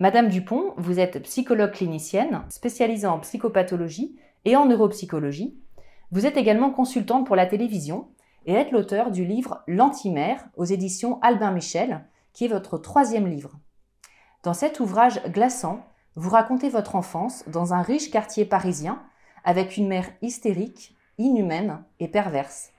Madame 0.00 0.28
Dupont, 0.28 0.72
vous 0.78 0.98
êtes 0.98 1.22
psychologue 1.24 1.72
clinicienne, 1.72 2.40
spécialisée 2.48 3.06
en 3.06 3.18
psychopathologie 3.18 4.16
et 4.46 4.56
en 4.56 4.64
neuropsychologie. 4.64 5.60
Vous 6.10 6.24
êtes 6.24 6.38
également 6.38 6.70
consultante 6.70 7.26
pour 7.26 7.36
la 7.36 7.44
télévision 7.44 8.08
et 8.46 8.54
êtes 8.54 8.72
l'auteur 8.72 9.10
du 9.10 9.26
livre 9.26 9.62
L'Antimère 9.68 10.48
aux 10.56 10.64
éditions 10.64 11.20
Albin 11.20 11.50
Michel, 11.50 12.06
qui 12.32 12.46
est 12.46 12.48
votre 12.48 12.78
troisième 12.78 13.26
livre. 13.26 13.58
Dans 14.42 14.54
cet 14.54 14.80
ouvrage 14.80 15.22
glaçant, 15.24 15.84
vous 16.14 16.30
racontez 16.30 16.70
votre 16.70 16.96
enfance 16.96 17.44
dans 17.46 17.74
un 17.74 17.82
riche 17.82 18.10
quartier 18.10 18.46
parisien 18.46 19.02
avec 19.44 19.76
une 19.76 19.88
mère 19.88 20.08
hystérique, 20.22 20.96
inhumaine 21.18 21.84
et 21.98 22.08
perverse. 22.08 22.70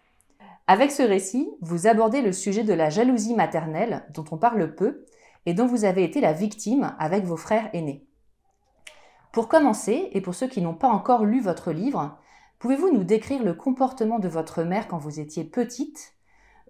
Avec 0.66 0.90
ce 0.90 1.04
récit, 1.04 1.52
vous 1.62 1.86
abordez 1.86 2.24
le 2.24 2.32
sujet 2.32 2.64
de 2.64 2.74
la 2.74 2.90
jalousie 2.90 3.36
maternelle 3.36 4.06
dont 4.12 4.26
on 4.32 4.38
parle 4.38 4.74
peu 4.74 5.06
et 5.46 5.54
dont 5.54 5.66
vous 5.66 5.86
avez 5.86 6.04
été 6.04 6.22
la 6.22 6.34
victime 6.34 6.96
avec 7.00 7.24
vos 7.24 7.38
frères 7.38 7.70
aînés. 7.74 8.06
Pour 9.32 9.48
commencer, 9.48 10.10
et 10.12 10.22
pour 10.22 10.36
ceux 10.36 10.48
qui 10.48 10.62
n'ont 10.62 10.74
pas 10.74 10.90
encore 10.90 11.26
lu 11.26 11.42
votre 11.42 11.72
livre, 11.72 12.18
pouvez-vous 12.60 12.92
nous 12.92 13.04
décrire 13.04 13.44
le 13.44 13.54
comportement 13.54 14.20
de 14.20 14.28
votre 14.28 14.64
mère 14.64 14.88
quand 14.88 14.98
vous 14.98 15.20
étiez 15.20 15.44
petite? 15.44 16.14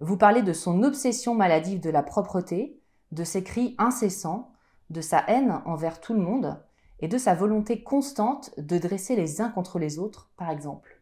Vous 0.00 0.16
parlez 0.16 0.42
de 0.42 0.52
son 0.52 0.82
obsession 0.82 1.34
maladive 1.34 1.80
de 1.80 1.90
la 1.90 2.02
propreté, 2.02 2.80
de 3.10 3.24
ses 3.24 3.42
cris 3.42 3.74
incessants, 3.78 4.52
de 4.90 5.00
sa 5.00 5.24
haine 5.28 5.60
envers 5.64 6.00
tout 6.00 6.14
le 6.14 6.20
monde 6.20 6.62
et 7.00 7.08
de 7.08 7.18
sa 7.18 7.34
volonté 7.34 7.82
constante 7.82 8.52
de 8.58 8.78
dresser 8.78 9.16
les 9.16 9.40
uns 9.40 9.50
contre 9.50 9.78
les 9.78 9.98
autres, 9.98 10.30
par 10.36 10.50
exemple. 10.50 11.00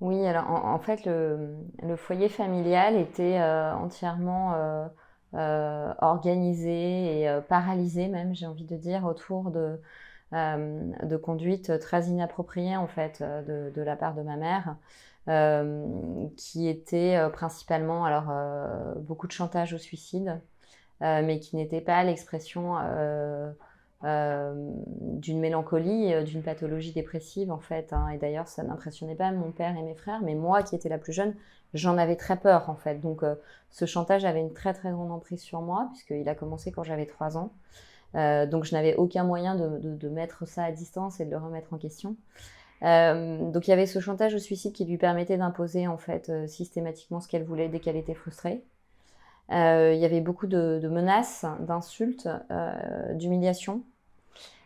Oui, 0.00 0.26
alors 0.26 0.50
en, 0.50 0.78
fait, 0.80 1.04
le, 1.06 1.96
foyer 1.96 2.28
familial 2.28 2.96
était 2.96 3.38
euh, 3.38 3.72
entièrement 3.74 4.54
euh, 4.54 4.88
euh, 5.34 5.92
organisé 6.00 7.22
et 7.22 7.40
paralysé, 7.48 8.08
même, 8.08 8.34
j'ai 8.34 8.46
envie 8.46 8.64
de 8.64 8.76
dire, 8.76 9.04
autour 9.04 9.50
de, 9.50 9.80
de 10.32 11.16
conduites 11.16 11.78
très 11.80 12.06
inappropriées, 12.06 12.76
en 12.76 12.88
fait, 12.88 13.22
de, 13.22 13.82
la 13.82 13.96
part 13.96 14.14
de 14.14 14.22
ma 14.22 14.36
mère. 14.36 14.76
qui 16.36 16.68
était 16.68 17.18
principalement 17.32 18.04
alors 18.04 18.32
beaucoup 19.00 19.26
de 19.26 19.32
chantage 19.32 19.74
au 19.74 19.78
suicide, 19.78 20.40
mais 21.00 21.40
qui 21.40 21.56
n'était 21.56 21.80
pas 21.80 22.02
l'expression 22.04 22.76
euh, 24.04 24.52
d'une 24.90 25.38
mélancolie, 25.38 26.12
euh, 26.12 26.24
d'une 26.24 26.42
pathologie 26.42 26.90
dépressive 26.92 27.52
en 27.52 27.60
fait. 27.60 27.92
Hein. 27.92 28.08
Et 28.08 28.18
d'ailleurs, 28.18 28.48
ça 28.48 28.64
n'impressionnait 28.64 29.14
pas 29.14 29.30
mon 29.30 29.52
père 29.52 29.76
et 29.76 29.82
mes 29.82 29.94
frères, 29.94 30.20
mais 30.22 30.34
moi 30.34 30.64
qui 30.64 30.74
étais 30.74 30.88
la 30.88 30.98
plus 30.98 31.12
jeune, 31.12 31.36
j'en 31.74 31.98
avais 31.98 32.16
très 32.16 32.36
peur 32.36 32.68
en 32.70 32.76
fait. 32.76 33.00
Donc 33.00 33.22
euh, 33.22 33.34
ce 33.70 33.86
chantage 33.86 34.24
avait 34.24 34.40
une 34.40 34.52
très 34.52 34.74
très 34.74 34.90
grande 34.90 35.10
emprise 35.10 35.40
sur 35.40 35.60
moi, 35.60 35.88
puisqu'il 35.92 36.28
a 36.28 36.34
commencé 36.34 36.72
quand 36.72 36.84
j'avais 36.84 37.06
3 37.06 37.36
ans. 37.36 37.52
donc 38.14 38.64
je 38.64 38.74
n'avais 38.74 38.94
aucun 38.96 39.24
moyen 39.24 39.54
de, 39.56 39.78
de, 39.78 40.08
mettre 40.08 40.46
ça 40.46 40.64
à 40.64 40.72
distance 40.72 41.20
et 41.20 41.24
de 41.24 41.30
le 41.30 41.38
remettre 41.38 41.72
en 41.72 41.78
question. 41.78 42.16
donc 42.82 43.66
il 43.66 43.70
y 43.70 43.72
avait 43.72 43.86
ce 43.86 44.00
chantage 44.00 44.34
au 44.34 44.38
suicide 44.38 44.72
qui 44.72 44.84
lui 44.84 44.98
permettait 44.98 45.38
d'imposer 45.38 45.86
en 45.86 45.96
fait 45.96 46.30
systématiquement 46.46 47.20
ce 47.20 47.28
qu'elle 47.28 47.44
voulait 47.44 47.68
dès 47.68 47.80
qu'elle 47.80 47.96
était 47.96 48.14
frustrée. 48.14 48.62
il 49.48 49.98
y 49.98 50.04
avait 50.04 50.20
beaucoup 50.20 50.46
de, 50.46 50.78
de 50.82 50.88
menaces, 50.88 51.46
d'insultes, 51.60 52.28
d'humiliations. 53.14 53.82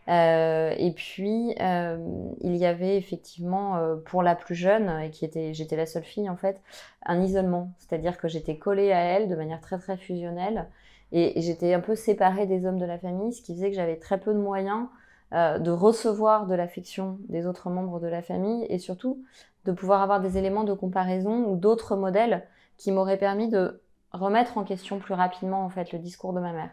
Euh, 0.09 0.75
et 0.79 0.93
puis, 0.93 1.55
euh, 1.61 1.99
il 2.41 2.57
y 2.57 2.67
avait 2.67 2.97
effectivement, 2.97 3.77
euh, 3.77 3.97
pour 3.97 4.23
la 4.23 4.37
plus 4.37 4.55
jeune, 4.55 4.89
et 5.03 5.11
qui 5.11 5.25
était, 5.25 5.53
j'étais 5.53 5.77
la 5.77 5.87
seule 5.87 6.05
fille 6.05 6.31
en 6.31 6.37
fait, 6.37 6.61
un 7.05 7.21
isolement. 7.23 7.73
C'est-à-dire 7.79 8.19
que 8.19 8.29
j'étais 8.29 8.57
collée 8.57 8.93
à 8.93 9.01
elle 9.01 9.29
de 9.29 9.35
manière 9.35 9.61
très 9.61 9.79
très 9.79 9.97
fusionnelle. 9.97 10.69
Et, 11.13 11.41
j'étais 11.41 11.75
un 11.75 11.81
peu 11.81 11.95
séparée 11.95 12.47
des 12.47 12.67
hommes 12.67 12.79
de 12.79 12.85
la 12.85 12.99
famille, 12.99 13.33
ce 13.33 13.43
qui 13.43 13.55
faisait 13.55 13.71
que 13.71 13.77
j'avais 13.77 13.97
très 13.97 14.19
peu 14.19 14.33
de 14.33 14.39
moyens 14.39 14.87
de 15.33 15.71
recevoir 15.71 16.47
de 16.47 16.55
l'affection 16.55 17.19
des 17.29 17.47
autres 17.47 17.69
membres 17.69 17.99
de 17.99 18.07
la 18.07 18.23
famille 18.23 18.65
et 18.71 18.79
surtout 18.79 19.25
de 19.65 19.73
pouvoir 19.73 20.01
avoir 20.01 20.21
des 20.21 20.39
éléments 20.39 20.63
de 20.63 20.73
comparaison 20.73 21.45
ou 21.47 21.57
d'autres 21.57 21.97
modèles 21.97 22.45
qui 22.79 22.93
m'auraient 22.93 23.19
permis 23.19 23.49
de 23.49 23.83
remettre 24.13 24.57
en 24.57 24.65
question 24.65 24.99
plus 25.01 25.15
rapidement 25.15 25.65
en 25.65 25.69
fait 25.69 25.93
le 25.93 25.99
discours 25.99 26.33
de 26.33 26.41
ma 26.41 26.53
mère. 26.53 26.71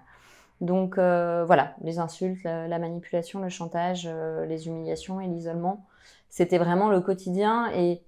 Donc 0.62 0.98
euh, 0.98 1.44
voilà, 1.46 1.74
les 1.82 2.00
insultes, 2.00 2.44
la, 2.44 2.80
manipulation, 2.80 3.42
le 3.42 3.50
chantage, 3.50 4.08
euh, 4.10 4.46
les 4.46 4.68
humiliations 4.68 5.20
et 5.20 5.28
l'isolement, 5.28 5.86
c'était 6.30 6.58
vraiment 6.58 6.90
le 6.90 7.02
quotidien 7.02 7.70
et 7.74 8.02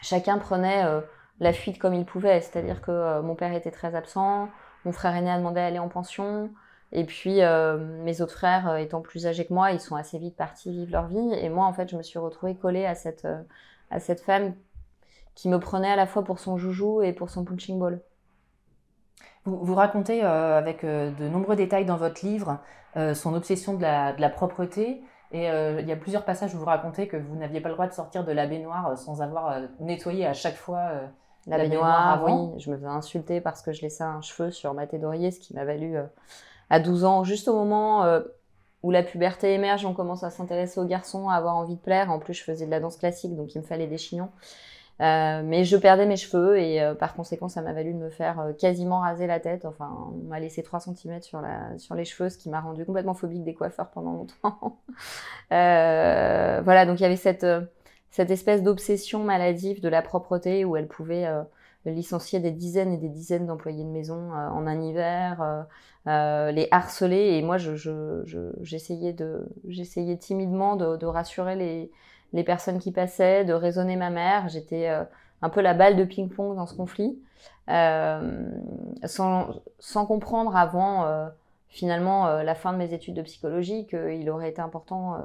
chacun 0.00 0.38
prenait 0.38 0.84
euh, 0.84 1.00
la 1.40 1.52
fuite 1.52 1.78
comme 1.78 1.94
il 1.94 2.04
pouvait. 2.04 2.40
C'est-à-dire 2.40 2.80
que 2.80 3.20
mon 3.22 3.34
père 3.34 3.52
était 3.54 3.70
très 3.70 3.94
absent, 3.94 4.48
mon 4.84 4.92
frère 4.92 5.16
aîné 5.16 5.30
a 5.30 5.38
demandé 5.38 5.60
à 5.60 5.66
aller 5.66 5.78
en 5.78 5.88
pension, 5.88 6.50
et 6.92 7.04
puis 7.04 7.40
mes 7.40 8.20
autres 8.22 8.32
frères 8.32 8.76
étant 8.76 9.00
plus 9.02 9.26
âgés 9.26 9.44
que 9.44 9.52
moi, 9.52 9.72
ils 9.72 9.80
sont 9.80 9.96
assez 9.96 10.18
vite 10.18 10.36
partis 10.36 10.70
vivre 10.70 10.92
leur 10.92 11.06
vie. 11.06 11.34
Et 11.34 11.48
moi, 11.48 11.66
en 11.66 11.72
fait, 11.72 11.90
je 11.90 11.96
me 11.96 12.02
suis 12.02 12.18
retrouvée 12.18 12.54
collée 12.54 12.86
à 12.86 12.94
cette, 12.94 13.28
à 13.90 14.00
cette 14.00 14.20
femme 14.20 14.54
qui 15.34 15.48
me 15.48 15.60
prenait 15.60 15.90
à 15.90 15.96
la 15.96 16.06
fois 16.06 16.24
pour 16.24 16.38
son 16.38 16.56
joujou 16.56 17.02
et 17.02 17.12
pour 17.12 17.30
son 17.30 17.44
punching 17.44 17.78
ball. 17.78 18.00
Vous, 19.44 19.74
racontez 19.74 20.22
euh, 20.24 20.58
avec 20.58 20.84
euh, 20.84 21.10
de 21.12 21.28
nombreux 21.28 21.56
détails 21.56 21.86
dans 21.86 21.96
votre 21.96 22.24
livre 22.24 22.58
euh, 22.96 23.14
son 23.14 23.34
obsession 23.34 23.74
de 23.74 23.82
la, 23.82 24.28
propreté. 24.28 25.02
Et 25.30 25.44
il 25.44 25.86
y 25.86 25.92
a 25.92 25.96
plusieurs 25.96 26.24
passages 26.24 26.54
où 26.54 26.58
vous 26.58 26.64
racontez 26.64 27.06
que 27.06 27.18
vous 27.18 27.36
n'aviez 27.36 27.60
pas 27.60 27.68
le 27.68 27.74
droit 27.74 27.86
de 27.86 27.92
sortir 27.92 28.24
de 28.24 28.32
la 28.32 28.46
baignoire 28.46 28.96
sans 28.96 29.20
avoir 29.20 29.60
nettoyé 29.78 30.26
à 30.26 30.32
chaque 30.32 30.56
fois 30.56 30.90
la, 31.46 31.58
baignoire. 31.58 32.08
avant. 32.08 32.52
Oui, 32.54 32.60
je 32.60 32.70
me 32.70 32.76
faisais 32.76 32.88
insulter 32.88 33.42
parce 33.42 33.60
que 33.60 33.72
je 33.72 33.82
laissais 33.82 34.04
un 34.04 34.22
cheveu 34.22 34.50
sur 34.50 34.72
ma 34.72 34.86
tête 34.86 35.02
d'oreiller, 35.02 35.30
ce 35.30 35.38
qui 35.38 35.52
m'a 35.52 35.66
valu 35.66 35.98
à 36.70 36.80
12 36.80 37.04
ans, 37.04 37.24
juste 37.24 37.46
au 37.46 37.52
moment 37.52 38.06
où 38.82 38.90
la 38.90 39.02
puberté 39.02 39.52
émerge, 39.52 39.84
on 39.84 39.92
commence 39.92 40.24
à 40.24 40.30
s'intéresser 40.30 40.80
aux 40.80 40.86
garçons, 40.86 41.28
à 41.28 41.34
avoir 41.34 41.56
envie 41.56 41.76
de 41.76 41.80
plaire. 41.80 42.10
En 42.10 42.18
plus, 42.18 42.32
je 42.32 42.42
faisais 42.42 42.64
de 42.64 42.70
la 42.70 42.80
danse 42.80 42.96
classique, 42.96 43.36
donc 43.36 43.54
il 43.54 43.60
me 43.60 43.66
fallait 43.66 43.86
des 43.86 43.98
chignons. 43.98 44.30
Euh, 45.00 45.42
mais 45.44 45.64
je 45.64 45.76
perdais 45.76 46.06
mes 46.06 46.16
cheveux 46.16 46.58
et 46.58 46.82
euh, 46.82 46.94
par 46.94 47.14
conséquent, 47.14 47.48
ça 47.48 47.62
m'a 47.62 47.72
valu 47.72 47.92
de 47.94 47.98
me 47.98 48.10
faire 48.10 48.40
euh, 48.40 48.52
quasiment 48.52 49.00
raser 49.00 49.28
la 49.28 49.38
tête. 49.38 49.64
Enfin, 49.64 49.96
on 50.12 50.28
m'a 50.28 50.40
laissé 50.40 50.62
3 50.62 50.80
cm 50.80 51.22
sur, 51.22 51.40
la, 51.40 51.78
sur 51.78 51.94
les 51.94 52.04
cheveux, 52.04 52.28
ce 52.28 52.38
qui 52.38 52.48
m'a 52.48 52.60
rendu 52.60 52.84
complètement 52.84 53.14
phobique 53.14 53.44
des 53.44 53.54
coiffeurs 53.54 53.90
pendant 53.90 54.12
longtemps. 54.12 54.80
voilà, 55.50 56.86
donc 56.86 56.98
il 56.98 57.02
y 57.04 57.06
avait 57.06 57.16
cette, 57.16 57.46
cette 58.10 58.30
espèce 58.30 58.62
d'obsession 58.62 59.22
maladive 59.22 59.80
de 59.80 59.88
la 59.88 60.02
propreté 60.02 60.64
où 60.64 60.76
elle 60.76 60.88
pouvait 60.88 61.28
licencier 61.84 62.40
des 62.40 62.50
dizaines 62.50 62.92
et 62.92 62.98
des 62.98 63.08
dizaines 63.08 63.46
d'employés 63.46 63.84
de 63.84 63.88
maison 63.88 64.32
en 64.32 64.66
un 64.66 64.80
hiver, 64.80 65.66
les 66.06 66.68
harceler. 66.72 67.36
Et 67.36 67.42
moi, 67.42 67.56
j'essayais 67.56 69.14
je, 69.16 70.14
timidement 70.14 70.76
de, 70.76 71.06
rassurer 71.06 71.54
les, 71.54 71.92
les, 72.32 72.44
personnes 72.44 72.78
qui 72.78 72.92
passaient, 72.92 73.44
de 73.44 73.52
raisonner 73.52 73.96
ma 73.96 74.10
mère. 74.10 74.48
J'étais 74.48 74.88
un 75.42 75.48
peu 75.48 75.60
la 75.60 75.74
balle 75.74 75.96
de 75.96 76.04
ping-pong 76.04 76.56
dans 76.56 76.66
ce 76.66 76.74
conflit, 76.74 77.18
sans, 77.68 79.48
sans, 79.78 80.06
comprendre 80.06 80.56
avant 80.56 81.30
finalement 81.68 82.26
euh, 82.26 82.42
la 82.42 82.54
fin 82.54 82.72
de 82.72 82.78
mes 82.78 82.92
études 82.94 83.14
de 83.14 83.22
psychologie 83.22 83.86
qu'il 83.86 84.28
aurait 84.30 84.50
été 84.50 84.60
important 84.60 85.14
euh, 85.14 85.18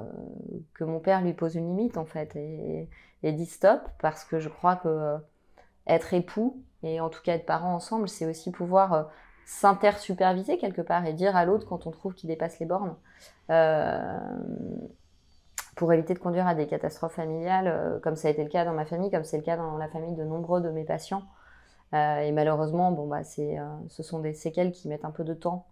que 0.74 0.84
mon 0.84 1.00
père 1.00 1.22
lui 1.22 1.32
pose 1.32 1.54
une 1.54 1.68
limite 1.68 1.96
en 1.96 2.04
fait 2.04 2.36
et, 2.36 2.88
et 3.22 3.32
dit 3.32 3.46
stop 3.46 3.80
parce 4.00 4.24
que 4.24 4.38
je 4.38 4.48
crois 4.48 4.76
que 4.76 4.88
euh, 4.88 5.16
être 5.86 6.12
époux 6.12 6.62
et 6.82 7.00
en 7.00 7.08
tout 7.08 7.22
cas 7.22 7.34
être 7.34 7.46
parent 7.46 7.74
ensemble 7.74 8.08
c'est 8.08 8.26
aussi 8.26 8.50
pouvoir 8.50 9.10
s'inter-superviser 9.46 10.58
quelque 10.58 10.82
part 10.82 11.06
et 11.06 11.12
dire 11.12 11.34
à 11.36 11.44
l'autre 11.44 11.66
quand 11.66 11.86
on 11.86 11.90
trouve 11.90 12.14
qu'il 12.14 12.28
dépasse 12.28 12.58
les 12.58 12.66
bornes 12.66 12.94
pour 15.76 15.92
éviter 15.92 16.14
de 16.14 16.18
conduire 16.18 16.46
à 16.46 16.54
des 16.54 16.66
catastrophes 16.66 17.14
familiales 17.14 18.00
comme 18.02 18.16
ça 18.16 18.28
a 18.28 18.30
été 18.30 18.42
le 18.42 18.50
cas 18.50 18.64
dans 18.64 18.74
ma 18.74 18.84
famille 18.84 19.10
comme 19.10 19.24
c'est 19.24 19.36
le 19.36 19.42
cas 19.42 19.56
dans 19.56 19.76
la 19.76 19.88
famille 19.88 20.14
de 20.14 20.24
nombreux 20.24 20.60
de 20.60 20.70
mes 20.70 20.84
patients 20.84 21.22
et 21.92 22.32
malheureusement 22.32 22.92
bon 22.92 23.06
bah 23.06 23.24
c'est 23.24 23.58
ce 23.88 24.02
sont 24.02 24.20
des 24.20 24.34
séquelles 24.34 24.72
qui 24.72 24.88
mettent 24.88 25.04
un 25.04 25.10
peu 25.10 25.24
de 25.24 25.34
temps 25.34 25.66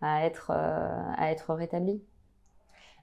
à 0.00 0.24
être, 0.24 0.52
euh, 0.54 1.12
à 1.16 1.30
être 1.30 1.54
rétablie. 1.54 2.02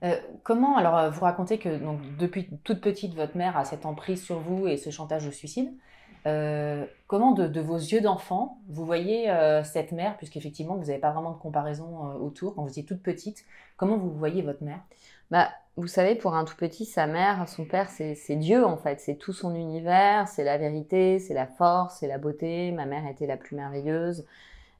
Euh, 0.04 0.16
comment, 0.44 0.78
alors 0.78 0.98
euh, 0.98 1.10
vous 1.10 1.22
racontez 1.22 1.58
que 1.58 1.78
donc, 1.78 2.00
depuis 2.18 2.50
toute 2.64 2.82
petite, 2.82 3.16
votre 3.16 3.36
mère 3.36 3.58
a 3.58 3.66
cette 3.66 3.86
emprise 3.86 4.24
sur 4.24 4.40
vous 4.40 4.68
et 4.68 4.78
ce 4.78 4.90
chantage 4.90 5.28
au 5.28 5.32
suicide. 5.32 5.72
comment 7.08 7.32
de, 7.32 7.62
vos 7.62 7.78
yeux 7.78 8.02
d'enfant, 8.02 8.60
vous 8.68 8.86
voyez 8.86 9.32
cette 9.64 9.94
mère, 9.94 10.18
puisqu'effectivement 10.18 10.76
vous 10.76 10.88
n'avez 10.88 11.00
pas 11.00 11.12
vraiment 11.12 11.32
de 11.32 11.38
comparaison 11.38 12.16
autour, 12.20 12.54
quand 12.54 12.64
vous 12.64 12.70
étiez 12.70 12.84
toute 12.84 13.02
petite, 13.02 13.46
comment 13.78 13.98
vous 13.98 14.12
voyez 14.12 14.42
votre 14.42 14.62
mère? 14.62 14.82
Bah, 15.32 15.50
Vous 15.76 15.88
savez, 15.88 16.16
pour 16.16 16.36
un 16.36 16.46
tout 16.46 16.56
petit, 16.56 16.86
sa 16.86 17.08
mère, 17.08 17.48
son 17.48 17.66
père, 17.66 17.90
c'est 17.90 18.36
Dieu 18.36 18.66
en 18.66 18.78
fait, 18.78 19.00
c'est 19.00 19.16
tout 19.16 19.34
son 19.34 19.56
univers, 19.56 20.28
c'est 20.28 20.44
la 20.44 20.58
vérité, 20.58 21.20
c'est 21.20 21.34
la 21.34 21.48
force, 21.48 21.98
c'est 22.00 22.08
la 22.08 22.18
beauté. 22.18 22.72
Ma 22.72 22.86
mère 22.86 23.08
était 23.08 23.28
la 23.28 23.38
plus 23.38 23.56
merveilleuse. 23.56 24.26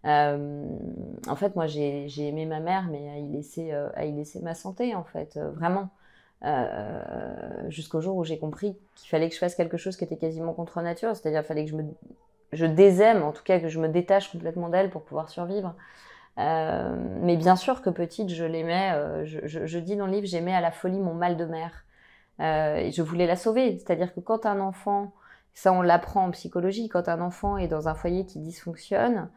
Euh, 0.06 0.66
en 1.28 1.36
fait, 1.36 1.56
moi, 1.56 1.68
j'ai 1.68 2.08
aimé 2.20 2.46
ma 2.46 2.60
mère, 2.60 2.88
mais 2.90 3.10
à 3.10 3.18
y 3.18 3.28
laisser, 3.30 3.72
euh, 3.74 3.90
ma 4.42 4.56
santé, 4.56 4.96
en 4.96 5.04
fait, 5.04 5.38
euh, 5.38 5.52
vraiment. 5.52 5.90
Jusqu'au 7.70 8.00
jour 8.00 8.16
où 8.16 8.24
j'ai 8.24 8.38
compris 8.38 8.78
qu'il 8.96 9.10
fallait 9.10 9.28
que 9.28 9.34
je 9.34 9.40
fasse 9.40 9.56
quelque 9.56 9.78
chose 9.78 9.98
qui 9.98 10.04
était 10.04 10.18
quasiment 10.18 10.54
contre 10.54 10.82
nature, 10.82 11.16
c'est-à-dire 11.16 11.42
qu'il 11.42 11.48
fallait 11.48 11.66
que 11.66 11.72
je 11.72 11.76
me 11.76 11.84
je 12.54 12.66
désaime, 12.66 13.24
en 13.24 13.32
tout 13.34 13.44
cas 13.44 13.60
que 13.60 13.68
je 13.68 13.80
me 13.80 13.90
détache 13.90 14.32
complètement 14.32 14.70
d'elle 14.70 14.90
pour 14.90 15.04
pouvoir 15.04 15.30
survivre. 15.30 15.74
Mais 16.38 17.36
bien 17.36 17.56
sûr 17.56 17.82
que 17.82 17.90
petite, 17.90 18.30
je 18.30 18.46
l'aimais. 18.46 19.26
Je, 19.26 19.66
je, 19.66 19.80
dis 19.80 19.96
dans 19.96 20.06
le 20.06 20.12
livre, 20.12 20.28
j'aimais 20.28 20.54
à 20.54 20.62
la 20.62 20.72
folie 20.72 21.00
mon 21.00 21.14
mal 21.14 21.38
de 21.38 21.46
mère. 21.46 21.86
et 22.40 22.92
je 22.92 23.02
voulais 23.02 23.28
la 23.28 23.36
sauver. 23.36 23.78
C'est-à-dire 23.78 24.14
que 24.14 24.20
quand 24.20 24.46
un 24.46 24.60
enfant, 24.60 25.14
ça 25.54 25.74
on 25.74 25.82
l'apprend 25.82 26.26
en 26.26 26.32
psychologie, 26.32 26.90
quand 26.90 27.10
un 27.10 27.22
enfant 27.22 27.58
est 27.58 27.68
dans 27.68 27.88
un 27.88 27.96
foyer 27.96 28.26
qui 28.26 28.40
dysfonctionne, 28.40 29.30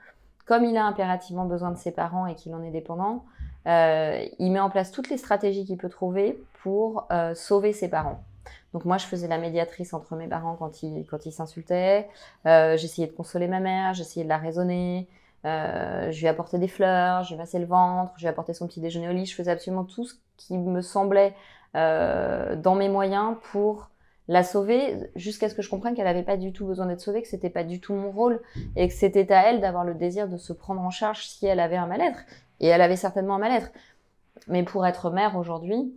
comme 0.51 0.65
il 0.65 0.77
a 0.77 0.85
impérativement 0.85 1.45
besoin 1.45 1.71
de 1.71 1.79
ses 1.79 1.93
parents 1.93 2.27
et 2.27 2.35
qu'il 2.35 2.53
en 2.55 2.63
est 2.65 2.73
dépendant, 2.73 3.25
euh, 3.67 4.27
il 4.39 4.51
met 4.51 4.61
en 4.61 4.71
place 4.71 4.91
toutes 4.91 5.09
les 5.09 5.17
stratégies 5.17 5.65
qu'il 5.65 5.77
peut 5.77 5.89
trouver 5.89 6.43
pour 6.63 7.07
euh, 7.13 7.35
sauver 7.35 7.73
ses 7.73 7.89
parents. 7.89 8.23
Donc 8.73 8.85
moi, 8.85 8.99
je 8.99 9.07
faisais 9.07 9.29
la 9.29 9.39
médiatrice 9.39 9.95
entre 9.95 10.17
mes 10.17 10.27
parents 10.27 10.57
quand 10.57 10.83
ils 10.83 11.07
quand 11.07 11.23
s'insultaient. 11.31 12.09
Euh, 12.47 12.77
j'essayais 12.77 13.07
de 13.07 13.13
consoler 13.13 13.49
ma 13.49 13.61
mère, 13.61 13.95
j'essayais 13.95 14.25
de 14.25 14.29
la 14.29 14.39
raisonner. 14.39 15.09
Je 15.45 16.21
lui 16.21 16.29
apportais 16.29 16.59
des 16.59 16.69
fleurs, 16.69 17.25
je 17.25 17.31
lui 17.31 17.39
massais 17.39 17.59
le 17.59 17.67
ventre, 17.67 18.13
je 18.17 18.23
lui 18.23 18.29
apportais 18.29 18.55
son 18.55 18.67
petit 18.67 18.81
déjeuner 18.81 19.09
au 19.09 19.13
lit. 19.13 19.27
Je 19.27 19.35
faisais 19.35 19.51
absolument 19.51 19.85
tout 19.85 20.05
ce 20.05 20.15
qui 20.37 20.59
me 20.59 20.83
semblait 20.83 21.35
dans 21.75 22.75
mes 22.75 22.89
moyens 22.89 23.37
pour 23.53 23.91
la 24.31 24.45
sauver 24.45 25.11
jusqu'à 25.17 25.49
ce 25.49 25.57
que 25.57 25.61
je 25.61 25.69
comprenne 25.69 25.97
qu'elle 25.97 26.05
n'avait 26.05 26.23
pas 26.23 26.37
du 26.37 26.53
tout 26.53 26.65
besoin 26.65 26.87
d'être 26.87 27.01
sauvée, 27.01 27.21
que 27.21 27.27
c'était 27.27 27.51
pas 27.51 27.65
du 27.65 27.81
tout 27.81 27.95
mon 27.95 28.13
rôle 28.13 28.41
et 28.77 28.87
que 28.87 28.95
c'était 28.95 29.33
à 29.33 29.51
elle 29.51 29.61
d'avoir 29.61 29.85
le 29.85 29.93
désir 29.93 30.29
de 30.29 30.37
se 30.37 30.53
prendre 30.53 30.81
en 30.81 30.91
charge 30.91 31.27
si 31.27 31.47
elle 31.47 31.59
avait 31.59 31.77
un 31.77 31.87
mal-être. 31.87 32.21
Et 32.61 32.69
elle 32.69 32.81
avait 32.81 32.95
certainement 32.95 33.35
un 33.35 33.39
mal-être. 33.41 33.71
Mais 34.47 34.63
pour 34.63 34.87
être 34.87 35.11
mère 35.11 35.37
aujourd'hui 35.37 35.93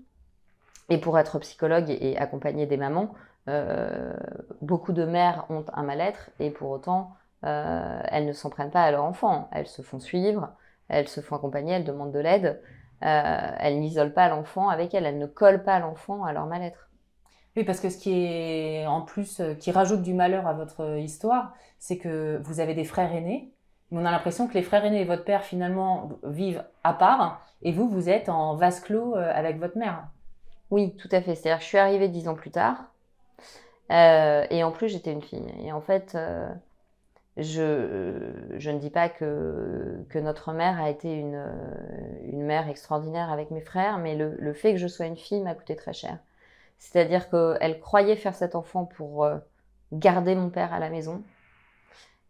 et 0.90 0.98
pour 0.98 1.20
être 1.20 1.38
psychologue 1.38 1.92
et, 1.92 2.18
accompagner 2.18 2.66
des 2.66 2.76
mamans, 2.76 3.14
euh, 3.50 4.16
beaucoup 4.64 4.94
de 4.94 5.06
mères 5.06 5.46
ont 5.50 5.64
un 5.72 5.84
mal-être 5.84 6.32
et 6.40 6.50
pour 6.50 6.72
autant 6.72 7.12
euh, 7.44 8.02
elles 8.06 8.26
ne 8.26 8.34
s'en 8.34 8.50
prennent 8.50 8.72
pas 8.72 8.84
à 8.84 8.92
leur 8.92 9.04
enfant. 9.04 9.50
Elles 9.52 9.68
se 9.68 9.82
font 9.82 10.00
suivre, 10.00 10.50
elles 10.88 11.08
se 11.08 11.22
font 11.22 11.36
accompagner, 11.36 11.74
elles 11.74 11.84
demandent 11.84 12.12
de 12.12 12.20
l'aide. 12.20 12.62
Euh, 13.04 13.52
elles 13.60 13.80
n'isolent 13.80 14.14
pas 14.14 14.30
l'enfant 14.30 14.70
avec 14.70 14.94
elles, 14.94 15.06
elles 15.06 15.18
ne 15.18 15.26
collent 15.26 15.64
pas 15.64 15.80
l'enfant 15.80 16.24
à 16.24 16.32
leur 16.32 16.46
mal-être. 16.46 16.90
Oui, 17.56 17.64
parce 17.64 17.80
que 17.80 17.90
ce 17.90 17.98
qui 17.98 18.26
est 18.26 18.88
en 18.88 19.02
plus, 19.02 19.40
euh, 19.40 19.54
qui 19.56 19.72
rajoute 19.72 20.02
du 20.02 20.14
malheur 20.14 20.48
à 20.48 20.54
votre 20.54 20.98
histoire, 20.98 21.54
c'est 21.80 21.98
que 21.98 22.40
vous 22.44 22.60
avez 22.60 22.74
des 22.74 22.86
frères 22.86 23.14
aînés. 23.14 23.52
Mais 23.92 24.02
on 24.02 24.06
a 24.06 24.12
l'impression 24.12 24.48
que 24.48 24.54
les 24.54 24.64
frères 24.64 24.86
aînés 24.86 25.02
et 25.02 25.06
votre 25.06 25.26
père 25.26 25.44
finalement 25.44 26.10
vivent 26.24 26.64
à 26.84 26.94
part, 26.94 27.46
et 27.62 27.72
vous, 27.72 27.88
vous 27.88 28.10
êtes 28.10 28.30
en 28.30 28.56
vase 28.56 28.80
clos 28.80 29.16
avec 29.16 29.60
votre 29.60 29.78
mère. 29.78 30.08
Oui, 30.72 30.96
tout 30.96 31.10
à 31.12 31.22
fait. 31.22 31.36
C'est-à-dire 31.36 31.60
que 31.60 31.64
je 31.64 31.70
suis 31.70 31.78
arrivée 31.78 32.08
dix 32.08 32.28
ans 32.28 32.34
plus 32.34 32.50
tard, 32.50 32.78
euh, 33.92 34.48
et 34.50 34.64
en 34.64 34.72
plus 34.72 34.90
j'étais 34.90 35.12
une 35.12 35.22
fille. 35.22 35.46
Et 35.64 35.72
en 35.72 35.82
fait, 35.82 36.18
je, 37.38 38.32
je 38.58 38.70
ne 38.70 38.80
dis 38.80 38.90
pas 38.92 39.10
que, 39.10 40.06
que 40.10 40.20
notre 40.20 40.54
mère 40.54 40.80
a 40.80 40.90
été 40.90 41.14
une, 41.14 41.44
une 42.32 42.44
mère 42.44 42.70
extraordinaire 42.70 43.32
avec 43.32 43.52
mes 43.52 43.62
frères, 43.62 43.98
mais 43.98 44.16
le, 44.16 44.36
le 44.38 44.54
fait 44.54 44.74
que 44.74 44.80
je 44.80 44.88
sois 44.88 45.08
une 45.08 45.18
fille 45.18 45.42
m'a 45.42 45.56
coûté 45.56 45.76
très 45.76 45.94
cher. 45.94 46.20
C'est-à-dire 46.78 47.30
qu'elle 47.30 47.80
croyait 47.80 48.16
faire 48.16 48.36
cet 48.36 48.56
enfant 48.56 48.86
pour 48.86 49.24
euh, 49.24 49.38
garder 49.94 50.36
mon 50.36 50.50
père 50.50 50.74
à 50.74 50.80
la 50.80 50.90
maison. 50.90 51.24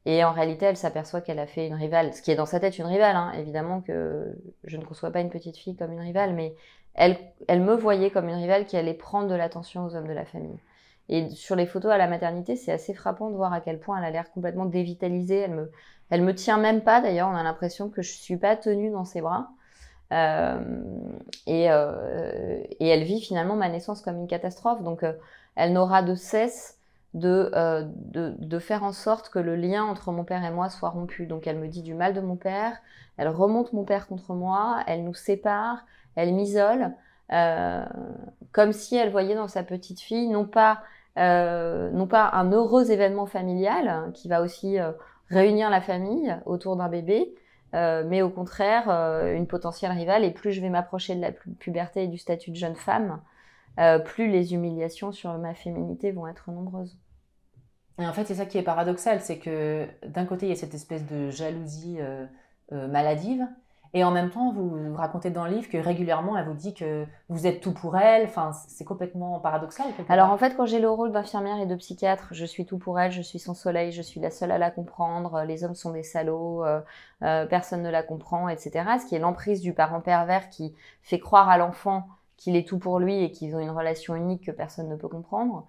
Et 0.06 0.24
en 0.24 0.32
réalité, 0.32 0.66
elle 0.66 0.78
s'aperçoit 0.78 1.22
qu'elle 1.22 1.40
a 1.40 1.48
fait 1.48 1.66
une 1.68 1.74
rivale, 1.76 2.14
ce 2.14 2.22
qui 2.22 2.32
est 2.32 2.36
dans 2.36 2.46
sa 2.46 2.60
tête 2.60 2.78
une 2.78 2.86
rivale. 2.86 3.16
Hein. 3.16 3.32
Évidemment 3.38 3.82
que 3.82 4.36
je 4.64 4.78
ne 4.78 4.84
conçois 4.84 5.12
pas 5.12 5.22
une 5.22 5.30
petite 5.30 5.58
fille 5.58 5.76
comme 5.76 5.92
une 5.94 6.02
rivale, 6.02 6.34
mais 6.34 6.56
elle, 6.94 7.18
elle 7.48 7.62
me 7.62 7.76
voyait 7.76 8.12
comme 8.12 8.28
une 8.30 8.36
rivale 8.36 8.66
qui 8.66 8.78
allait 8.78 8.94
prendre 8.94 9.28
de 9.28 9.36
l'attention 9.36 9.86
aux 9.86 9.96
hommes 9.96 10.08
de 10.08 10.14
la 10.14 10.26
famille. 10.26 10.60
Et 11.10 11.30
sur 11.32 11.56
les 11.56 11.66
photos 11.66 11.92
à 11.92 11.98
la 11.98 12.08
maternité, 12.08 12.56
c'est 12.56 12.72
assez 12.72 12.94
frappant 12.94 13.30
de 13.30 13.36
voir 13.36 13.54
à 13.54 13.62
quel 13.62 13.80
point 13.80 13.98
elle 13.98 14.06
a 14.06 14.12
l'air 14.12 14.32
complètement 14.32 14.66
dévitalisée. 14.66 15.40
Elle 15.40 15.52
me, 15.52 15.72
elle 16.10 16.22
me 16.22 16.34
tient 16.34 16.58
même 16.58 16.82
pas. 16.82 17.02
D'ailleurs, 17.02 17.30
on 17.30 17.36
a 17.36 17.44
l'impression 17.44 17.90
que 17.90 18.02
je 18.02 18.14
suis 18.14 18.38
pas 18.38 18.56
tenue 18.56 18.90
dans 18.90 19.06
ses 19.06 19.22
bras. 19.22 19.50
Euh, 20.12 20.60
et, 21.48 21.72
euh, 21.72 22.62
et, 22.80 22.88
elle 22.88 23.04
vit 23.04 23.22
finalement 23.22 23.56
ma 23.56 23.70
naissance 23.70 24.02
comme 24.02 24.18
une 24.18 24.28
catastrophe. 24.28 24.84
Donc, 24.84 25.04
euh, 25.04 25.14
elle 25.56 25.74
n'aura 25.74 26.04
de 26.04 26.16
cesse 26.16 26.80
de, 27.14 27.52
de, 28.12 28.36
de, 28.40 28.60
faire 28.60 28.84
en 28.84 28.92
sorte 28.92 29.30
que 29.30 29.40
le 29.40 29.56
lien 29.56 29.84
entre 29.84 30.12
mon 30.12 30.24
père 30.24 30.44
et 30.44 30.52
moi 30.52 30.70
soit 30.70 30.90
rompu. 30.90 31.26
Donc, 31.26 31.48
elle 31.48 31.58
me 31.58 31.68
dit 31.68 31.84
du 31.84 31.94
mal 31.94 32.14
de 32.14 32.22
mon 32.22 32.36
père, 32.36 32.78
elle 33.18 33.28
remonte 33.28 33.74
mon 33.74 33.84
père 33.84 34.08
contre 34.08 34.34
moi, 34.34 34.84
elle 34.88 35.04
nous 35.04 35.14
sépare, 35.14 35.86
elle 36.16 36.34
m'isole, 36.34 36.92
comme 38.52 38.72
si 38.72 38.96
elle 38.96 39.12
voyait 39.12 39.36
dans 39.36 39.48
sa 39.48 39.64
petite 39.64 40.00
fille 40.00 40.28
non 40.28 40.46
pas, 40.46 40.82
non 41.16 42.08
pas 42.08 42.30
un 42.34 42.52
heureux 42.52 42.92
événement 42.92 43.26
familial 43.26 43.88
hein, 43.88 44.12
qui 44.14 44.28
va 44.28 44.42
aussi 44.42 44.78
réunir 45.30 45.70
la 45.70 45.82
famille 45.82 46.36
autour 46.46 46.76
d'un 46.76 46.90
bébé, 46.90 47.36
euh, 47.74 48.04
mais 48.06 48.22
au 48.22 48.30
contraire 48.30 48.90
euh, 48.90 49.36
une 49.36 49.48
potentielle 49.48 49.92
rivale. 49.92 50.24
Et 50.24 50.32
plus 50.32 50.52
je 50.52 50.62
vais 50.62 50.70
m'approcher 50.70 51.16
de 51.16 51.22
la 51.22 51.32
puberté 51.32 52.04
et 52.04 52.08
du 52.08 52.18
statut 52.18 52.52
de 52.52 52.56
jeune 52.56 52.76
femme, 52.76 53.22
euh, 53.80 54.00
plus 54.00 54.30
les 54.30 54.54
humiliations 54.54 55.12
sur 55.12 55.38
ma 55.38 55.54
féminité 55.54 56.12
vont 56.12 56.28
être 56.28 56.52
nombreuses. 56.52 56.98
Et 58.00 58.08
en 58.08 58.14
fait, 58.14 58.26
c'est 58.26 58.36
ça 58.36 58.48
qui 58.48 58.58
est 58.58 58.64
paradoxal, 58.64 59.22
c'est 59.22 59.38
que 59.38 59.88
d'un 60.06 60.26
côté, 60.26 60.48
il 60.48 60.50
y 60.50 60.52
a 60.52 60.56
cette 60.56 60.74
espèce 60.74 61.06
de 61.06 61.30
jalousie 61.30 62.00
maladive, 62.72 63.48
et 63.96 64.04
en 64.04 64.10
même 64.10 64.32
temps, 64.32 64.52
vous, 64.52 64.96
racontez 64.96 65.30
dans 65.30 65.46
le 65.46 65.52
livre 65.52 65.70
que 65.70 65.78
régulièrement, 65.78 66.36
elle 66.36 66.46
vous 66.46 66.56
dit 66.56 66.74
que 66.74 67.06
vous 67.30 67.46
êtes 67.46 67.62
tout 67.62 67.74
pour 67.74 67.96
elle. 67.96 68.26
Enfin, 68.26 68.52
c'est 68.68 68.86
complètement 68.86 69.40
paradoxal. 69.40 69.86
Alors 70.10 70.32
en 70.32 70.38
fait, 70.38 70.58
quand 70.58 70.66
j'ai 70.66 70.80
le 70.80 70.90
rôle 70.90 71.12
d'infirmière 71.12 71.60
et 71.60 71.68
de 71.68 71.76
psychiatre, 71.76 72.30
je 72.32 72.44
suis 72.44 72.66
tout 72.66 72.80
pour 72.80 73.00
elle, 73.00 73.12
je 73.12 73.22
suis 73.22 73.38
son 73.38 73.54
soleil, 73.54 73.92
je 73.92 74.02
suis 74.02 74.20
la 74.20 74.32
seule 74.32 74.52
à 74.52 74.58
la 74.58 74.72
comprendre. 74.72 75.44
Les 75.44 75.64
hommes 75.64 75.76
sont 75.76 75.92
des 75.92 76.02
salauds, 76.02 76.66
euh, 76.66 76.82
euh, 77.22 77.46
personne 77.46 77.84
ne 77.84 77.92
la 77.92 78.02
comprend, 78.02 78.50
etc. 78.50 78.84
Ce 79.00 79.06
qui 79.06 79.16
est 79.16 79.20
l'emprise 79.20 79.62
du 79.62 79.74
parent 79.74 80.02
pervers 80.02 80.50
qui 80.50 80.74
fait 81.04 81.20
croire 81.20 81.50
à 81.50 81.60
l'enfant 81.60 82.08
qu'il 82.38 82.56
est 82.56 82.68
tout 82.68 82.80
pour 82.80 83.00
lui 83.00 83.24
et 83.24 83.32
qu'ils 83.32 83.56
ont 83.56 83.60
une 83.60 83.70
relation 83.70 84.16
unique 84.16 84.46
que 84.46 84.52
personne 84.52 84.90
ne 84.90 84.96
peut 84.96 85.08
comprendre. 85.08 85.68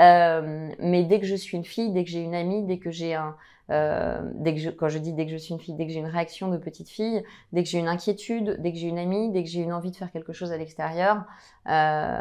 Euh, 0.00 0.70
mais 0.80 1.04
dès 1.04 1.20
que 1.20 1.26
je 1.26 1.36
suis 1.36 1.56
une 1.56 1.64
fille, 1.64 1.92
dès 1.92 2.02
que 2.02 2.10
j'ai 2.10 2.20
une 2.20 2.34
amie, 2.34 2.64
dès 2.64 2.78
que 2.78 2.90
j'ai 2.90 3.14
un, 3.14 3.36
euh, 3.70 4.20
dès 4.34 4.54
que 4.54 4.70
quand 4.70 4.88
je 4.88 4.98
dis 4.98 5.12
dès 5.12 5.26
que 5.26 5.32
je 5.32 5.36
suis 5.36 5.54
une 5.54 5.60
fille, 5.60 5.74
dès 5.74 5.86
que 5.86 5.92
j'ai 5.92 6.00
une 6.00 6.06
réaction 6.06 6.48
de 6.48 6.56
petite 6.56 6.88
fille, 6.88 7.22
dès 7.52 7.62
que 7.62 7.68
j'ai 7.68 7.78
une 7.78 7.88
inquiétude, 7.88 8.56
dès 8.60 8.72
que 8.72 8.78
j'ai 8.78 8.88
une 8.88 8.98
amie, 8.98 9.30
dès 9.30 9.44
que 9.44 9.48
j'ai 9.48 9.60
une 9.60 9.72
envie 9.72 9.92
de 9.92 9.96
faire 9.96 10.10
quelque 10.10 10.32
chose 10.32 10.50
à 10.50 10.56
l'extérieur, 10.56 11.24
euh, 11.68 12.20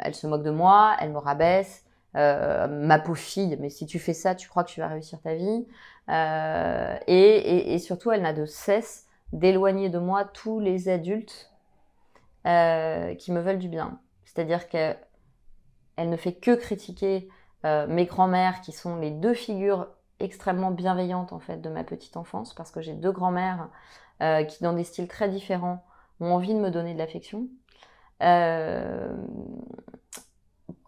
elle 0.00 0.14
se 0.14 0.26
moque 0.26 0.44
de 0.44 0.50
moi, 0.50 0.96
elle 1.00 1.10
me 1.10 1.18
rabaisse, 1.18 1.84
ma 2.14 2.98
pauvre 2.98 3.18
fille, 3.18 3.56
mais 3.60 3.70
si 3.70 3.86
tu 3.86 3.98
fais 3.98 4.14
ça, 4.14 4.34
tu 4.34 4.48
crois 4.48 4.64
que 4.64 4.70
tu 4.70 4.80
vas 4.80 4.88
réussir 4.88 5.20
ta 5.20 5.34
vie. 5.34 5.66
Et, 7.06 7.74
et, 7.74 7.78
surtout, 7.78 8.10
elle 8.10 8.22
n'a 8.22 8.32
de 8.32 8.46
cesse 8.46 9.06
d'éloigner 9.32 9.88
de 9.90 9.98
moi 9.98 10.24
tous 10.24 10.58
les 10.58 10.88
adultes 10.88 11.52
qui 12.44 13.32
me 13.32 13.40
veulent 13.40 13.58
du 13.58 13.68
bien. 13.68 14.00
C'est-à-dire 14.24 14.68
qu'elle 14.68 14.96
ne 15.98 16.16
fait 16.16 16.32
que 16.32 16.54
critiquer 16.56 17.28
mes 17.64 18.06
grands-mères, 18.06 18.60
qui 18.60 18.72
sont 18.72 18.96
les 18.96 19.12
deux 19.12 19.34
figures 19.34 19.86
extrêmement 20.20 20.70
bienveillantes 20.70 21.32
en 21.32 21.40
fait 21.40 21.58
de 21.58 21.68
ma 21.68 21.84
petite 21.84 22.16
enfance, 22.16 22.54
parce 22.54 22.70
que 22.70 22.80
j'ai 22.80 22.94
deux 22.94 23.12
grands-mères 23.12 23.68
qui, 24.48 24.62
dans 24.62 24.74
des 24.74 24.84
styles 24.84 25.08
très 25.08 25.28
différents, 25.28 25.82
ont 26.20 26.32
envie 26.34 26.54
de 26.54 26.60
me 26.60 26.70
donner 26.70 26.94
de 26.94 26.98
l'affection. 26.98 27.46
Euh, 28.22 29.16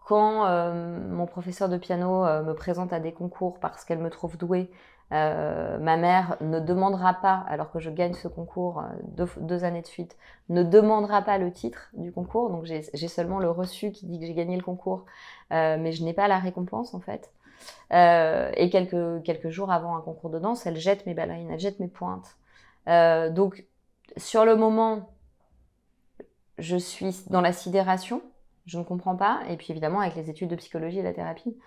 quand 0.05 0.45
euh, 0.45 0.99
mon 1.09 1.25
professeur 1.25 1.69
de 1.69 1.77
piano 1.77 2.25
euh, 2.25 2.43
me 2.43 2.53
présente 2.53 2.93
à 2.93 2.99
des 2.99 3.13
concours 3.13 3.59
parce 3.59 3.85
qu'elle 3.85 3.99
me 3.99 4.09
trouve 4.09 4.37
douée, 4.37 4.69
ma 5.11 5.95
mère 5.95 6.37
ne 6.41 6.59
demandera 6.59 7.13
pas, 7.13 7.45
alors 7.47 7.71
que 7.71 7.77
je 7.79 7.91
gagne 7.91 8.15
ce 8.15 8.27
concours 8.27 8.83
deux, 9.37 9.63
années 9.63 9.83
de 9.83 9.87
suite, 9.87 10.17
ne 10.49 10.63
demandera 10.63 11.21
pas 11.21 11.37
le 11.37 11.51
titre 11.51 11.91
du 11.93 12.11
concours. 12.11 12.49
Donc 12.49 12.63
j'ai 12.65 13.07
seulement 13.07 13.37
le 13.37 13.51
reçu 13.51 13.91
qui 13.91 14.07
dit 14.07 14.19
que 14.19 14.25
j'ai 14.25 14.33
gagné 14.33 14.57
le 14.57 14.63
concours, 14.63 15.05
mais 15.51 15.91
je 15.91 16.03
n'ai 16.03 16.13
pas 16.13 16.27
la 16.27 16.39
récompense 16.39 16.95
en 16.95 16.99
fait. 16.99 17.31
Et 17.91 18.69
quelques, 18.71 19.23
quelques 19.23 19.49
jours 19.49 19.71
avant 19.71 19.95
un 19.95 20.01
concours 20.01 20.29
de 20.29 20.39
danse, 20.39 20.65
elle 20.65 20.77
jette 20.77 21.05
mes 21.05 21.13
ballerines, 21.13 21.51
elle 21.51 21.59
jette 21.59 21.79
mes 21.79 21.87
pointes. 21.87 22.37
donc 22.87 23.65
sur 24.17 24.45
le 24.45 24.55
moment, 24.55 25.09
je 26.57 26.77
suis 26.77 27.23
dans 27.29 27.41
la 27.41 27.53
sidération, 27.53 28.21
je 28.65 28.77
ne 28.77 28.83
comprends 28.83 29.15
pas. 29.15 29.41
Et 29.49 29.57
puis 29.57 29.67
évidemment, 29.71 29.99
avec 29.99 30.15
les 30.15 30.29
études 30.29 30.49
de 30.49 30.55
psychologie 30.55 30.99
et 30.99 31.03
la 31.03 31.13
thérapie, 31.13 31.57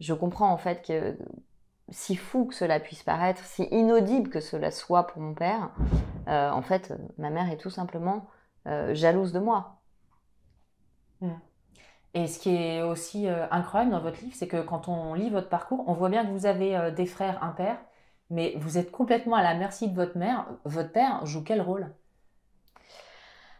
je 0.00 0.14
comprends 0.14 0.50
en 0.50 0.58
fait 0.58 0.86
que 0.86 1.16
si 1.90 2.16
fou 2.16 2.46
que 2.46 2.54
cela 2.54 2.80
puisse 2.80 3.02
paraître, 3.02 3.44
si 3.44 3.64
inaudible 3.70 4.28
que 4.28 4.40
cela 4.40 4.70
soit 4.70 5.06
pour 5.06 5.22
mon 5.22 5.34
père, 5.34 5.70
euh, 6.28 6.50
en 6.50 6.62
fait, 6.62 6.92
ma 7.18 7.30
mère 7.30 7.50
est 7.50 7.56
tout 7.56 7.70
simplement 7.70 8.26
euh, 8.66 8.94
jalouse 8.94 9.32
de 9.32 9.38
moi. 9.38 9.80
Mmh. 11.20 11.30
Et 12.16 12.26
ce 12.26 12.38
qui 12.38 12.56
est 12.56 12.82
aussi 12.82 13.28
euh, 13.28 13.46
incroyable 13.50 13.92
dans 13.92 14.00
votre 14.00 14.20
livre, 14.20 14.34
c'est 14.34 14.48
que 14.48 14.62
quand 14.62 14.88
on 14.88 15.14
lit 15.14 15.30
votre 15.30 15.48
parcours, 15.48 15.84
on 15.86 15.92
voit 15.92 16.08
bien 16.08 16.24
que 16.24 16.30
vous 16.30 16.46
avez 16.46 16.90
des 16.90 17.06
frères, 17.06 17.38
un 17.42 17.50
père, 17.50 17.78
mais 18.30 18.54
vous 18.56 18.78
êtes 18.78 18.90
complètement 18.90 19.36
à 19.36 19.42
la 19.42 19.54
merci 19.54 19.88
de 19.88 19.94
votre 19.94 20.16
mère. 20.16 20.46
Votre 20.64 20.90
père 20.90 21.24
joue 21.24 21.44
quel 21.44 21.60
rôle? 21.60 21.92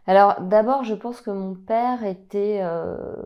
Alors 0.06 0.40
d'abord, 0.40 0.84
je 0.84 0.94
pense 0.94 1.20
que 1.20 1.30
mon 1.30 1.54
père 1.54 2.04
était... 2.04 2.60
Euh, 2.62 3.16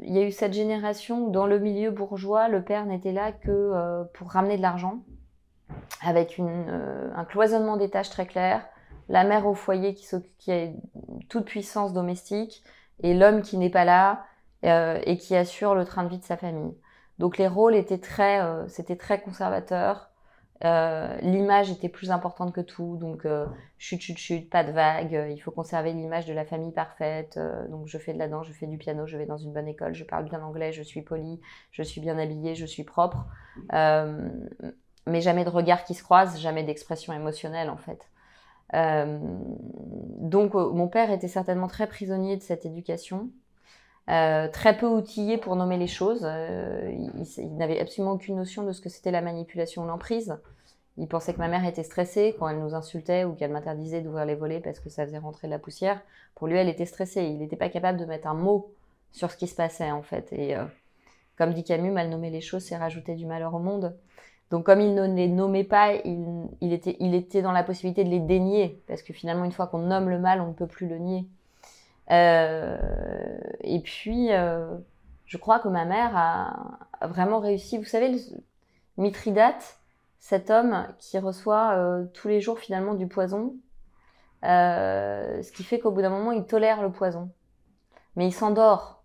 il 0.00 0.14
y 0.14 0.18
a 0.18 0.26
eu 0.26 0.32
cette 0.32 0.52
génération 0.52 1.26
où 1.26 1.30
dans 1.30 1.46
le 1.46 1.58
milieu 1.58 1.90
bourgeois, 1.90 2.48
le 2.48 2.62
père 2.62 2.86
n'était 2.86 3.12
là 3.12 3.32
que 3.32 3.50
euh, 3.50 4.04
pour 4.14 4.30
ramener 4.30 4.56
de 4.56 4.62
l'argent, 4.62 5.02
avec 6.04 6.38
euh, 6.38 7.10
un 7.14 7.24
cloisonnement 7.24 7.76
des 7.76 7.90
tâches 7.90 8.10
très 8.10 8.26
clair, 8.26 8.64
la 9.08 9.24
mère 9.24 9.46
au 9.46 9.54
foyer 9.54 9.94
qui, 9.94 10.06
qui 10.38 10.52
a 10.52 10.68
toute 11.28 11.44
puissance 11.44 11.92
domestique, 11.92 12.64
et 13.02 13.14
l'homme 13.14 13.42
qui 13.42 13.56
n'est 13.58 13.70
pas 13.70 13.84
là 13.84 14.24
et 14.64 15.16
qui 15.16 15.34
assure 15.34 15.74
le 15.74 15.84
train 15.84 16.04
de 16.04 16.08
vie 16.08 16.18
de 16.18 16.24
sa 16.24 16.36
famille. 16.36 16.76
Donc 17.18 17.36
les 17.36 17.48
rôles 17.48 17.74
étaient 17.74 17.98
très, 17.98 18.40
c'était 18.68 18.96
très 18.96 19.20
conservateur. 19.20 20.12
Euh, 20.64 21.16
l'image 21.22 21.70
était 21.70 21.88
plus 21.88 22.12
importante 22.12 22.54
que 22.54 22.60
tout, 22.60 22.96
donc 22.96 23.26
euh, 23.26 23.46
chut 23.78 24.00
chut 24.00 24.16
chut, 24.16 24.48
pas 24.48 24.62
de 24.62 24.70
vague, 24.70 25.14
euh, 25.14 25.28
il 25.28 25.38
faut 25.38 25.50
conserver 25.50 25.92
l'image 25.92 26.26
de 26.26 26.32
la 26.32 26.44
famille 26.44 26.70
parfaite. 26.70 27.38
donc 27.68 27.88
je 27.88 27.98
fais 27.98 28.14
de 28.14 28.18
la 28.18 28.28
danse, 28.28 28.46
je 28.46 28.52
fais 28.52 28.66
du 28.66 28.78
piano, 28.78 29.06
je 29.06 29.16
vais 29.16 29.26
dans 29.26 29.36
une 29.36 29.52
bonne 29.52 29.66
école, 29.66 29.92
je 29.94 30.04
parle 30.04 30.24
bien 30.24 30.40
anglais, 30.40 30.72
je 30.72 30.82
suis 30.82 31.02
polie, 31.02 31.40
je 31.72 31.82
suis 31.82 32.00
bien 32.00 32.16
habillée, 32.16 32.54
je 32.54 32.66
suis 32.66 32.84
propre. 32.84 33.26
mais 33.72 35.20
jamais 35.20 35.44
de 35.44 35.50
regard 35.50 35.84
qui 35.84 35.94
se 35.94 36.04
croise, 36.04 36.38
jamais 36.38 36.62
d'expression 36.62 37.12
émotionnelle 37.12 37.68
en 37.68 37.76
fait. 37.76 38.11
Donc 38.72 40.54
mon 40.54 40.88
père 40.88 41.10
était 41.10 41.28
certainement 41.28 41.68
très 41.68 41.86
prisonnier 41.86 42.36
de 42.36 42.42
cette 42.42 42.64
éducation. 42.66 43.28
très 44.06 44.76
peu 44.78 44.86
outillé 44.86 45.38
pour 45.38 45.56
nommer 45.56 45.76
les 45.76 45.86
choses. 45.86 46.22
il 46.22 47.56
n'avait 47.56 47.80
absolument 47.80 48.12
aucune 48.12 48.36
notion 48.36 48.62
de 48.64 48.72
ce 48.72 48.80
que 48.80 48.88
c'était 48.88 49.10
la 49.10 49.22
manipulation 49.22 49.82
ou 49.82 49.86
l'emprise. 49.86 50.36
Il 50.98 51.08
pensait 51.08 51.32
que 51.32 51.38
ma 51.38 51.48
mère 51.48 51.64
était 51.64 51.82
stressée 51.82 52.36
quand 52.38 52.48
elle 52.48 52.58
nous 52.58 52.74
insultait 52.74 53.24
ou 53.24 53.32
qu'elle 53.32 53.50
m'interdisait 53.50 54.02
d'ouvrir 54.02 54.26
les 54.26 54.34
volets 54.34 54.60
parce 54.60 54.78
que 54.78 54.90
ça 54.90 55.06
faisait 55.06 55.18
rentrer 55.18 55.48
de 55.48 55.52
la 55.52 55.58
poussière. 55.58 56.02
Pour 56.34 56.48
lui, 56.48 56.56
elle 56.56 56.68
était 56.68 56.84
stressée. 56.86 57.24
Il 57.24 57.38
n'était 57.38 57.56
pas 57.56 57.70
capable 57.70 57.98
de 57.98 58.04
mettre 58.04 58.26
un 58.26 58.34
mot 58.34 58.70
sur 59.10 59.30
ce 59.30 59.36
qui 59.36 59.46
se 59.46 59.54
passait 59.54 59.90
en 59.90 60.02
fait. 60.02 60.28
Et 60.32 60.56
euh, 60.56 60.64
comme 61.36 61.54
dit 61.54 61.64
Camus, 61.64 61.90
mal 61.90 62.10
nommer 62.10 62.30
les 62.30 62.42
choses, 62.42 62.62
c'est 62.62 62.76
rajouter 62.76 63.14
du 63.14 63.26
malheur 63.26 63.54
au 63.54 63.58
monde. 63.58 63.96
Donc 64.52 64.66
comme 64.66 64.82
il 64.82 64.94
ne 64.94 65.06
les 65.06 65.28
nommait 65.28 65.64
pas, 65.64 65.94
il, 65.94 66.72
était, 66.74 67.40
dans 67.40 67.52
la 67.52 67.62
possibilité 67.64 68.04
de 68.04 68.10
les 68.10 68.20
dénier. 68.20 68.82
Parce 68.86 69.02
que 69.02 69.14
finalement, 69.14 69.46
une 69.46 69.52
fois 69.52 69.66
qu'on 69.66 69.78
nomme 69.78 70.10
le 70.10 70.18
mal, 70.18 70.42
on 70.42 70.48
ne 70.48 70.52
peut 70.52 70.66
plus 70.66 70.86
le 70.86 70.98
nier. 70.98 71.26
Euh, 72.10 72.76
et 73.62 73.80
puis, 73.80 74.30
euh, 74.30 74.76
je 75.24 75.38
crois 75.38 75.58
que 75.58 75.68
ma 75.68 75.86
mère 75.86 76.12
a, 76.14 77.06
vraiment 77.06 77.38
réussi. 77.40 77.78
Vous 77.78 77.86
savez, 77.86 78.10
le, 78.10 78.18
Mithridate, 78.98 79.78
cet 80.20 80.50
homme 80.50 80.86
qui 80.98 81.18
reçoit 81.18 81.72
euh, 81.72 82.04
tous 82.12 82.28
les 82.28 82.42
jours 82.42 82.58
finalement 82.58 82.92
du 82.92 83.06
poison, 83.06 83.54
ce 84.42 85.50
qui 85.52 85.64
fait 85.64 85.78
qu'au 85.78 85.92
bout 85.92 86.02
d'un 86.02 86.10
moment, 86.10 86.30
il 86.30 86.44
tolère 86.44 86.82
le 86.82 86.92
poison. 86.92 87.30
Mais 88.16 88.26
il 88.26 88.32
s'endort. 88.32 89.01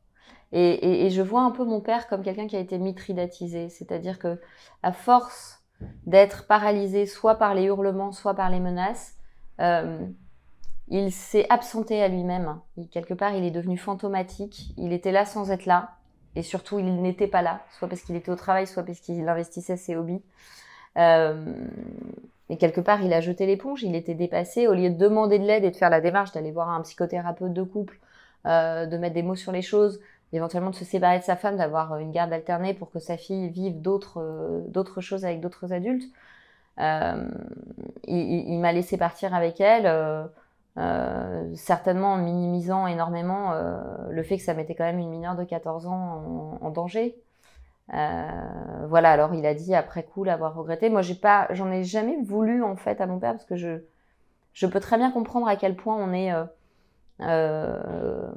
Et, 0.53 1.09
je 1.09 1.21
vois 1.21 1.41
un 1.41 1.51
peu 1.51 1.65
mon 1.65 1.81
père 1.81 2.07
comme 2.07 2.23
quelqu'un 2.23 2.47
qui 2.47 2.55
a 2.55 2.59
été 2.59 2.77
mitridatisé, 2.77 3.69
c'est-à-dire 3.69 4.17
que 4.17 4.39
à 4.81 4.93
force 4.93 5.61
d'être 6.05 6.47
paralysé 6.47 7.05
soit 7.05 7.35
par 7.35 7.53
les 7.53 7.63
hurlements, 7.63 8.11
soit 8.11 8.33
par 8.33 8.49
les 8.49 8.59
menaces, 8.59 9.15
euh, 9.59 10.07
il 10.87 11.11
s'est 11.11 11.45
absenté 11.49 12.01
à 12.01 12.07
lui-même. 12.07 12.59
Quelque 12.91 13.13
part, 13.13 13.35
il 13.35 13.43
est 13.43 13.51
devenu 13.51 13.77
fantomatique. 13.77 14.73
Il 14.77 14.93
était 14.93 15.11
là 15.11 15.25
sans 15.25 15.51
être 15.51 15.65
là. 15.65 15.97
Et 16.35 16.43
surtout, 16.43 16.79
il 16.79 17.01
n'était 17.01 17.27
pas 17.27 17.41
là, 17.41 17.61
soit 17.77 17.87
parce 17.87 18.01
qu'il 18.01 18.15
était 18.15 18.31
au 18.31 18.35
travail, 18.35 18.67
soit 18.67 18.83
parce 18.83 18.99
qu'il 18.99 19.27
investissait 19.27 19.75
ses 19.75 19.95
hobbies. 19.95 20.21
Euh, 20.97 21.67
et 22.49 22.57
quelque 22.57 22.79
part, 22.79 23.01
il 23.01 23.11
a 23.11 23.21
jeté 23.21 23.45
l'éponge, 23.45 23.83
il 23.83 23.95
était 23.95 24.13
dépassé. 24.13 24.67
Au 24.67 24.73
lieu 24.73 24.89
de 24.89 24.97
demander 24.97 25.39
de 25.39 25.45
l'aide 25.45 25.65
et 25.65 25.71
de 25.71 25.75
faire 25.75 25.89
la 25.89 25.99
démarche 25.99 26.31
d'aller 26.31 26.51
voir 26.51 26.69
un 26.69 26.81
psychothérapeute 26.81 27.53
de 27.53 27.63
couple, 27.63 27.99
euh, 28.45 28.85
de 28.85 28.97
mettre 28.97 29.15
des 29.15 29.23
mots 29.23 29.35
sur 29.35 29.51
les 29.51 29.61
choses, 29.61 29.99
éventuellement 30.33 30.71
de 30.71 30.75
se 30.75 30.85
séparer 30.85 31.19
de 31.19 31.23
sa 31.23 31.35
femme, 31.35 31.57
d'avoir 31.57 31.97
une 31.97 32.11
garde 32.11 32.33
alternée 32.33 32.73
pour 32.73 32.91
que 32.91 32.99
sa 32.99 33.17
fille 33.17 33.49
vive 33.49 33.81
d'autres 33.81 34.21
euh, 34.21 34.61
d'autres 34.67 35.01
choses 35.01 35.25
avec 35.25 35.41
d'autres 35.41 35.73
adultes. 35.73 36.11
Euh, 36.79 37.27
il, 38.07 38.59
m'a 38.59 38.71
laissé 38.71 38.97
partir 38.97 39.33
avec 39.33 39.59
elle, 39.59 39.87
euh, 40.77 41.55
certainement 41.55 42.13
en 42.13 42.17
minimisant 42.17 42.85
énormément 42.85 43.51
le 44.09 44.23
fait 44.23 44.37
que 44.37 44.43
ça 44.43 44.53
mettait 44.53 44.75
quand 44.75 44.83
même 44.83 44.99
une 44.99 45.09
mineure 45.09 45.35
de 45.35 45.43
14 45.43 45.87
ans 45.87 46.57
en, 46.61 46.65
en 46.65 46.69
danger. 46.69 47.17
Euh, 47.93 48.85
voilà, 48.87 49.11
alors 49.11 49.33
il 49.33 49.45
a 49.45 49.53
dit 49.53 49.73
après 49.75 50.03
coup 50.03 50.23
l'avoir 50.23 50.55
regretté. 50.55 50.89
Moi, 50.89 51.01
j'ai 51.01 51.15
pas, 51.15 51.47
j'en 51.51 51.71
ai 51.71 51.83
jamais 51.83 52.17
voulu 52.21 52.63
en 52.63 52.75
fait 52.75 52.99
à 53.01 53.07
mon 53.07 53.19
père 53.19 53.31
parce 53.33 53.45
que 53.45 53.55
je, 53.55 53.79
je 54.53 54.67
peux 54.67 54.79
très 54.79 54.97
bien 54.97 55.11
comprendre 55.11 55.47
à 55.47 55.55
quel 55.55 55.75
point 55.75 55.95
on 55.95 56.13
est 56.13 56.33
euh, 56.33 56.45
euh, 57.21 58.31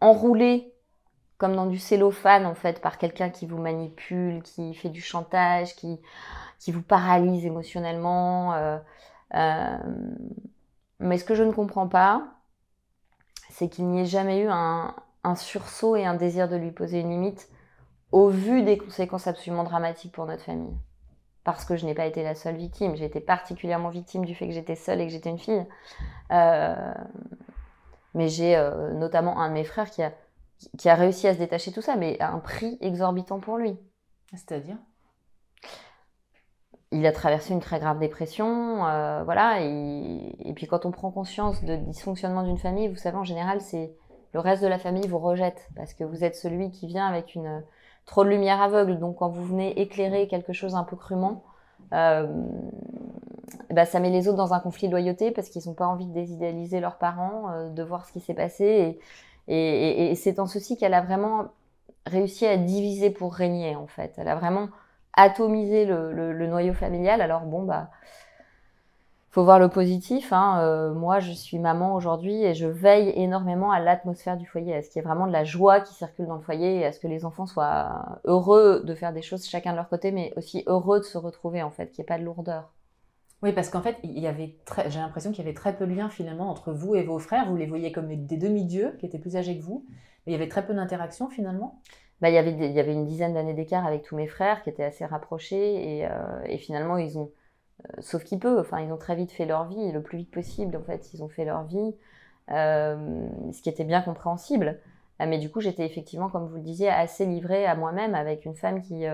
enroulé 0.00 0.72
comme 1.38 1.54
dans 1.54 1.66
du 1.66 1.78
cellophane 1.78 2.44
en 2.44 2.54
fait 2.54 2.80
par 2.82 2.98
quelqu'un 2.98 3.30
qui 3.30 3.46
vous 3.46 3.58
manipule, 3.58 4.42
qui 4.42 4.74
fait 4.74 4.88
du 4.88 5.00
chantage, 5.00 5.76
qui, 5.76 6.00
qui 6.58 6.72
vous 6.72 6.82
paralyse 6.82 7.46
émotionnellement. 7.46 8.54
Euh, 8.54 8.78
euh, 9.34 9.78
mais 10.98 11.16
ce 11.16 11.24
que 11.24 11.36
je 11.36 11.44
ne 11.44 11.52
comprends 11.52 11.88
pas, 11.88 12.24
c'est 13.50 13.68
qu'il 13.68 13.86
n'y 13.86 14.00
ait 14.00 14.06
jamais 14.06 14.40
eu 14.40 14.48
un, 14.48 14.94
un 15.22 15.36
sursaut 15.36 15.94
et 15.94 16.04
un 16.04 16.14
désir 16.14 16.48
de 16.48 16.56
lui 16.56 16.72
poser 16.72 17.00
une 17.00 17.10
limite 17.10 17.48
au 18.10 18.28
vu 18.28 18.62
des 18.62 18.76
conséquences 18.76 19.28
absolument 19.28 19.64
dramatiques 19.64 20.12
pour 20.12 20.26
notre 20.26 20.42
famille. 20.42 20.76
Parce 21.44 21.64
que 21.64 21.76
je 21.76 21.86
n'ai 21.86 21.94
pas 21.94 22.06
été 22.06 22.24
la 22.24 22.34
seule 22.34 22.56
victime. 22.56 22.96
J'ai 22.96 23.04
été 23.04 23.20
particulièrement 23.20 23.90
victime 23.90 24.24
du 24.24 24.34
fait 24.34 24.48
que 24.48 24.52
j'étais 24.52 24.74
seule 24.74 25.00
et 25.00 25.06
que 25.06 25.12
j'étais 25.12 25.30
une 25.30 25.38
fille. 25.38 25.64
Euh, 26.32 26.92
mais 28.14 28.28
j'ai 28.28 28.56
notamment 28.94 29.38
un 29.38 29.48
de 29.48 29.54
mes 29.54 29.64
frères 29.64 29.90
qui 29.90 30.02
a, 30.02 30.10
qui 30.78 30.88
a 30.88 30.94
réussi 30.94 31.28
à 31.28 31.34
se 31.34 31.38
détacher 31.38 31.72
tout 31.72 31.82
ça, 31.82 31.96
mais 31.96 32.18
à 32.20 32.32
un 32.32 32.38
prix 32.38 32.78
exorbitant 32.80 33.40
pour 33.40 33.58
lui. 33.58 33.76
C'est-à-dire? 34.32 34.76
Il 36.90 37.06
a 37.06 37.12
traversé 37.12 37.52
une 37.52 37.60
très 37.60 37.80
grave 37.80 37.98
dépression, 37.98 38.86
euh, 38.86 39.22
voilà. 39.24 39.62
Et, 39.62 40.34
et, 40.48 40.54
puis 40.54 40.66
quand 40.66 40.86
on 40.86 40.90
prend 40.90 41.10
conscience 41.10 41.62
de 41.62 41.76
dysfonctionnement 41.76 42.42
d'une 42.42 42.58
famille, 42.58 42.88
vous 42.88 42.96
savez 42.96 43.16
en 43.16 43.24
général, 43.24 43.60
c'est 43.60 43.94
le 44.32 44.40
reste 44.40 44.62
de 44.62 44.68
la 44.68 44.78
famille 44.78 45.06
vous 45.06 45.18
rejette 45.18 45.68
parce 45.76 45.94
que 45.94 46.04
vous 46.04 46.24
êtes 46.24 46.36
celui 46.36 46.70
qui 46.70 46.86
vient 46.86 47.06
avec 47.06 47.34
une 47.34 47.62
trop 48.06 48.24
de 48.24 48.28
lumière 48.30 48.60
aveugle. 48.60 48.98
Donc 48.98 49.16
quand 49.16 49.28
vous 49.28 49.44
venez 49.44 49.80
éclairer 49.80 50.28
quelque 50.28 50.52
chose 50.52 50.74
un 50.74 50.84
peu 50.84 50.96
crûment, 50.96 51.44
euh, 51.94 52.26
bah, 53.70 53.84
ça 53.84 54.00
met 54.00 54.10
les 54.10 54.28
autres 54.28 54.36
dans 54.36 54.52
un 54.54 54.60
conflit 54.60 54.88
de 54.88 54.92
loyauté 54.92 55.30
parce 55.30 55.48
qu'ils 55.48 55.62
n'ont 55.66 55.74
pas 55.74 55.86
envie 55.86 56.06
de 56.06 56.12
désidéaliser 56.12 56.80
leurs 56.80 56.98
parents, 56.98 57.50
euh, 57.50 57.70
de 57.70 57.82
voir 57.82 58.06
ce 58.06 58.12
qui 58.12 58.20
s'est 58.20 58.34
passé. 58.34 58.64
Et, 58.64 59.00
et, 59.48 60.14
c'est 60.14 60.38
en 60.38 60.46
ceci 60.46 60.76
qu'elle 60.76 60.94
a 60.94 61.00
vraiment 61.00 61.46
réussi 62.06 62.46
à 62.46 62.56
diviser 62.56 63.10
pour 63.10 63.34
régner 63.34 63.76
en 63.76 63.86
fait. 63.86 64.14
Elle 64.18 64.28
a 64.28 64.36
vraiment 64.36 64.68
atomisé 65.14 65.86
le, 65.86 66.46
noyau 66.46 66.74
familial. 66.74 67.20
Alors 67.20 67.42
bon 67.42 67.62
bah 67.62 67.90
faut 69.30 69.44
voir 69.44 69.58
le 69.58 69.68
positif. 69.68 70.32
Hein. 70.32 70.60
Euh, 70.62 70.94
moi, 70.94 71.20
je 71.20 71.32
suis 71.32 71.58
maman 71.58 71.94
aujourd'hui 71.94 72.42
et 72.42 72.54
je 72.54 72.66
veille 72.66 73.12
énormément 73.14 73.70
à 73.70 73.78
l'atmosphère 73.78 74.36
du 74.36 74.46
foyer, 74.46 74.74
à 74.74 74.82
ce 74.82 74.88
qu'il 74.88 75.00
y 75.00 75.04
ait 75.04 75.06
vraiment 75.06 75.26
de 75.26 75.32
la 75.32 75.44
joie 75.44 75.80
qui 75.80 75.94
circule 75.94 76.26
dans 76.26 76.36
le 76.36 76.42
foyer 76.42 76.78
et 76.80 76.86
à 76.86 76.92
ce 76.92 76.98
que 76.98 77.06
les 77.06 77.24
enfants 77.24 77.46
soient 77.46 78.20
heureux 78.24 78.82
de 78.84 78.94
faire 78.94 79.12
des 79.12 79.22
choses 79.22 79.46
chacun 79.46 79.72
de 79.72 79.76
leur 79.76 79.88
côté, 79.88 80.12
mais 80.12 80.32
aussi 80.36 80.64
heureux 80.66 80.98
de 81.00 81.04
se 81.04 81.18
retrouver 81.18 81.62
en 81.62 81.70
fait, 81.70 81.92
qu'il 81.92 82.02
n'y 82.02 82.06
ait 82.06 82.14
pas 82.14 82.18
de 82.18 82.24
lourdeur. 82.24 82.70
Oui, 83.42 83.52
parce 83.52 83.70
qu'en 83.70 83.82
fait, 83.82 83.96
il 84.02 84.18
y 84.18 84.26
avait 84.26 84.56
j'ai 84.88 84.98
l'impression 84.98 85.30
qu'il 85.30 85.44
y 85.44 85.46
avait 85.46 85.54
très 85.54 85.76
peu 85.76 85.86
de 85.86 85.94
lien 85.94 86.08
finalement 86.08 86.50
entre 86.50 86.72
vous 86.72 86.96
et 86.96 87.04
vos 87.04 87.18
frères. 87.20 87.48
Vous 87.48 87.56
les 87.56 87.66
voyez 87.66 87.92
comme 87.92 88.08
des 88.08 88.36
demi-dieux 88.36 88.96
qui 88.98 89.06
étaient 89.06 89.18
plus 89.18 89.36
âgés 89.36 89.56
que 89.56 89.62
vous, 89.62 89.84
mais 90.26 90.32
il 90.32 90.36
y 90.36 90.36
avait 90.36 90.48
très 90.48 90.66
peu 90.66 90.74
d'interaction 90.74 91.28
finalement. 91.28 91.80
Bah, 92.20 92.30
il, 92.30 92.34
y 92.34 92.38
avait 92.38 92.50
il 92.52 92.72
y 92.72 92.80
avait 92.80 92.92
une 92.92 93.06
dizaine 93.06 93.34
d'années 93.34 93.54
d'écart 93.54 93.86
avec 93.86 94.02
tous 94.02 94.16
mes 94.16 94.26
frères 94.26 94.62
qui 94.64 94.70
étaient 94.70 94.84
assez 94.84 95.04
rapprochés 95.06 95.98
et, 95.98 96.06
euh, 96.06 96.58
finalement 96.58 96.96
ils 96.98 97.16
ont, 97.16 97.30
euh, 97.86 98.00
sauf 98.00 98.24
qu'ils 98.24 98.40
peuvent, 98.40 98.58
enfin 98.58 98.80
ils 98.80 98.92
ont 98.92 98.96
très 98.98 99.14
vite 99.14 99.30
fait 99.30 99.46
leur 99.46 99.68
vie, 99.68 99.92
le 99.92 100.02
plus 100.02 100.18
vite 100.18 100.30
possible 100.32 100.76
en 100.76 100.82
fait, 100.82 101.12
ils 101.14 101.22
ont 101.22 101.28
fait 101.28 101.44
leur 101.44 101.64
vie, 101.64 101.94
euh, 102.50 103.28
ce 103.52 103.62
qui 103.62 103.68
était 103.68 103.84
bien 103.84 104.02
compréhensible. 104.02 104.80
mais 105.20 105.38
du 105.38 105.50
coup 105.50 105.60
j'étais 105.60 105.86
effectivement, 105.86 106.28
comme 106.28 106.48
vous 106.48 106.56
le 106.56 106.62
disiez, 106.62 106.88
assez 106.88 107.24
livrée 107.26 107.66
à 107.66 107.76
moi-même 107.76 108.14
avec 108.16 108.44
une 108.46 108.54
femme 108.56 108.82
qui 108.82 109.04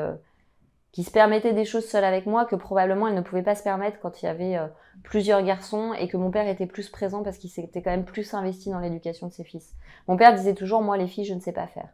qui 0.94 1.02
se 1.02 1.10
permettait 1.10 1.52
des 1.52 1.64
choses 1.64 1.86
seule 1.88 2.04
avec 2.04 2.24
moi 2.24 2.44
que 2.44 2.54
probablement 2.54 3.08
elle 3.08 3.16
ne 3.16 3.20
pouvait 3.20 3.42
pas 3.42 3.56
se 3.56 3.64
permettre 3.64 3.98
quand 3.98 4.22
il 4.22 4.26
y 4.26 4.28
avait 4.28 4.56
euh, 4.56 4.68
plusieurs 5.02 5.42
garçons 5.42 5.92
et 5.92 6.06
que 6.06 6.16
mon 6.16 6.30
père 6.30 6.46
était 6.46 6.68
plus 6.68 6.88
présent 6.88 7.24
parce 7.24 7.36
qu'il 7.36 7.50
s'était 7.50 7.82
quand 7.82 7.90
même 7.90 8.04
plus 8.04 8.32
investi 8.32 8.70
dans 8.70 8.78
l'éducation 8.78 9.26
de 9.26 9.32
ses 9.32 9.42
fils. 9.42 9.74
Mon 10.06 10.16
père 10.16 10.32
disait 10.32 10.54
toujours 10.54 10.82
moi 10.82 10.96
les 10.96 11.08
filles 11.08 11.24
je 11.24 11.34
ne 11.34 11.40
sais 11.40 11.50
pas 11.50 11.66
faire. 11.66 11.88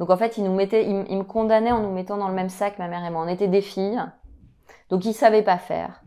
Donc 0.00 0.10
en 0.10 0.16
fait 0.16 0.36
il 0.36 0.42
nous 0.42 0.52
mettait, 0.52 0.84
il, 0.84 1.16
me 1.16 1.22
condamnait 1.22 1.70
en 1.70 1.80
nous 1.80 1.92
mettant 1.92 2.16
dans 2.16 2.26
le 2.26 2.34
même 2.34 2.48
sac 2.48 2.80
ma 2.80 2.88
mère 2.88 3.04
et 3.04 3.10
moi. 3.10 3.22
On 3.24 3.28
était 3.28 3.46
des 3.46 3.62
filles, 3.62 4.02
donc 4.90 5.04
il 5.04 5.14
savait 5.14 5.44
pas 5.44 5.58
faire. 5.58 6.02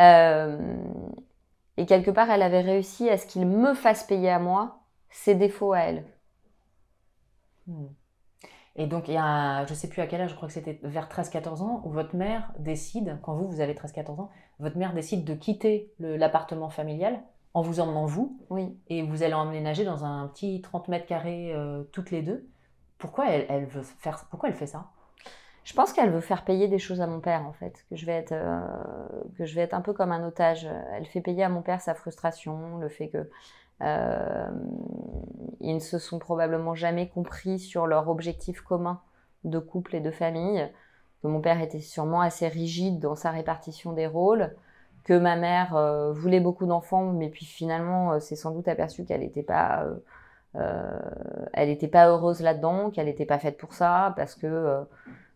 Euh, 0.00 0.78
et 1.76 1.84
quelque 1.84 2.10
part 2.10 2.30
elle 2.30 2.40
avait 2.40 2.62
réussi 2.62 3.10
à 3.10 3.18
ce 3.18 3.26
qu'il 3.26 3.46
me 3.46 3.74
fasse 3.74 4.02
payer 4.02 4.30
à 4.30 4.38
moi 4.38 4.78
ses 5.10 5.34
défauts 5.34 5.74
à 5.74 5.80
elle. 5.80 6.04
Hmm. 7.66 7.88
Et 8.78 8.86
donc, 8.86 9.08
il 9.08 9.14
y 9.14 9.18
a, 9.18 9.66
je 9.66 9.72
ne 9.72 9.76
sais 9.76 9.88
plus 9.88 10.00
à 10.00 10.06
quel 10.06 10.20
âge, 10.20 10.30
je 10.30 10.36
crois 10.36 10.46
que 10.46 10.54
c'était 10.54 10.78
vers 10.84 11.08
13-14 11.08 11.62
ans, 11.62 11.82
où 11.84 11.90
votre 11.90 12.14
mère 12.14 12.52
décide, 12.60 13.18
quand 13.22 13.34
vous, 13.34 13.48
vous 13.48 13.60
avez 13.60 13.74
13-14 13.74 14.20
ans, 14.20 14.30
votre 14.60 14.78
mère 14.78 14.94
décide 14.94 15.24
de 15.24 15.34
quitter 15.34 15.92
l'appartement 15.98 16.70
familial 16.70 17.20
en 17.54 17.60
vous 17.60 17.80
emmenant 17.80 18.06
vous. 18.06 18.38
Oui. 18.50 18.78
Et 18.88 19.02
vous 19.02 19.24
allez 19.24 19.34
emménager 19.34 19.84
dans 19.84 20.04
un 20.04 20.28
petit 20.28 20.60
30 20.62 20.86
mètres 20.86 21.06
carrés 21.06 21.52
euh, 21.54 21.82
toutes 21.90 22.12
les 22.12 22.22
deux. 22.22 22.48
Pourquoi 22.98 23.28
elle, 23.28 23.46
elle, 23.48 23.66
veut 23.66 23.82
faire, 23.82 24.26
pourquoi 24.30 24.48
elle 24.48 24.54
fait 24.54 24.68
ça? 24.68 24.86
Je 25.64 25.74
pense 25.74 25.92
qu'elle 25.92 26.10
veut 26.10 26.20
faire 26.20 26.44
payer 26.44 26.68
des 26.68 26.78
choses 26.78 27.00
à 27.00 27.08
mon 27.08 27.18
père, 27.18 27.44
en 27.46 27.52
fait. 27.52 27.84
Que 27.90 27.96
je, 27.96 28.06
vais 28.06 28.12
être, 28.12 28.32
euh, 28.32 28.60
que 29.36 29.44
je 29.44 29.56
vais 29.56 29.62
être 29.62 29.74
un 29.74 29.80
peu 29.80 29.92
comme 29.92 30.12
un 30.12 30.24
otage. 30.24 30.68
Elle 30.92 31.06
fait 31.06 31.20
payer 31.20 31.42
à 31.42 31.48
mon 31.48 31.62
père 31.62 31.80
sa 31.80 31.94
frustration, 31.94 32.78
le 32.78 32.88
fait 32.88 33.08
que 33.08 33.28
euh, 33.82 34.50
ils 35.60 35.74
ne 35.74 35.80
se 35.80 35.98
sont 35.98 36.18
probablement 36.18 36.74
jamais 36.74 37.08
compris 37.08 37.58
sur 37.58 37.86
leur 37.86 38.08
objectif 38.08 38.60
commun 38.60 39.00
de 39.44 39.58
couple 39.58 39.96
et 39.96 40.00
de 40.00 40.10
famille. 40.10 40.68
Que 41.22 41.28
mon 41.28 41.40
père 41.40 41.60
était 41.60 41.80
sûrement 41.80 42.20
assez 42.20 42.48
rigide 42.48 43.00
dans 43.00 43.14
sa 43.14 43.30
répartition 43.30 43.92
des 43.92 44.06
rôles. 44.06 44.54
Que 45.04 45.18
ma 45.18 45.36
mère 45.36 45.76
euh, 45.76 46.12
voulait 46.12 46.40
beaucoup 46.40 46.66
d'enfants, 46.66 47.12
mais 47.12 47.28
puis 47.28 47.46
finalement 47.46 48.12
euh, 48.12 48.20
s'est 48.20 48.36
sans 48.36 48.50
doute 48.50 48.68
aperçue 48.68 49.04
qu'elle 49.04 49.20
n'était 49.20 49.42
pas, 49.42 49.86
elle 50.54 51.68
n'était 51.68 51.88
pas 51.88 52.08
heureuse 52.08 52.40
là-dedans, 52.40 52.90
qu'elle 52.90 53.06
n'était 53.06 53.26
pas 53.26 53.38
faite 53.38 53.58
pour 53.58 53.74
ça, 53.74 54.12
parce 54.16 54.34
que 54.34 54.84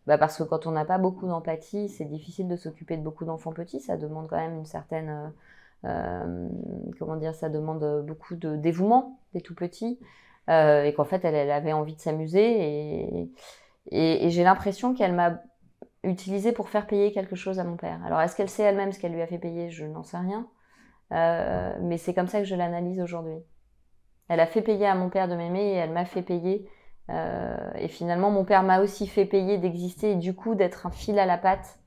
bah 0.06 0.18
parce 0.18 0.37
que 0.37 0.42
quand 0.42 0.66
on 0.66 0.72
n'a 0.72 0.84
pas 0.84 0.99
beaucoup 0.99 1.28
d'empathie, 1.28 1.88
c'est 1.88 2.04
difficile 2.04 2.49
de 2.49 2.56
s'occuper 2.56 2.96
de 2.96 3.02
beaucoup 3.02 3.25
d'enfants 3.25 3.52
petits. 3.52 3.80
Ça 3.80 3.96
demande 3.96 4.26
quand 4.28 4.37
même 4.37 4.56
une 4.56 4.66
certaine 4.66 5.32
euh, 5.85 6.49
comment 6.99 7.16
dire, 7.16 7.35
ça 7.35 7.49
demande 7.49 8.05
beaucoup 8.07 8.37
de 8.37 8.57
dévouement 8.57 9.18
des 9.35 9.40
tout 9.40 9.55
petits. 9.55 9.99
Euh, 10.51 10.85
et 10.85 10.92
qu'en 10.92 11.05
fait, 11.05 11.25
elle, 11.25 11.51
avait 11.51 11.73
envie 11.73 11.95
de 11.95 12.01
s'amuser. 12.01 13.29
Et, 13.90 14.31
j'ai 14.31 14.45
l'impression 14.45 14.95
qu'elle 14.95 15.12
m'a 15.12 15.40
utilisé 16.05 16.53
pour 16.53 16.68
faire 16.68 16.87
payer 16.87 17.12
quelque 17.12 17.37
chose 17.37 17.59
à 17.59 17.64
mon 17.64 17.77
père. 17.77 18.01
Alors, 18.05 18.21
est-ce 18.21 18.37
qu'elle 18.37 18.49
sait 18.49 18.62
elle-même 18.62 18.92
ce 18.92 18.99
qu'elle 18.99 19.12
lui 19.12 19.23
a 19.23 19.27
fait 19.27 19.38
payer? 19.38 19.71
Je 19.71 19.85
n'en 19.85 20.03
sais 20.03 20.18
rien. 20.18 20.49
Euh, 21.12 21.77
mais 21.81 21.99
c'est 21.99 22.14
comme 22.14 22.27
ça 22.27 22.40
que 22.40 22.45
je 22.45 22.55
l'analyse 22.55 23.01
aujourd'hui. 23.01 23.37
Elle 24.29 24.40
a 24.40 24.47
fait 24.47 24.62
payer 24.62 24.87
à 24.87 24.95
mon 24.95 25.11
père 25.11 25.29
de 25.29 25.37
m'aimer 25.37 25.73
et 25.73 25.75
elle 25.75 25.92
m'a 25.92 26.05
fait 26.05 26.23
payer. 26.23 26.68
Et 27.79 27.88
finalement, 27.88 28.31
mon 28.31 28.47
père 28.47 28.62
m'a 28.62 28.81
aussi 28.81 29.07
fait 29.07 29.27
payer 29.27 29.59
d'exister 29.59 30.12
et 30.12 30.14
du 30.14 30.35
coup 30.35 30.55
d'être 30.55 30.87
un 30.87 30.90
fil 30.90 31.18
à 31.18 31.27
la 31.27 31.37
patte 31.37 31.79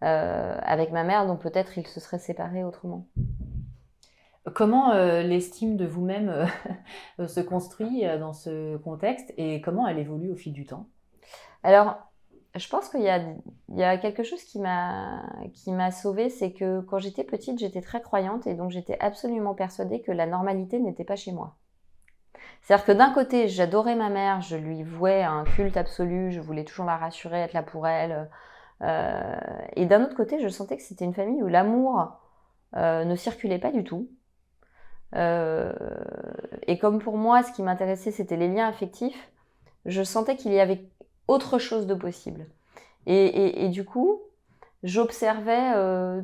avec 0.00 0.92
ma 0.92 1.04
mère, 1.04 1.26
donc 1.26 1.40
peut-être 1.40 1.76
ils 1.78 1.86
se 1.86 2.00
seraient 2.00 2.18
séparés 2.18 2.64
autrement. 2.64 3.06
Comment 4.54 4.92
euh, 4.92 5.22
l'estime 5.22 5.76
de 5.76 5.86
vous-même 5.86 6.28
euh, 7.18 7.26
se 7.26 7.40
construit 7.40 8.04
dans 8.18 8.32
ce 8.32 8.76
contexte 8.78 9.32
et 9.36 9.60
comment 9.60 9.86
elle 9.86 9.98
évolue 9.98 10.30
au 10.30 10.36
fil 10.36 10.52
du 10.52 10.66
temps? 10.66 10.86
Alors, 11.62 11.96
je 12.54 12.68
pense 12.68 12.88
qu'il 12.88 13.00
y, 13.00 13.78
y 13.78 13.82
a, 13.82 13.98
quelque 13.98 14.22
chose 14.22 14.42
qui 14.42 14.58
m'a 14.58 15.22
qui 15.52 15.72
m'a 15.72 15.90
sauvée, 15.90 16.30
c'est 16.30 16.52
que 16.52 16.80
quand 16.80 16.98
j'étais 16.98 17.24
petite, 17.24 17.58
j'étais 17.58 17.82
très 17.82 18.00
croyante 18.00 18.46
et 18.46 18.54
donc 18.54 18.70
j'étais 18.70 18.96
absolument 19.00 19.54
persuadée 19.54 20.00
que 20.00 20.12
la 20.12 20.26
normalité 20.26 20.78
n'était 20.78 21.04
pas 21.04 21.16
chez 21.16 21.32
moi. 21.32 21.56
C'est-à-dire 22.62 22.86
que 22.86 22.92
d'un 22.92 23.12
côté, 23.12 23.48
j'adorais 23.48 23.96
ma 23.96 24.08
mère, 24.08 24.40
je 24.40 24.56
lui 24.56 24.82
vouais 24.82 25.22
un 25.22 25.44
culte 25.44 25.76
absolu, 25.76 26.32
je 26.32 26.40
voulais 26.40 26.64
toujours 26.64 26.86
la 26.86 26.96
rassurer, 26.96 27.40
être 27.40 27.52
là 27.52 27.62
pour 27.62 27.86
elle, 27.86 28.12
euh, 28.12 28.24
et 28.80 29.86
d'un 29.86 30.04
autre 30.04 30.14
côté, 30.14 30.40
je 30.40 30.48
sentais 30.48 30.76
que 30.76 30.82
c'était 30.82 31.04
une 31.04 31.14
famille 31.14 31.42
où 31.42 31.48
l'amour 31.48 32.12
euh, 32.76 33.04
ne 33.04 33.16
circulait 33.16 33.58
pas 33.58 33.72
du 33.72 33.84
tout. 33.84 34.08
Euh, 35.14 35.72
et 36.66 36.78
comme 36.78 36.98
pour 36.98 37.16
moi, 37.16 37.42
ce 37.42 37.52
qui 37.52 37.62
m'intéressait, 37.62 38.10
c'était 38.10 38.36
les 38.36 38.48
liens 38.48 38.68
affectifs, 38.68 39.30
je 39.86 40.02
sentais 40.02 40.36
qu'il 40.36 40.52
y 40.52 40.60
avait 40.60 40.84
autre 41.28 41.58
chose 41.58 41.86
de 41.86 41.94
possible. 41.94 42.46
Et, 43.06 43.68
du 43.70 43.86
coup, 43.86 44.20
j'observais 44.82 45.72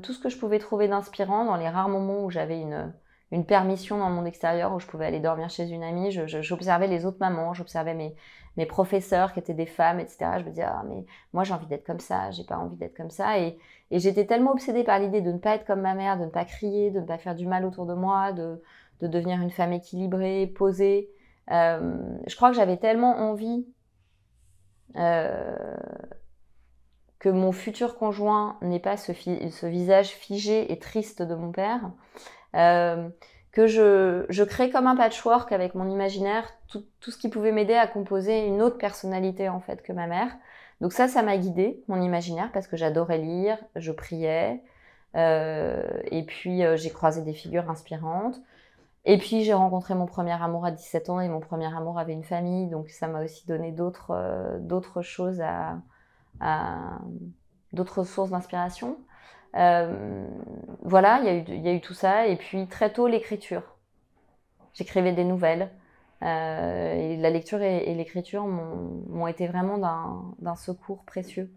tout 0.02 0.12
ce 0.12 0.18
que 0.18 0.28
je 0.28 0.36
pouvais 0.36 0.58
trouver 0.58 0.86
d'inspirant 0.86 1.46
dans 1.46 1.56
les 1.56 1.68
rares 1.68 1.88
moments 1.88 2.24
où 2.24 2.30
j'avais 2.30 2.60
une, 2.60 2.92
une 3.32 3.44
permission 3.44 3.98
dans 3.98 4.08
le 4.08 4.14
monde 4.14 4.26
extérieur 4.26 4.72
où 4.74 4.78
je 4.78 4.86
pouvais 4.86 5.06
aller 5.06 5.20
dormir 5.20 5.50
chez 5.50 5.68
une 5.68 5.82
amie. 5.82 6.10
J'observais 6.10 6.86
les 6.86 7.06
autres 7.06 7.18
mamans, 7.20 7.54
j'observais 7.54 7.94
mes, 7.94 8.14
mes 8.56 8.66
professeurs 8.66 9.32
qui 9.32 9.40
étaient 9.40 9.54
des 9.54 9.66
femmes, 9.66 10.00
etc. 10.00 10.18
Je 10.38 10.44
me 10.44 10.50
disais, 10.50 10.62
ah, 10.62 10.84
mais 10.88 11.04
moi 11.32 11.44
j'ai 11.44 11.54
envie 11.54 11.66
d'être 11.66 11.84
comme 11.84 12.00
ça, 12.00 12.30
j'ai 12.30 12.44
pas 12.44 12.58
envie 12.58 12.76
d'être 12.76 12.96
comme 12.96 13.10
ça. 13.10 13.38
Et, 13.38 13.58
et 13.90 13.98
j'étais 13.98 14.26
tellement 14.26 14.52
obsédée 14.52 14.84
par 14.84 14.98
l'idée 14.98 15.20
de 15.20 15.32
ne 15.32 15.38
pas 15.38 15.56
être 15.56 15.66
comme 15.66 15.80
ma 15.80 15.94
mère, 15.94 16.18
de 16.18 16.24
ne 16.24 16.30
pas 16.30 16.44
crier, 16.44 16.90
de 16.90 17.00
ne 17.00 17.06
pas 17.06 17.18
faire 17.18 17.34
du 17.34 17.46
mal 17.46 17.64
autour 17.64 17.86
de 17.86 17.94
moi, 17.94 18.32
de, 18.32 18.62
de 19.00 19.06
devenir 19.08 19.40
une 19.40 19.50
femme 19.50 19.72
équilibrée, 19.72 20.46
posée. 20.46 21.10
Euh, 21.50 21.98
je 22.26 22.36
crois 22.36 22.50
que 22.50 22.56
j'avais 22.56 22.76
tellement 22.76 23.18
envie 23.18 23.66
euh, 24.96 25.76
que 27.18 27.28
mon 27.28 27.52
futur 27.52 27.96
conjoint 27.96 28.58
n'ait 28.62 28.80
pas 28.80 28.96
ce, 28.96 29.12
visage 29.66 30.10
figé 30.10 30.72
et 30.72 30.78
triste 30.78 31.22
de 31.22 31.34
mon 31.34 31.52
père. 31.52 31.90
Euh, 32.54 33.08
que 33.52 33.68
je, 33.68 34.26
je 34.30 34.42
crée 34.42 34.68
comme 34.70 34.88
un 34.88 34.96
patchwork 34.96 35.52
avec 35.52 35.76
mon 35.76 35.88
imaginaire 35.88 36.44
tout, 36.66 36.84
tout 37.00 37.12
ce 37.12 37.18
qui 37.18 37.28
pouvait 37.28 37.52
m'aider 37.52 37.74
à 37.74 37.86
composer 37.86 38.46
une 38.46 38.60
autre 38.60 38.78
personnalité 38.78 39.48
en 39.48 39.60
fait 39.60 39.80
que 39.80 39.92
ma 39.92 40.08
mère. 40.08 40.36
Donc 40.80 40.92
ça, 40.92 41.06
ça 41.06 41.22
m'a 41.22 41.36
guidée, 41.36 41.82
mon 41.86 42.02
imaginaire, 42.02 42.50
parce 42.52 42.66
que 42.66 42.76
j'adorais 42.76 43.18
lire, 43.18 43.56
je 43.76 43.92
priais, 43.92 44.60
euh, 45.14 45.84
et 46.10 46.24
puis 46.24 46.64
euh, 46.64 46.76
j'ai 46.76 46.90
croisé 46.90 47.22
des 47.22 47.32
figures 47.32 47.70
inspirantes. 47.70 48.40
Et 49.04 49.18
puis 49.18 49.44
j'ai 49.44 49.54
rencontré 49.54 49.94
mon 49.94 50.06
premier 50.06 50.32
amour 50.32 50.64
à 50.64 50.72
17 50.72 51.10
ans 51.10 51.20
et 51.20 51.28
mon 51.28 51.40
premier 51.40 51.72
amour 51.72 51.98
avait 51.98 52.12
une 52.14 52.24
famille, 52.24 52.66
donc 52.68 52.88
ça 52.88 53.06
m'a 53.06 53.22
aussi 53.22 53.46
donné 53.46 53.70
d'autres 53.70 55.02
choses 55.02 55.40
à 55.40 55.78
d'autres 57.72 58.04
sources 58.04 58.30
d'inspiration. 58.30 58.96
Euh, 59.56 60.26
voilà, 60.82 61.20
il 61.20 61.26
y, 61.26 61.28
a 61.28 61.34
eu, 61.34 61.60
y 61.62 61.68
a 61.68 61.72
eu 61.72 61.80
tout 61.80 61.94
ça. 61.94 62.26
Et 62.26 62.36
puis 62.36 62.66
très 62.66 62.92
tôt, 62.92 63.06
l'écriture. 63.06 63.62
J'écrivais 64.74 65.12
des 65.12 65.24
nouvelles. 65.24 65.70
Euh, 66.22 66.94
et 66.94 67.16
la 67.16 67.30
lecture 67.30 67.60
et, 67.60 67.94
l'écriture 67.94 68.46
m'ont 68.46 69.26
été 69.26 69.46
vraiment 69.46 69.78
d'un 70.38 70.56
secours 70.56 71.04
précieux. 71.04 71.52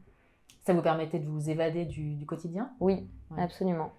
Ça 0.65 0.73
vous 0.73 0.81
permettait 0.81 1.19
de 1.19 1.27
vous 1.27 1.49
évader 1.49 1.85
du, 1.85 2.25
quotidien? 2.25 2.69
Oui, 2.79 3.07
absolument. 3.37 3.91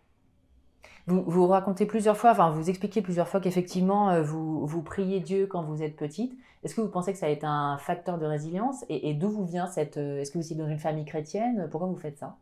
Vous, 1.06 1.46
racontez 1.46 1.86
plusieurs 1.86 2.18
fois, 2.18 2.32
enfin 2.32 2.50
vous 2.50 2.68
expliquez 2.68 3.00
plusieurs 3.00 3.28
fois 3.28 3.40
qu'effectivement 3.40 4.10
euh, 4.10 4.22
vous, 4.22 4.66
vous 4.66 4.82
priez 4.82 5.20
Dieu 5.20 5.46
quand 5.46 5.62
vous 5.62 5.82
êtes 5.82 5.96
petite. 5.96 6.34
Est-ce 6.62 6.74
que 6.74 6.82
vous 6.82 6.90
pensez 6.90 7.12
que 7.12 7.18
ça 7.18 7.26
a 7.26 7.30
été 7.30 7.46
un 7.46 7.78
facteur 7.78 8.18
de 8.18 8.26
résilience 8.26 8.84
Et, 8.90 9.14
d'où 9.14 9.30
vous 9.30 9.46
vient 9.46 9.68
cette... 9.68 9.96
Est-ce 9.96 10.30
que 10.30 10.38
vous 10.38 10.52
êtes 10.52 10.58
dans 10.58 10.68
une 10.68 10.78
famille 10.78 11.04
chrétienne? 11.04 11.68
Pourquoi 11.70 11.88
vous 11.88 11.96
faites 11.96 12.18
ça? 12.18 12.36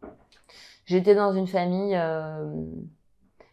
J'étais 0.87 1.17
dans 1.17 1.33
une 1.33 1.49
famille, 1.49 1.97
euh, 1.97 2.49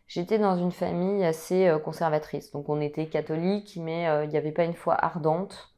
j'étais 0.08 0.38
dans 0.38 0.56
une 0.56 0.72
famille 0.72 1.26
assez 1.26 1.68
euh, 1.68 1.80
conservatrice. 1.80 2.52
Donc 2.52 2.70
on 2.70 2.80
était 2.80 3.08
catholique, 3.08 3.78
mais 3.82 4.08
euh, 4.08 4.26
il 4.26 4.30
n'y 4.30 4.38
avait 4.38 4.52
pas 4.52 4.66
une 4.66 4.76
foi 4.76 4.94
ardente. 4.94 5.74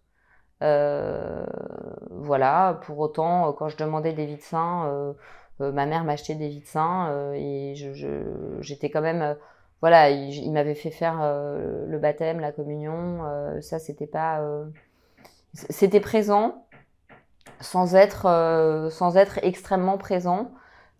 voilà, 0.62 2.80
pour 2.84 3.00
autant, 3.00 3.54
quand 3.54 3.70
je 3.70 3.78
demandais 3.78 4.14
des 4.14 4.26
vies 4.26 4.42
sein, 4.42 5.16
ma 5.60 5.86
mère 5.86 6.04
m'achetait 6.04 6.36
des 6.36 6.50
vies 6.50 6.66
sein 6.66 7.34
et 7.34 7.74
j'étais 8.62 8.90
quand 8.90 9.02
même 9.02 9.36
voilà, 9.82 10.10
il, 10.10 10.52
m'avait 10.52 10.76
fait 10.76 10.92
faire 10.92 11.20
le 11.22 11.98
baptême, 12.00 12.40
la 12.40 12.52
communion. 12.52 13.20
ça, 13.62 13.80
c'était 13.80 14.08
pas, 14.08 14.42
c'était 15.70 16.00
présent, 16.00 16.66
sans 17.60 17.96
être, 17.96 18.26
euh, 18.26 18.90
sans 18.90 19.18
être 19.18 19.40
extrêmement 19.44 19.98
présent. 19.98 20.52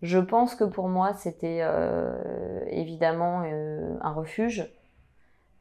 Je 0.02 0.18
pense 0.18 0.54
que 0.54 0.64
pour 0.64 0.88
moi, 0.88 1.14
c'était 1.14 1.60
euh, 1.62 2.64
évidemment 2.68 3.42
euh, 3.44 3.96
un 4.00 4.12
refuge. 4.12 4.70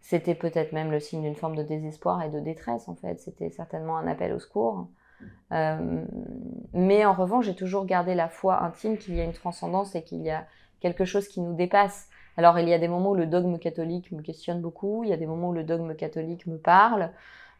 C'était 0.01 0.36
peut-être 0.36 0.71
même 0.71 0.91
le 0.91 0.99
signe 0.99 1.23
d'une 1.23 1.36
forme 1.36 1.55
de 1.55 1.63
désespoir 1.63 2.21
et 2.21 2.29
de 2.29 2.39
détresse, 2.39 2.88
en 2.88 2.95
fait. 2.95 3.19
C'était 3.19 3.49
certainement 3.49 3.97
un 3.97 4.08
appel 4.08 4.34
au 4.34 4.39
secours. 4.39 4.88
Mais 5.51 7.06
en 7.06 7.13
revanche, 7.13 7.45
j'ai 7.45 7.56
toujours 7.56 7.86
gardé 7.86 8.15
la 8.15 8.28
foi 8.28 8.63
intime 8.63 8.97
qu'il 8.97 9.15
y 9.15 9.21
a 9.21 9.23
une 9.23 9.34
transcendance 9.34 9.95
et 9.95 10.04
qu'il 10.04 10.21
y 10.21 10.30
a 10.30 10.45
quelque 10.80 11.06
chose 11.06 11.28
qui 11.28 11.41
nous 11.41 11.54
dépasse. 11.54 12.10
Alors, 12.38 12.60
il 12.60 12.67
y 12.67 12.73
a 12.73 12.80
des 12.80 12.88
moments 12.88 13.12
où 13.12 13.15
le 13.15 13.25
dogme 13.25 13.58
catholique 13.58 14.12
me 14.12 14.21
questionne 14.21 14.62
beaucoup, 14.62 15.04
il 15.04 15.10
y 15.10 15.13
a 15.13 15.17
des 15.17 15.25
moments 15.25 15.49
où 15.49 15.54
le 15.54 15.63
dogme 15.63 15.95
catholique 15.95 16.47
me 16.47 16.58
parle. 16.58 17.12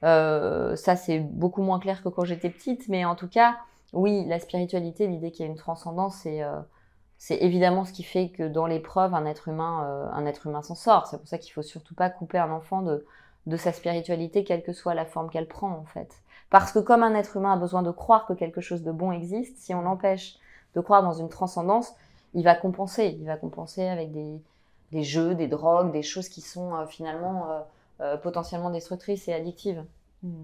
Euh, 0.04 0.76
ça, 0.76 0.96
c'est 0.96 1.20
beaucoup 1.20 1.62
moins 1.62 1.80
clair 1.80 2.04
que 2.04 2.10
quand 2.10 2.26
j'étais 2.26 2.50
petite, 2.50 2.90
mais 2.90 3.06
en 3.06 3.16
tout 3.16 3.30
cas, 3.30 3.58
oui, 3.94 4.26
la 4.28 4.40
spiritualité, 4.40 5.08
l'idée 5.08 5.32
qu'il 5.32 5.46
y 5.46 5.48
a 5.48 5.52
une 5.52 5.58
transcendance, 5.58 6.18
c'est 6.18 6.44
euh, 6.44 6.60
évidemment 7.30 7.86
ce 7.86 7.94
qui 7.94 8.04
fait 8.04 8.30
que 8.30 8.48
dans 8.48 8.66
l'épreuve, 8.66 9.14
un 9.14 9.26
être 9.26 9.48
humain, 9.48 9.86
euh, 9.86 10.08
un 10.12 10.26
être 10.26 10.48
humain 10.48 10.62
s'en 10.62 10.76
sort. 10.76 11.08
C'est 11.08 11.18
pour 11.18 11.28
ça 11.28 11.38
qu'il 11.38 11.54
faut 11.54 11.62
surtout 11.62 11.96
pas 11.96 12.10
couper 12.10 12.38
un 12.38 12.52
enfant 12.52 12.82
de 12.82 13.58
sa 13.58 13.72
spiritualité, 13.72 14.44
quelle 14.44 14.64
que 14.64 14.74
soit 14.74 14.94
la 14.94 15.06
forme 15.06 15.30
qu'elle 15.30 15.48
prend, 15.48 15.72
en 15.72 15.86
fait. 15.86 16.12
Parce 16.50 16.72
que 16.72 16.80
comme 16.80 17.04
un 17.04 17.16
être 17.16 17.38
humain 17.38 17.54
a 17.54 17.58
besoin 17.58 17.82
de 17.82 17.92
croire 17.92 18.26
que 18.26 18.34
quelque 18.34 18.62
chose 18.62 18.84
de 18.84 18.92
bon 18.92 19.12
existe, 19.12 19.58
si 19.58 19.74
on 19.74 19.82
l'empêche 19.82 20.38
de 20.76 20.82
croire 20.82 21.04
dans 21.04 21.14
une 21.14 21.30
transcendance, 21.30 21.94
il 22.34 22.44
va 22.44 22.56
compenser. 22.56 23.18
Il 23.20 23.26
va 23.26 23.38
compenser 23.38 23.88
avec 23.88 24.12
des, 24.12 25.04
jeux, 25.04 25.36
des 25.36 25.48
drogues, 25.48 25.92
des 25.92 26.04
choses 26.04 26.30
qui 26.30 26.42
sont 26.42 26.86
finalement 26.88 27.66
euh, 28.02 28.18
potentiellement 28.18 28.70
destructrices 28.70 29.28
et 29.28 29.34
addictives. 29.34 29.84
Hmm. 30.22 30.44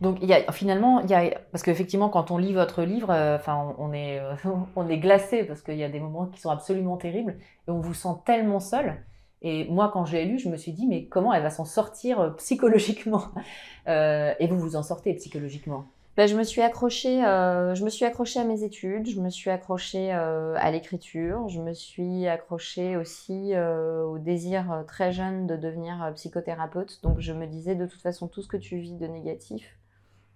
Donc 0.00 0.18
finalement, 0.52 1.00
y 1.06 1.14
a, 1.14 1.38
parce 1.52 1.62
qu'effectivement 1.62 2.08
quand 2.08 2.30
on 2.30 2.38
lit 2.38 2.52
votre 2.52 2.82
livre, 2.82 3.10
euh, 3.10 3.38
on, 3.78 3.92
est, 3.92 4.18
euh, 4.20 4.34
on 4.76 4.88
est 4.88 4.98
glacé 4.98 5.44
parce 5.44 5.62
qu'il 5.62 5.76
y 5.76 5.84
a 5.84 5.88
des 5.88 6.00
moments 6.00 6.26
qui 6.26 6.40
sont 6.40 6.50
absolument 6.50 6.96
terribles 6.96 7.36
et 7.68 7.70
on 7.70 7.80
vous 7.80 7.94
sent 7.94 8.16
tellement 8.24 8.60
seul. 8.60 8.96
Et 9.46 9.64
moi 9.68 9.90
quand 9.92 10.04
j'ai 10.04 10.24
lu, 10.24 10.38
je 10.38 10.48
me 10.48 10.56
suis 10.56 10.72
dit 10.72 10.86
mais 10.86 11.04
comment 11.06 11.32
elle 11.32 11.42
va 11.42 11.50
s'en 11.50 11.64
sortir 11.64 12.34
psychologiquement 12.36 13.22
Et 13.86 14.46
vous 14.48 14.58
vous 14.58 14.76
en 14.76 14.82
sortez 14.82 15.14
psychologiquement? 15.14 15.86
Ben, 16.16 16.26
je 16.26 16.34
me 16.34 16.44
suis 16.44 16.62
accrochée, 16.62 17.22
euh, 17.26 17.74
je 17.74 17.84
me 17.84 17.90
suis 17.90 18.06
accrochée 18.06 18.40
à 18.40 18.44
mes 18.44 18.62
études, 18.62 19.06
je 19.06 19.20
me 19.20 19.28
suis 19.28 19.50
accrochée 19.50 20.14
euh, 20.14 20.54
à 20.56 20.70
l'écriture, 20.70 21.46
je 21.50 21.60
me 21.60 21.74
suis 21.74 22.26
accrochée 22.26 22.96
aussi 22.96 23.52
euh, 23.52 24.02
au 24.02 24.16
désir 24.16 24.84
très 24.88 25.12
jeune 25.12 25.46
de 25.46 25.56
devenir 25.56 26.10
psychothérapeute. 26.14 27.00
Donc 27.02 27.20
je 27.20 27.34
me 27.34 27.46
disais 27.46 27.74
de 27.74 27.84
toute 27.84 28.00
façon 28.00 28.28
tout 28.28 28.40
ce 28.40 28.48
que 28.48 28.56
tu 28.56 28.78
vis 28.78 28.94
de 28.94 29.06
négatif, 29.06 29.76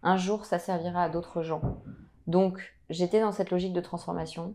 un 0.03 0.18
jour 0.18 0.44
ça 0.44 0.59
servira 0.59 1.05
à 1.05 1.09
d'autres 1.09 1.42
gens. 1.42 1.62
Donc 2.27 2.75
j'étais 2.90 3.20
dans 3.20 3.33
cette 3.33 3.51
logique 3.51 3.73
de 3.73 3.81
transformation 3.81 4.55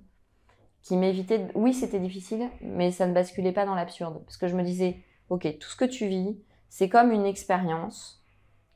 qui 0.86 0.96
m'évitait. 0.96 1.48
Oui, 1.56 1.74
c'était 1.74 2.00
difficile, 2.00 2.50
mais 2.62 2.92
ça 2.92 3.08
ne 3.08 3.14
basculait 3.14 3.52
pas 3.52 3.66
dans 3.66 3.76
l'absurde 3.76 4.24
parce 4.24 4.38
que 4.38 4.48
je 4.48 4.56
me 4.56 4.64
disais, 4.64 5.04
ok, 5.30 5.58
tout 5.60 5.68
ce 5.68 5.76
que 5.76 5.86
tu 5.86 6.08
vis, 6.08 6.38
c'est 6.70 6.90
comme 6.90 7.12
une 7.12 7.26
expérience 7.26 8.24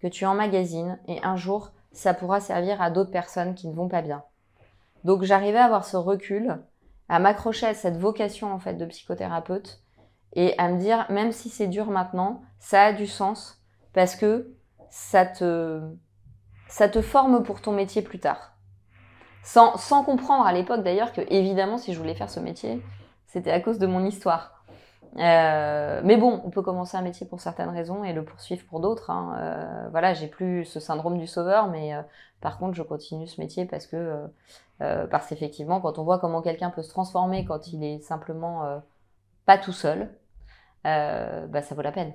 que 0.01 0.07
tu 0.07 0.25
emmagasines 0.25 0.99
et 1.07 1.23
un 1.23 1.37
jour 1.37 1.71
ça 1.91 2.13
pourra 2.13 2.39
servir 2.39 2.81
à 2.81 2.91
d'autres 2.91 3.11
personnes 3.11 3.55
qui 3.55 3.67
ne 3.67 3.73
vont 3.73 3.87
pas 3.87 4.01
bien. 4.01 4.23
Donc 5.03 5.23
j'arrivais 5.23 5.59
à 5.59 5.65
avoir 5.65 5.85
ce 5.85 5.97
recul, 5.97 6.59
à 7.09 7.19
m'accrocher 7.19 7.67
à 7.67 7.73
cette 7.73 7.97
vocation 7.97 8.51
en 8.51 8.59
fait 8.59 8.73
de 8.73 8.85
psychothérapeute 8.85 9.81
et 10.33 10.57
à 10.57 10.69
me 10.69 10.79
dire 10.79 11.05
même 11.09 11.31
si 11.31 11.49
c'est 11.49 11.67
dur 11.67 11.87
maintenant, 11.87 12.41
ça 12.59 12.85
a 12.85 12.93
du 12.93 13.07
sens 13.07 13.61
parce 13.93 14.15
que 14.15 14.55
ça 14.89 15.25
te 15.25 15.81
ça 16.67 16.89
te 16.89 17.01
forme 17.01 17.43
pour 17.43 17.61
ton 17.61 17.71
métier 17.71 18.01
plus 18.01 18.19
tard. 18.19 18.58
Sans, 19.51 20.03
comprendre 20.03 20.45
à 20.45 20.53
l'époque 20.53 20.83
d'ailleurs 20.83 21.11
que 21.11 21.21
évidemment 21.27 21.79
si 21.79 21.93
je 21.93 21.97
voulais 21.97 22.13
faire 22.13 22.29
ce 22.29 22.39
métier, 22.39 22.83
c'était 23.25 23.49
à 23.49 23.59
cause 23.59 23.79
de 23.79 23.87
mon 23.87 24.05
histoire. 24.05 24.63
Euh, 25.17 26.01
mais 26.03 26.17
bon, 26.17 26.39
on 26.45 26.51
peut 26.51 26.61
commencer 26.61 26.95
un 26.97 27.01
métier 27.01 27.25
pour 27.25 27.41
certaines 27.41 27.69
raisons 27.69 28.03
et 28.03 28.13
le 28.13 28.23
poursuivre 28.23 28.63
pour 28.67 28.79
d'autres. 28.79 29.09
Hein. 29.09 29.35
Euh, 29.39 29.89
voilà, 29.89 30.13
j'ai 30.13 30.27
plus 30.27 30.65
ce 30.65 30.79
syndrome 30.79 31.17
du 31.17 31.25
sauveur, 31.25 31.67
mais 31.67 31.95
euh, 31.95 32.03
par 32.41 32.59
contre, 32.59 32.75
je 32.75 32.83
continue 32.83 33.25
ce 33.25 33.41
métier 33.41 33.65
parce 33.65 33.87
que, 33.87 34.27
parce 34.77 35.25
qu'effectivement, 35.25 35.81
quand 35.81 35.97
on 35.97 36.03
voit 36.03 36.19
comment 36.19 36.43
quelqu'un 36.43 36.69
peut 36.69 36.83
se 36.83 36.89
transformer 36.89 37.43
quand 37.43 37.73
il 37.73 37.83
est 37.83 37.99
simplement 38.01 38.81
pas 39.47 39.57
tout 39.57 39.73
seul, 39.73 40.11
bah, 40.83 41.61
ça 41.63 41.73
vaut 41.73 41.81
la 41.81 41.91
peine. 41.91 42.13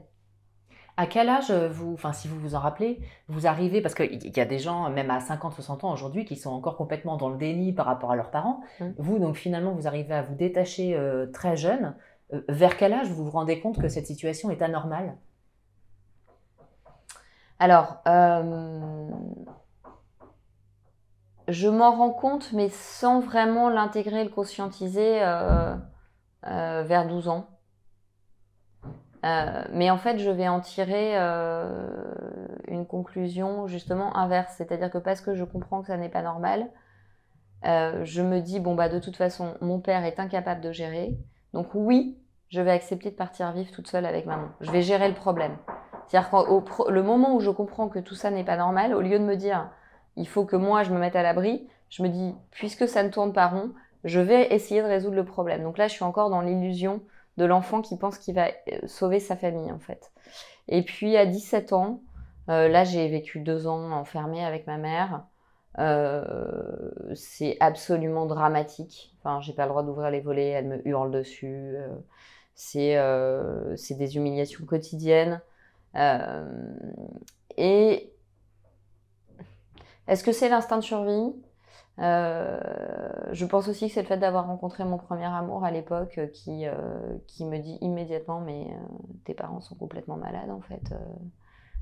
À 0.96 1.06
quel 1.06 1.28
âge 1.28 1.50
vous, 1.50 1.94
enfin 1.94 2.12
si 2.12 2.28
vous 2.28 2.38
vous 2.38 2.54
en 2.54 2.60
rappelez, 2.60 3.00
vous 3.28 3.48
arrivez, 3.48 3.80
parce 3.80 3.94
qu'il 3.94 4.36
y 4.36 4.40
a 4.40 4.44
des 4.44 4.60
gens, 4.60 4.88
même 4.90 5.10
à 5.10 5.18
50, 5.18 5.52
60 5.52 5.84
ans 5.84 5.92
aujourd'hui, 5.92 6.24
qui 6.24 6.36
sont 6.36 6.52
encore 6.52 6.76
complètement 6.76 7.16
dans 7.16 7.28
le 7.28 7.36
déni 7.36 7.72
par 7.72 7.86
rapport 7.86 8.12
à 8.12 8.16
leurs 8.16 8.30
parents. 8.30 8.60
Mmh. 8.78 8.86
Vous, 8.98 9.18
donc 9.18 9.36
finalement, 9.36 9.72
vous 9.72 9.88
arrivez 9.88 10.14
à 10.14 10.22
vous 10.22 10.36
détacher 10.36 10.96
très 11.32 11.56
jeune. 11.56 11.94
Euh, 12.32 12.42
vers 12.48 12.76
quel 12.76 12.92
âge 12.92 13.08
vous 13.08 13.24
vous 13.24 13.30
rendez 13.30 13.60
compte 13.60 13.80
que 13.80 13.88
cette 13.88 14.06
situation 14.06 14.50
est 14.50 14.62
anormale? 14.62 15.16
Alors, 17.58 18.02
euh, 18.08 19.08
je 21.48 21.68
m'en 21.68 21.92
rends 21.92 22.10
compte, 22.10 22.52
mais 22.52 22.68
sans 22.68 23.20
vraiment 23.20 23.68
l'intégrer, 23.68 24.24
le 24.24 24.30
conscientiser 24.30 25.22
euh, 25.22 25.76
vers 26.42 27.06
12 27.06 27.28
ans. 27.28 27.48
Mais 29.72 29.90
en 29.90 29.96
fait, 29.96 30.18
je 30.18 30.30
vais 30.30 30.48
en 30.48 30.60
tirer 30.60 31.16
une 32.68 32.86
conclusion 32.86 33.66
justement 33.66 34.16
inverse, 34.16 34.54
c'est-à-dire 34.58 34.90
que 34.90 34.98
parce 34.98 35.20
que 35.20 35.34
je 35.34 35.44
comprends 35.44 35.80
que 35.80 35.86
ça 35.86 35.96
n'est 35.96 36.10
pas 36.10 36.22
normal, 36.22 36.68
je 37.64 38.22
me 38.22 38.40
dis 38.40 38.60
bon 38.60 38.74
bah 38.74 38.88
de 38.88 38.98
toute 38.98 39.16
façon, 39.16 39.54
mon 39.60 39.80
père 39.80 40.04
est 40.04 40.20
incapable 40.20 40.60
de 40.60 40.72
gérer, 40.72 41.16
donc 41.54 41.68
oui, 41.74 42.18
je 42.50 42.60
vais 42.60 42.70
accepter 42.70 43.10
de 43.10 43.16
partir 43.16 43.50
vivre 43.52 43.70
toute 43.70 43.88
seule 43.88 44.04
avec 44.04 44.26
maman. 44.26 44.48
Je 44.60 44.70
vais 44.70 44.82
gérer 44.82 45.08
le 45.08 45.14
problème. 45.14 45.56
C'est-à-dire 46.06 46.28
qu'au 46.28 46.90
le 46.90 47.02
moment 47.02 47.34
où 47.34 47.40
je 47.40 47.50
comprends 47.50 47.88
que 47.88 47.98
tout 47.98 48.14
ça 48.14 48.30
n'est 48.30 48.44
pas 48.44 48.58
normal, 48.58 48.94
au 48.94 49.00
lieu 49.00 49.18
de 49.18 49.24
me 49.24 49.36
dire 49.36 49.70
il 50.16 50.28
faut 50.28 50.44
que 50.44 50.56
moi 50.56 50.82
je 50.82 50.92
me 50.92 50.98
mette 50.98 51.16
à 51.16 51.22
l'abri, 51.22 51.66
je 51.88 52.02
me 52.02 52.08
dis 52.08 52.34
puisque 52.50 52.86
ça 52.86 53.02
ne 53.02 53.08
tourne 53.08 53.32
pas 53.32 53.46
rond, 53.46 53.70
je 54.04 54.20
vais 54.20 54.52
essayer 54.52 54.82
de 54.82 54.86
résoudre 54.86 55.16
le 55.16 55.24
problème. 55.24 55.62
Donc 55.62 55.78
là, 55.78 55.88
je 55.88 55.94
suis 55.94 56.04
encore 56.04 56.28
dans 56.28 56.42
l'illusion 56.42 57.00
de 57.36 57.44
l'enfant 57.44 57.82
qui 57.82 57.96
pense 57.96 58.18
qu'il 58.18 58.34
va 58.34 58.48
euh, 58.48 58.78
sauver 58.86 59.20
sa 59.20 59.36
famille 59.36 59.72
en 59.72 59.78
fait. 59.78 60.12
Et 60.68 60.82
puis 60.82 61.16
à 61.16 61.26
17 61.26 61.72
ans, 61.72 62.02
euh, 62.48 62.68
là 62.68 62.84
j'ai 62.84 63.08
vécu 63.08 63.40
deux 63.40 63.66
ans 63.66 63.92
enfermée 63.92 64.44
avec 64.44 64.66
ma 64.66 64.78
mère. 64.78 65.24
Euh, 65.78 66.90
c'est 67.14 67.56
absolument 67.60 68.26
dramatique. 68.26 69.16
Enfin, 69.18 69.40
j'ai 69.40 69.52
pas 69.52 69.64
le 69.64 69.70
droit 69.70 69.82
d'ouvrir 69.82 70.10
les 70.10 70.20
volets, 70.20 70.50
elle 70.50 70.68
me 70.68 70.88
hurle 70.88 71.10
dessus. 71.10 71.76
Euh, 72.76 73.76
c'est 73.76 73.94
des 73.94 74.16
humiliations 74.16 74.64
quotidiennes. 74.64 75.40
et 77.56 78.10
est-ce 80.06 80.22
que 80.22 80.32
c'est 80.32 80.48
l'instinct 80.48 80.76
de 80.76 80.82
survie? 80.82 81.32
Je 81.98 83.44
pense 83.44 83.68
aussi 83.68 83.88
que 83.88 83.94
c'est 83.94 84.02
le 84.02 84.08
fait 84.08 84.18
d'avoir 84.18 84.46
rencontré 84.46 84.84
mon 84.84 84.98
premier 84.98 85.26
amour 85.26 85.64
à 85.64 85.70
l'époque 85.70 86.20
qui, 86.32 86.66
qui 87.26 87.44
me 87.44 87.58
dit 87.58 87.78
immédiatement 87.80 88.40
mais 88.40 88.66
tes 89.24 89.34
parents 89.34 89.60
sont 89.60 89.76
complètement 89.76 90.16
malades 90.16 90.50
en 90.50 90.60
fait. 90.60 90.94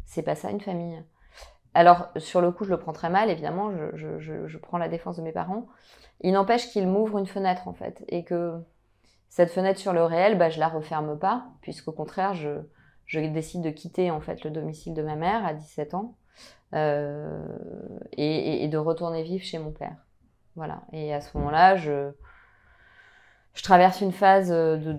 c'est 0.04 0.22
pas 0.22 0.34
ça 0.34 0.50
une 0.50 0.60
famille. 0.60 1.02
Alors, 1.74 2.08
sur 2.16 2.40
le 2.40 2.50
coup, 2.50 2.64
je 2.64 2.70
le 2.70 2.78
prends 2.78 2.92
très 2.92 3.08
mal, 3.08 3.30
évidemment, 3.30 3.70
je, 3.94 4.58
prends 4.58 4.78
la 4.78 4.88
défense 4.88 5.16
de 5.16 5.22
mes 5.22 5.32
parents. 5.32 5.66
Il 6.20 6.32
n'empêche 6.32 6.68
qu'ils 6.68 6.86
m'ouvrent 6.86 7.18
une 7.18 7.26
fenêtre, 7.26 7.66
en 7.66 7.72
fait, 7.72 8.04
et 8.08 8.24
que 8.24 8.60
cette 9.28 9.50
fenêtre 9.50 9.80
sur 9.80 9.92
le 9.92 10.04
réel, 10.04 10.36
bah, 10.36 10.50
je 10.50 10.60
la 10.60 10.68
referme 10.68 11.18
pas, 11.18 11.46
puisqu'au 11.62 11.92
contraire, 11.92 12.34
je, 12.34 12.60
décide 13.18 13.62
de 13.62 13.70
quitter, 13.70 14.10
en 14.10 14.20
fait, 14.20 14.44
le 14.44 14.50
domicile 14.50 14.92
de 14.92 15.02
ma 15.02 15.16
mère 15.16 15.46
à 15.46 15.54
17 15.54 15.94
ans, 15.94 16.14
euh, 16.74 17.44
et, 18.16 18.68
de 18.68 18.78
retourner 18.78 19.22
vivre 19.22 19.44
chez 19.44 19.58
mon 19.58 19.70
père. 19.70 19.96
Voilà. 20.56 20.82
Et 20.92 21.12
à 21.12 21.20
ce 21.20 21.36
moment-là, 21.38 21.76
je, 21.76 22.10
traverse 23.62 24.00
une 24.00 24.12
phase 24.12 24.50
de 24.50 24.92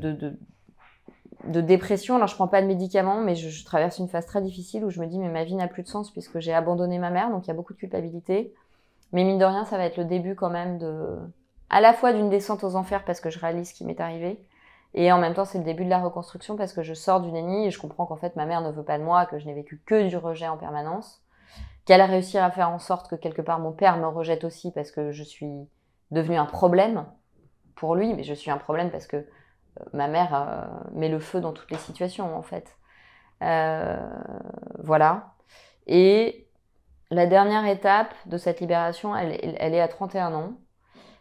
de 1.44 1.62
dépression. 1.62 2.16
Alors, 2.16 2.28
je 2.28 2.36
prends 2.36 2.48
pas 2.48 2.62
de 2.62 2.68
médicaments, 2.68 3.22
mais 3.22 3.36
je, 3.36 3.66
traverse 3.66 4.00
une 4.00 4.08
phase 4.08 4.26
très 4.26 4.42
difficile 4.42 4.86
où 4.86 4.90
je 4.90 5.00
me 5.00 5.08
dis, 5.08 5.20
mais 5.20 5.30
ma 5.30 5.44
vie 5.44 5.56
n'a 5.56 5.68
plus 5.68 5.84
de 5.84 5.88
sens 5.88 6.12
puisque 6.12 6.40
j'ai 6.40 6.54
abandonné 6.54 7.00
ma 7.00 7.10
mère, 7.10 7.30
donc 7.30 7.46
il 7.46 7.48
y 7.50 7.52
a 7.52 7.54
beaucoup 7.54 7.74
de 7.74 7.80
culpabilité. 7.80 8.54
Mais 9.12 9.24
mine 9.24 9.38
de 9.38 9.46
rien, 9.46 9.66
ça 9.66 9.78
va 9.78 9.86
être 9.86 9.98
le 9.98 10.06
début 10.06 10.36
quand 10.36 10.50
même 10.50 10.78
de, 10.78 11.20
à 11.70 11.82
la 11.82 11.94
fois 11.94 12.14
d'une 12.14 12.30
descente 12.30 12.64
aux 12.64 12.76
enfers 12.76 13.04
parce 13.06 13.20
que 13.20 13.30
je 13.30 13.40
réalise 13.40 13.70
ce 13.70 13.74
qui 13.74 13.86
m'est 13.86 14.00
arrivé, 14.00 14.44
et 14.96 15.12
en 15.12 15.18
même 15.18 15.34
temps, 15.34 15.46
c'est 15.46 15.58
le 15.58 15.64
début 15.64 15.86
de 15.86 15.90
la 15.90 16.00
reconstruction 16.00 16.56
parce 16.56 16.74
que 16.74 16.84
je 16.84 16.94
sors 16.94 17.20
du 17.20 17.32
déni 17.32 17.66
et 17.66 17.72
je 17.72 17.80
comprends 17.80 18.06
qu'en 18.06 18.16
fait, 18.16 18.36
ma 18.36 18.46
mère 18.46 18.62
ne 18.62 18.72
veut 18.72 18.84
pas 18.84 19.00
de 19.00 19.04
moi, 19.04 19.26
que 19.26 19.40
je 19.40 19.46
n'ai 19.46 19.54
vécu 19.54 19.82
que 19.86 20.08
du 20.08 20.18
rejet 20.18 20.48
en 20.48 20.58
permanence. 20.58 21.23
Qu'elle 21.86 22.02
a 22.02 22.06
réussi 22.06 22.38
à 22.38 22.50
faire 22.52 22.70
en 22.70 22.80
sorte 22.80 23.10
que 23.10 23.16
quelque 23.16 23.42
part 23.42 23.60
mon 23.60 23.72
père 23.72 23.98
me 23.98 24.08
rejette 24.08 24.44
aussi 24.44 24.72
parce 24.72 24.92
que 24.92 25.12
je 25.12 25.24
suis 25.24 25.68
devenue 26.12 26.38
un 26.38 26.46
problème 26.46 27.06
pour 27.76 27.96
lui, 27.96 28.14
mais 28.14 28.24
je 28.24 28.34
suis 28.34 28.52
un 28.52 28.58
problème 28.58 28.92
parce 28.92 29.08
que 29.08 29.18
euh, 29.18 29.84
ma 29.94 30.08
mère 30.08 30.34
euh, 30.34 30.90
met 30.94 31.10
le 31.10 31.20
feu 31.20 31.42
dans 31.42 31.54
toutes 31.54 31.72
les 31.72 31.78
situations 31.78 32.36
en 32.36 32.42
fait. 32.42 32.78
Euh, 33.42 34.00
voilà. 34.80 35.34
Et 35.88 36.48
la 37.12 37.26
dernière 37.26 37.66
étape 37.66 38.14
de 38.26 38.38
cette 38.38 38.62
libération, 38.62 39.16
elle, 39.16 39.34
est 39.34 39.82
à 39.82 39.88
31 39.88 40.34
ans. 40.34 40.54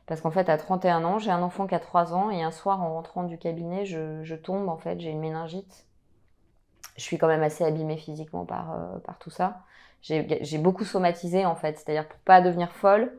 Parce 0.07 0.21
qu'en 0.21 0.31
fait, 0.31 0.49
à 0.49 0.57
31 0.59 1.05
ans, 1.05 1.19
j'ai 1.19 1.31
un 1.31 1.43
enfant 1.43 1.67
qui 1.67 1.75
a 1.75 1.81
3 1.81 2.15
ans 2.15 2.31
et 2.31 2.43
un 2.43 2.51
soir, 2.51 2.83
en 2.83 2.95
rentrant 2.95 3.25
du 3.25 3.39
cabinet, 3.39 3.85
je, 3.85 4.35
tombe, 4.35 4.69
en 4.69 4.77
fait, 4.77 5.01
j'ai 5.01 5.11
une 5.11 5.21
méningite. 5.21 5.87
Je 6.97 7.03
suis 7.03 7.19
quand 7.19 7.29
même 7.29 7.43
assez 7.43 7.65
abîmée 7.65 7.97
physiquement 7.97 8.45
par, 8.45 8.77
par 9.05 9.19
tout 9.19 9.31
ça. 9.31 9.63
J'ai 10.03 10.59
beaucoup 10.59 10.85
somatisé, 10.85 11.47
en 11.47 11.55
fait. 11.55 11.79
C'est-à-dire, 11.79 12.09
pour 12.09 12.21
pas 12.21 12.41
devenir 12.41 12.73
folle, 12.73 13.17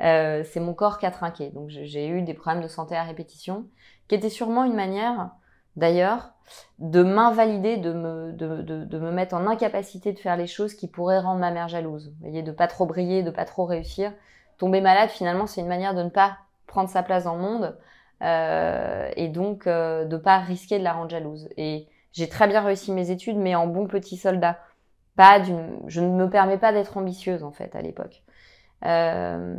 c'est 0.00 0.60
mon 0.60 0.74
corps 0.74 0.98
qui 0.98 1.06
a 1.06 1.10
trinqué. 1.10 1.50
Donc, 1.50 1.68
j'ai 1.68 2.08
eu 2.08 2.22
des 2.22 2.34
problèmes 2.34 2.62
de 2.62 2.68
santé 2.68 2.96
à 2.96 3.04
répétition 3.04 3.66
qui 4.08 4.14
était 4.14 4.30
sûrement 4.30 4.64
une 4.64 4.74
manière, 4.74 5.30
d'ailleurs, 5.76 6.32
de 6.78 7.02
m'invalider, 7.02 7.76
de, 7.76 7.92
me 7.92 9.10
mettre 9.10 9.34
en 9.34 9.46
incapacité 9.46 10.12
de 10.12 10.18
faire 10.18 10.36
les 10.36 10.46
choses 10.46 10.74
qui 10.74 10.88
pourraient 10.88 11.20
rendre 11.20 11.40
ma 11.40 11.50
mère 11.50 11.68
jalouse. 11.68 12.08
Vous 12.08 12.26
voyez, 12.26 12.42
de 12.42 12.52
pas 12.52 12.66
trop 12.66 12.86
briller, 12.86 13.22
de 13.22 13.30
pas 13.30 13.44
trop 13.44 13.64
réussir. 13.64 14.12
Tomber 14.58 14.80
malade, 14.80 15.10
finalement, 15.10 15.46
c'est 15.46 15.60
une 15.60 15.68
manière 15.68 15.94
de 15.94 16.02
ne 16.02 16.08
pas 16.08 16.36
prendre 16.66 16.88
sa 16.88 17.02
place 17.02 17.24
dans 17.24 17.36
le 17.36 17.42
monde 17.42 17.78
euh, 18.22 19.10
et 19.16 19.28
donc 19.28 19.66
euh, 19.66 20.04
de 20.04 20.16
pas 20.16 20.38
risquer 20.38 20.78
de 20.78 20.84
la 20.84 20.92
rendre 20.92 21.10
jalouse. 21.10 21.48
Et 21.56 21.88
j'ai 22.12 22.28
très 22.28 22.48
bien 22.48 22.60
réussi 22.60 22.92
mes 22.92 23.10
études, 23.10 23.36
mais 23.36 23.54
en 23.54 23.66
bon 23.66 23.86
petit 23.86 24.16
soldat. 24.16 24.58
Pas 25.16 25.40
d'une, 25.40 25.78
je 25.86 26.00
ne 26.00 26.08
me 26.08 26.30
permets 26.30 26.58
pas 26.58 26.72
d'être 26.72 26.96
ambitieuse 26.96 27.44
en 27.44 27.52
fait 27.52 27.74
à 27.76 27.82
l'époque. 27.82 28.22
Euh, 28.84 29.56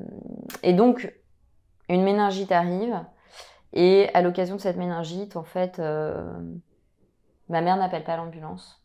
et 0.63 0.74
donc 0.74 1.13
une 1.89 2.04
méningite 2.04 2.52
arrive. 2.52 3.00
Et 3.74 4.10
à 4.13 4.22
l'occasion 4.22 4.56
de 4.56 4.62
cette 4.62 4.78
méningite, 4.78 5.36
en 5.36 5.44
fait, 5.44 5.80
euh, 5.80 6.32
ma 7.50 7.62
mère 7.62 7.78
n'appelle 7.78 8.04
pas 8.04 8.18
l'ambulance. 8.18 8.84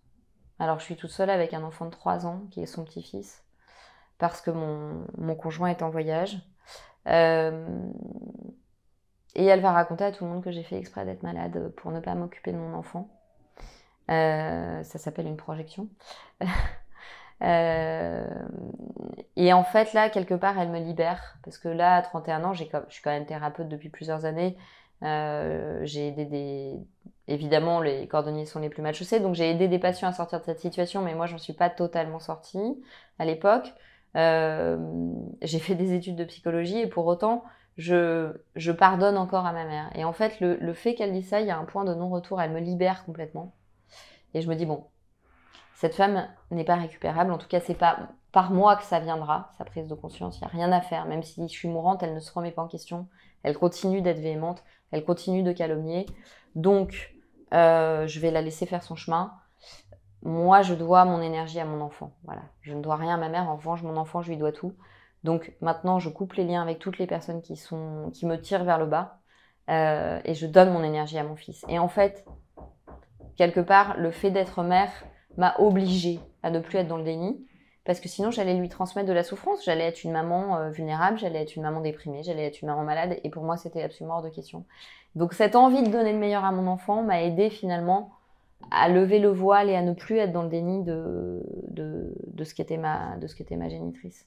Alors 0.59 0.79
je 0.79 0.85
suis 0.85 0.97
toute 0.97 1.11
seule 1.11 1.31
avec 1.31 1.55
un 1.55 1.63
enfant 1.63 1.87
de 1.87 1.91
3 1.91 2.27
ans 2.27 2.47
qui 2.51 2.63
est 2.63 2.67
son 2.67 2.85
petit-fils, 2.85 3.45
parce 4.19 4.41
que 4.41 4.51
mon, 4.51 5.07
mon, 5.19 5.35
conjoint 5.35 5.69
est 5.69 5.83
en 5.83 5.91
voyage. 5.91 6.41
Euh, 7.07 7.69
et 9.35 9.45
elle 9.45 9.61
va 9.61 9.73
raconter 9.73 10.05
à 10.05 10.13
tout 10.13 10.25
le 10.25 10.31
monde 10.31 10.43
que 10.43 10.51
j'ai 10.51 10.63
fait 10.63 10.79
exprès 10.79 11.05
d'être 11.05 11.23
malade 11.23 11.73
pour 11.77 11.93
ne 11.93 12.01
pas 12.01 12.15
m'occuper 12.15 12.53
de 12.53 12.59
mon 12.59 12.75
enfant. 12.75 13.09
Euh, 14.11 14.83
ça 14.83 14.99
s'appelle 14.99 15.27
une 15.27 15.37
projection. 15.37 15.89
et 19.37 19.53
en 19.53 19.65
fait, 19.65 19.93
là, 19.93 20.09
quelque 20.11 20.35
part, 20.35 20.59
elle 20.59 20.71
me 20.71 20.81
libère. 20.81 21.39
Parce 21.45 21.59
que 21.59 21.69
là, 21.69 21.97
à 21.97 22.03
31 22.03 22.45
ans, 22.45 22.53
je 22.55 22.65
suis 22.89 23.03
quand 23.03 23.11
même 23.11 23.27
thérapeute 23.27 23.69
depuis 23.69 23.91
plusieurs 23.91 24.25
années. 24.25 24.57
Euh, 25.03 25.81
j'ai 25.85 26.09
aidé 26.09 26.25
des... 26.25 26.75
Évidemment, 27.29 27.81
les 27.81 28.09
cordonniers 28.09 28.47
sont 28.47 28.59
les 28.61 28.71
plus 28.71 28.83
mal 28.83 28.95
chaussés, 28.95 29.21
donc 29.21 29.35
j'ai 29.35 29.51
aidé 29.51 29.69
des 29.69 29.79
patients 29.79 30.09
à 30.09 30.13
sortir 30.13 30.41
de 30.41 30.45
cette 30.45 30.61
situation, 30.61 31.03
mais 31.03 31.15
moi, 31.15 31.27
j'en 31.27 31.39
suis 31.39 31.53
pas 31.53 31.69
totalement 31.69 32.21
sortie 32.21 32.83
à 33.19 33.27
l'époque. 33.27 33.75
Euh, 34.17 34.79
j'ai 35.43 35.59
fait 35.59 35.75
des 35.75 35.93
études 35.93 36.17
de 36.17 36.25
psychologie 36.25 36.79
et 36.81 36.87
pour 36.87 37.07
autant, 37.07 37.45
je, 37.77 38.33
je 38.57 38.73
pardonne 38.73 39.19
encore 39.19 39.47
à 39.47 39.53
ma 39.53 39.67
mère. 39.67 39.91
Et 39.95 40.05
en 40.05 40.13
fait, 40.15 40.41
le, 40.41 40.57
le 40.57 40.73
fait 40.73 40.95
qu'elle 40.95 41.13
dise 41.13 41.29
ça, 41.29 41.41
il 41.41 41.47
y 41.47 41.51
a 41.51 41.59
un 41.59 41.65
point 41.65 41.85
de 41.85 41.95
non-retour, 41.95 42.41
elle 42.41 42.51
me 42.53 42.61
libère 42.61 43.05
complètement. 43.05 43.53
Et 44.35 44.41
je 44.41 44.49
me 44.49 44.55
dis, 44.55 44.67
bon, 44.67 44.85
cette 45.75 45.95
femme 45.95 46.29
n'est 46.51 46.65
pas 46.65 46.77
récupérable, 46.77 47.33
en 47.33 47.39
tout 47.39 47.49
cas, 47.49 47.61
c'est 47.61 47.75
pas 47.75 48.11
par 48.33 48.51
moi 48.51 48.77
que 48.77 48.85
ça 48.85 49.01
viendra, 49.01 49.53
sa 49.59 49.65
prise 49.65 49.87
de 49.87 49.95
conscience, 49.95 50.37
il 50.37 50.41
n'y 50.41 50.47
a 50.47 50.67
rien 50.67 50.73
à 50.73 50.81
faire, 50.81 51.07
même 51.07 51.23
si 51.23 51.41
je 51.43 51.53
suis 51.53 51.69
mourante, 51.69 52.03
elle 52.03 52.15
ne 52.15 52.21
se 52.21 52.33
remet 52.33 52.51
pas 52.51 52.63
en 52.63 52.69
question, 52.69 53.09
elle 53.43 53.57
continue 53.57 54.03
d'être 54.03 54.19
véhémente, 54.19 54.63
elle 54.91 55.05
continue 55.05 55.43
de 55.43 55.53
calomnier. 55.53 56.07
Donc, 56.55 57.15
euh, 57.55 58.07
je 58.07 58.21
vais 58.21 58.31
la 58.31 58.43
laisser 58.43 58.67
faire 58.67 58.83
son 58.83 58.97
chemin. 58.97 59.33
Moi, 60.23 60.63
je 60.63 60.75
dois 60.75 61.05
mon 61.05 61.23
énergie 61.23 61.61
à 61.61 61.65
mon 61.65 61.81
enfant. 61.81 62.13
Voilà. 62.25 62.43
Je 62.63 62.75
ne 62.75 62.83
dois 62.83 62.97
rien 62.97 63.15
à 63.15 63.17
ma 63.17 63.29
mère. 63.29 63.49
En 63.49 63.57
revanche, 63.57 63.83
mon 63.83 63.97
enfant, 63.97 64.23
je 64.23 64.31
lui 64.31 64.37
dois 64.37 64.53
tout. 64.53 64.75
Donc, 65.25 65.55
maintenant, 65.61 65.99
je 65.99 66.09
coupe 66.09 66.35
les 66.35 66.45
liens 66.45 66.63
avec 66.63 66.79
toutes 66.79 66.99
les 66.99 67.07
personnes 67.07 67.43
qui, 67.43 67.57
sont, 67.57 68.11
qui 68.13 68.27
me 68.27 68.41
tirent 68.41 68.65
vers 68.65 68.79
le 68.79 68.87
bas. 68.87 69.21
Euh, 69.71 70.21
et 70.25 70.35
je 70.35 70.47
donne 70.47 70.73
mon 70.73 70.83
énergie 70.83 71.19
à 71.19 71.25
mon 71.25 71.37
fils. 71.37 71.65
Et 71.69 71.79
en 71.79 71.89
fait, 71.89 72.25
quelque 73.39 73.61
part, 73.61 73.97
le 73.97 74.11
fait 74.11 74.31
d'être 74.31 74.63
mère 74.63 74.93
m'a 75.39 75.55
obligée 75.59 76.21
à 76.43 76.51
ne 76.51 76.61
plus 76.61 76.77
être 76.77 76.89
dans 76.89 76.99
le 76.99 77.05
déni 77.05 77.43
parce 77.85 78.01
que 78.01 78.09
sinon 78.09 78.31
j'allais 78.31 78.53
lui 78.53 78.69
transmettre 78.69 79.09
de 79.09 79.15
la 79.15 79.23
souffrance, 79.23 79.65
j'allais 79.65 79.85
être 79.85 80.05
une 80.05 80.13
maman 80.13 80.59
euh, 80.59 80.69
vulnérable, 80.69 81.17
j'allais 81.17 81.41
être 81.41 81.57
une 81.57 81.63
maman 81.63 81.81
déprimée, 81.81 82.23
j'allais 82.23 82.45
être 82.45 82.61
une 82.61 82.69
maman 82.69 82.85
malade, 82.85 83.19
et 83.25 83.31
pour 83.31 83.45
moi 83.45 83.57
c'était 83.57 83.83
absolument 83.83 84.17
hors 84.17 84.23
de 84.23 84.29
question. 84.29 84.67
Donc 85.15 85.33
cette 85.33 85.57
envie 85.57 85.83
de 85.83 85.89
donner 85.89 86.13
le 86.13 86.19
meilleur 86.19 86.45
à 86.45 86.53
mon 86.53 86.67
enfant 86.67 87.03
m'a 87.03 87.23
aidé 87.23 87.49
finalement 87.49 88.11
à 88.71 88.91
lever 88.91 89.21
le 89.21 89.31
voile 89.31 89.71
et 89.71 89.75
à 89.75 89.81
ne 89.81 89.95
plus 89.95 90.19
être 90.19 90.33
dans 90.33 90.43
le 90.43 90.51
déni 90.51 90.85
de, 90.85 91.43
de, 91.71 92.13
ma, 92.77 93.17
de 93.17 93.27
ce 93.27 93.35
qu'était 93.35 93.57
ma 93.57 93.69
génitrice. 93.71 94.27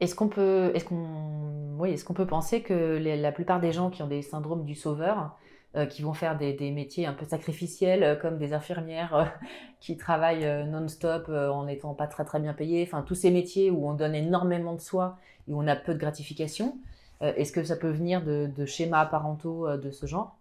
Est-ce 0.00 0.16
qu'on 0.16 0.28
peut, 0.28 0.72
est-ce 0.74 0.86
qu'on, 0.86 1.76
oui, 1.78 1.92
est-ce 1.92 2.04
qu'on 2.04 2.14
peut 2.14 2.26
penser 2.26 2.62
que 2.62 2.98
la 2.98 3.30
plupart 3.30 3.60
des 3.60 3.70
gens 3.70 3.90
qui 3.90 4.02
ont 4.02 4.08
des 4.08 4.22
syndromes 4.22 4.64
du 4.64 4.74
sauveur 4.74 5.36
euh, 5.76 5.86
qui 5.86 6.02
vont 6.02 6.14
faire 6.14 6.36
des, 6.36 6.72
métiers 6.72 7.06
un 7.06 7.12
peu 7.12 7.24
sacrificiels, 7.24 8.02
euh, 8.02 8.16
comme 8.16 8.38
des 8.38 8.54
infirmières 8.54 9.14
euh, 9.14 9.24
qui 9.80 9.96
travaillent 9.96 10.66
non-stop 10.66 11.28
en 11.28 11.64
n'étant 11.66 11.94
pas 11.94 12.08
très 12.08 12.24
très 12.24 12.40
bien 12.40 12.54
payées. 12.54 12.82
Enfin, 12.84 13.02
tous 13.02 13.14
ces 13.14 13.30
métiers 13.30 13.70
où 13.70 13.88
on 13.88 13.94
donne 13.94 14.16
énormément 14.16 14.74
de 14.74 14.80
soi 14.80 15.16
et 15.46 15.52
où 15.52 15.62
on 15.62 15.68
a 15.68 15.76
peu 15.76 15.94
de 15.94 15.98
gratification. 15.98 16.76
Est-ce 17.20 17.52
que 17.52 17.62
ça 17.62 17.76
peut 17.76 17.90
venir 17.90 18.22
de, 18.22 18.64
schémas 18.64 19.04
parentaux 19.06 19.76
de 19.76 19.90
ce 19.90 20.06
genre? 20.06 20.36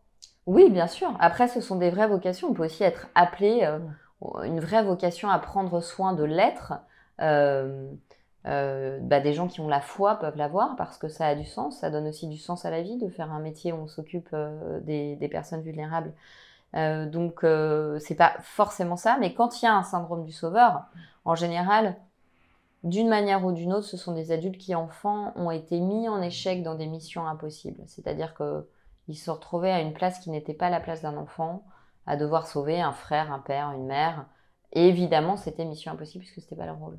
Oui, 0.45 0.69
bien 0.69 0.87
sûr. 0.87 1.15
Après, 1.19 1.47
ce 1.47 1.61
sont 1.61 1.75
des 1.75 1.89
vraies 1.89 2.07
vocations. 2.07 2.49
On 2.49 2.53
peut 2.53 2.65
aussi 2.65 2.83
être 2.83 3.07
appelé 3.15 3.69
une 4.43 4.59
vraie 4.59 4.83
vocation 4.83 5.29
à 5.29 5.39
prendre 5.39 5.81
soin 5.81 6.13
de 6.13 6.23
l'être. 6.23 6.73
Euh, 8.49 8.97
bah, 9.01 9.19
des 9.19 9.33
gens 9.33 9.47
qui 9.47 9.61
ont 9.61 9.67
la 9.67 9.81
foi 9.81 10.15
peuvent 10.15 10.37
l'avoir 10.37 10.75
parce 10.75 10.97
que 10.97 11.07
ça 11.07 11.27
a 11.27 11.35
du 11.35 11.45
sens, 11.45 11.79
ça 11.79 11.91
donne 11.91 12.07
aussi 12.07 12.27
du 12.27 12.37
sens 12.37 12.65
à 12.65 12.71
la 12.71 12.81
vie 12.81 12.97
de 12.97 13.07
faire 13.09 13.31
un 13.31 13.39
métier 13.39 13.71
où 13.73 13.75
on 13.77 13.87
s'occupe 13.87 14.29
euh, 14.33 14.79
des, 14.81 15.29
personnes 15.29 15.61
vulnérables. 15.61 16.13
Euh, 16.75 17.07
donc 17.07 17.45
c'est 18.01 18.15
pas 18.15 18.33
forcément 18.41 18.95
ça, 18.95 19.17
mais 19.19 19.33
quand 19.33 19.61
il 19.61 19.65
y 19.65 19.67
a 19.67 19.75
un 19.75 19.83
syndrome 19.83 20.25
du 20.25 20.31
sauveur, 20.31 20.85
en 21.25 21.35
général, 21.35 21.97
d'une 22.83 23.09
manière 23.09 23.45
ou 23.45 23.51
d'une 23.51 23.73
autre, 23.73 23.85
ce 23.85 23.97
sont 23.97 24.13
des 24.13 24.31
adultes 24.31 24.57
qui 24.57 24.73
enfants 24.75 25.33
ont 25.35 25.51
été 25.51 25.79
mis 25.79 26.09
en 26.09 26.21
échec 26.21 26.63
dans 26.63 26.75
des 26.75 26.87
missions 26.87 27.27
impossibles. 27.27 27.83
C'est-à-dire 27.87 28.33
qu'ils 28.35 29.17
se 29.17 29.31
retrouvaient 29.31 29.71
à 29.71 29.81
une 29.81 29.93
place 29.93 30.19
qui 30.19 30.31
n'était 30.31 30.53
pas 30.53 30.69
la 30.69 30.79
place 30.79 31.01
d'un 31.01 31.17
enfant, 31.17 31.63
à 32.07 32.17
devoir 32.17 32.47
sauver 32.47 32.81
un 32.81 32.93
frère, 32.93 33.31
un 33.31 33.39
père, 33.39 33.71
une 33.71 33.85
mère. 33.85 34.25
Et 34.73 34.87
évidemment, 34.87 35.37
c'était 35.37 35.65
mission 35.65 35.91
impossible 35.91 36.23
puisque 36.23 36.41
c'était 36.41 36.55
pas 36.55 36.65
leur 36.65 36.79
rôle. 36.79 36.97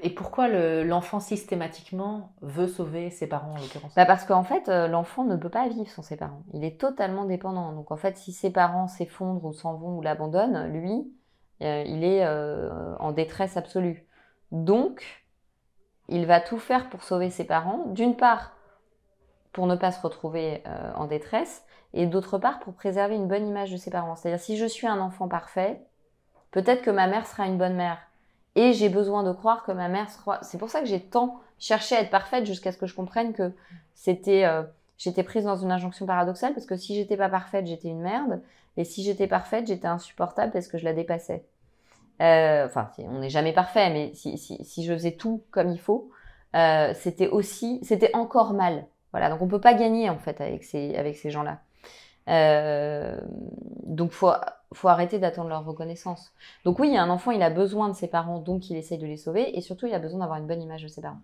Et 0.00 0.10
pourquoi 0.10 0.48
l'enfant 0.48 1.20
systématiquement 1.20 2.32
veut 2.42 2.66
sauver 2.66 3.10
ses 3.10 3.28
parents 3.28 3.52
en 3.52 3.56
l'occurrence? 3.56 3.94
Bah 3.94 4.04
Parce 4.04 4.24
qu'en 4.24 4.42
fait, 4.42 4.68
euh, 4.68 4.88
l'enfant 4.88 5.24
ne 5.24 5.36
peut 5.36 5.48
pas 5.48 5.68
vivre 5.68 5.88
sans 5.88 6.02
ses 6.02 6.16
parents. 6.16 6.42
Il 6.52 6.64
est 6.64 6.80
totalement 6.80 7.24
dépendant. 7.24 7.72
Donc 7.72 7.90
en 7.90 7.96
fait, 7.96 8.16
si 8.16 8.32
ses 8.32 8.50
parents 8.50 8.88
s'effondrent 8.88 9.44
ou 9.44 9.52
s'en 9.52 9.74
vont 9.74 9.96
ou 9.96 10.02
l'abandonnent, 10.02 10.72
lui, 10.72 11.10
euh, 11.62 11.84
il 11.86 12.02
est 12.04 12.24
euh, 12.24 12.96
en 12.98 13.12
détresse 13.12 13.56
absolue. 13.56 14.06
Donc, 14.50 15.24
il 16.08 16.26
va 16.26 16.40
tout 16.40 16.58
faire 16.58 16.90
pour 16.90 17.02
sauver 17.02 17.30
ses 17.30 17.44
parents. 17.44 17.86
D'une 17.86 18.16
part, 18.16 18.52
pour 19.52 19.66
ne 19.66 19.76
pas 19.76 19.92
se 19.92 20.02
retrouver 20.02 20.62
en 20.96 21.06
détresse, 21.06 21.64
et 21.92 22.06
d'autre 22.06 22.38
part, 22.38 22.58
pour 22.58 22.74
préserver 22.74 23.14
une 23.14 23.28
bonne 23.28 23.46
image 23.46 23.70
de 23.70 23.76
ses 23.76 23.90
parents. 23.90 24.16
C'est-à-dire, 24.16 24.40
si 24.40 24.56
je 24.56 24.66
suis 24.66 24.88
un 24.88 25.00
enfant 25.00 25.28
parfait, 25.28 25.80
peut-être 26.50 26.82
que 26.82 26.90
ma 26.90 27.06
mère 27.06 27.26
sera 27.26 27.46
une 27.46 27.56
bonne 27.56 27.76
mère 27.76 27.98
et 28.56 28.72
j'ai 28.72 28.88
besoin 28.88 29.22
de 29.22 29.32
croire 29.32 29.64
que 29.64 29.72
ma 29.72 29.88
mère 29.88 30.10
sera. 30.10 30.38
C'est 30.42 30.58
pour 30.58 30.70
ça 30.70 30.80
que 30.80 30.86
j'ai 30.86 31.00
tant 31.00 31.40
cherché 31.58 31.96
à 31.96 32.00
être 32.00 32.10
parfaite 32.10 32.46
jusqu'à 32.46 32.72
ce 32.72 32.78
que 32.78 32.86
je 32.86 32.94
comprenne 32.94 33.32
que 33.32 33.52
c'était. 33.94 34.44
Euh, 34.44 34.62
j'étais 34.96 35.22
prise 35.22 35.44
dans 35.44 35.56
une 35.56 35.72
injonction 35.72 36.06
paradoxale 36.06 36.54
parce 36.54 36.66
que 36.66 36.76
si 36.76 36.94
j'étais 36.94 37.16
pas 37.16 37.28
parfaite, 37.28 37.66
j'étais 37.66 37.88
une 37.88 38.00
merde. 38.00 38.40
Et 38.76 38.84
si 38.84 39.02
j'étais 39.04 39.26
parfaite, 39.26 39.66
j'étais 39.66 39.86
insupportable 39.86 40.52
parce 40.52 40.68
que 40.68 40.78
je 40.78 40.84
la 40.84 40.92
dépassais. 40.92 41.44
Euh, 42.20 42.66
enfin, 42.66 42.90
on 42.98 43.20
n'est 43.20 43.30
jamais 43.30 43.52
parfait, 43.52 43.90
mais 43.90 44.12
si, 44.14 44.38
si, 44.38 44.64
si, 44.64 44.84
je 44.84 44.92
faisais 44.92 45.12
tout 45.12 45.42
comme 45.50 45.70
il 45.70 45.80
faut, 45.80 46.10
euh, 46.54 46.92
c'était 46.94 47.28
aussi, 47.28 47.80
c'était 47.82 48.14
encore 48.14 48.52
mal. 48.52 48.86
Voilà, 49.12 49.30
donc 49.30 49.42
on 49.42 49.48
peut 49.48 49.60
pas 49.60 49.74
gagner 49.74 50.10
en 50.10 50.18
fait 50.18 50.40
avec 50.40 50.64
ces, 50.64 50.94
avec 50.96 51.16
ces 51.16 51.30
gens-là. 51.30 51.60
Euh, 52.28 53.20
donc 53.84 54.12
faut 54.12 54.32
faut 54.72 54.88
arrêter 54.88 55.18
d'attendre 55.18 55.50
leur 55.50 55.64
reconnaissance. 55.64 56.32
Donc 56.64 56.78
oui, 56.80 56.96
un 56.96 57.08
enfant, 57.08 57.30
il 57.30 57.42
a 57.42 57.50
besoin 57.50 57.88
de 57.88 57.94
ses 57.94 58.08
parents, 58.08 58.38
donc 58.40 58.70
il 58.70 58.76
essaye 58.76 58.98
de 58.98 59.06
les 59.06 59.16
sauver, 59.16 59.56
et 59.56 59.60
surtout, 59.60 59.86
il 59.86 59.94
a 59.94 60.00
besoin 60.00 60.20
d'avoir 60.20 60.38
une 60.38 60.46
bonne 60.46 60.62
image 60.62 60.82
de 60.82 60.88
ses 60.88 61.00
parents. 61.00 61.20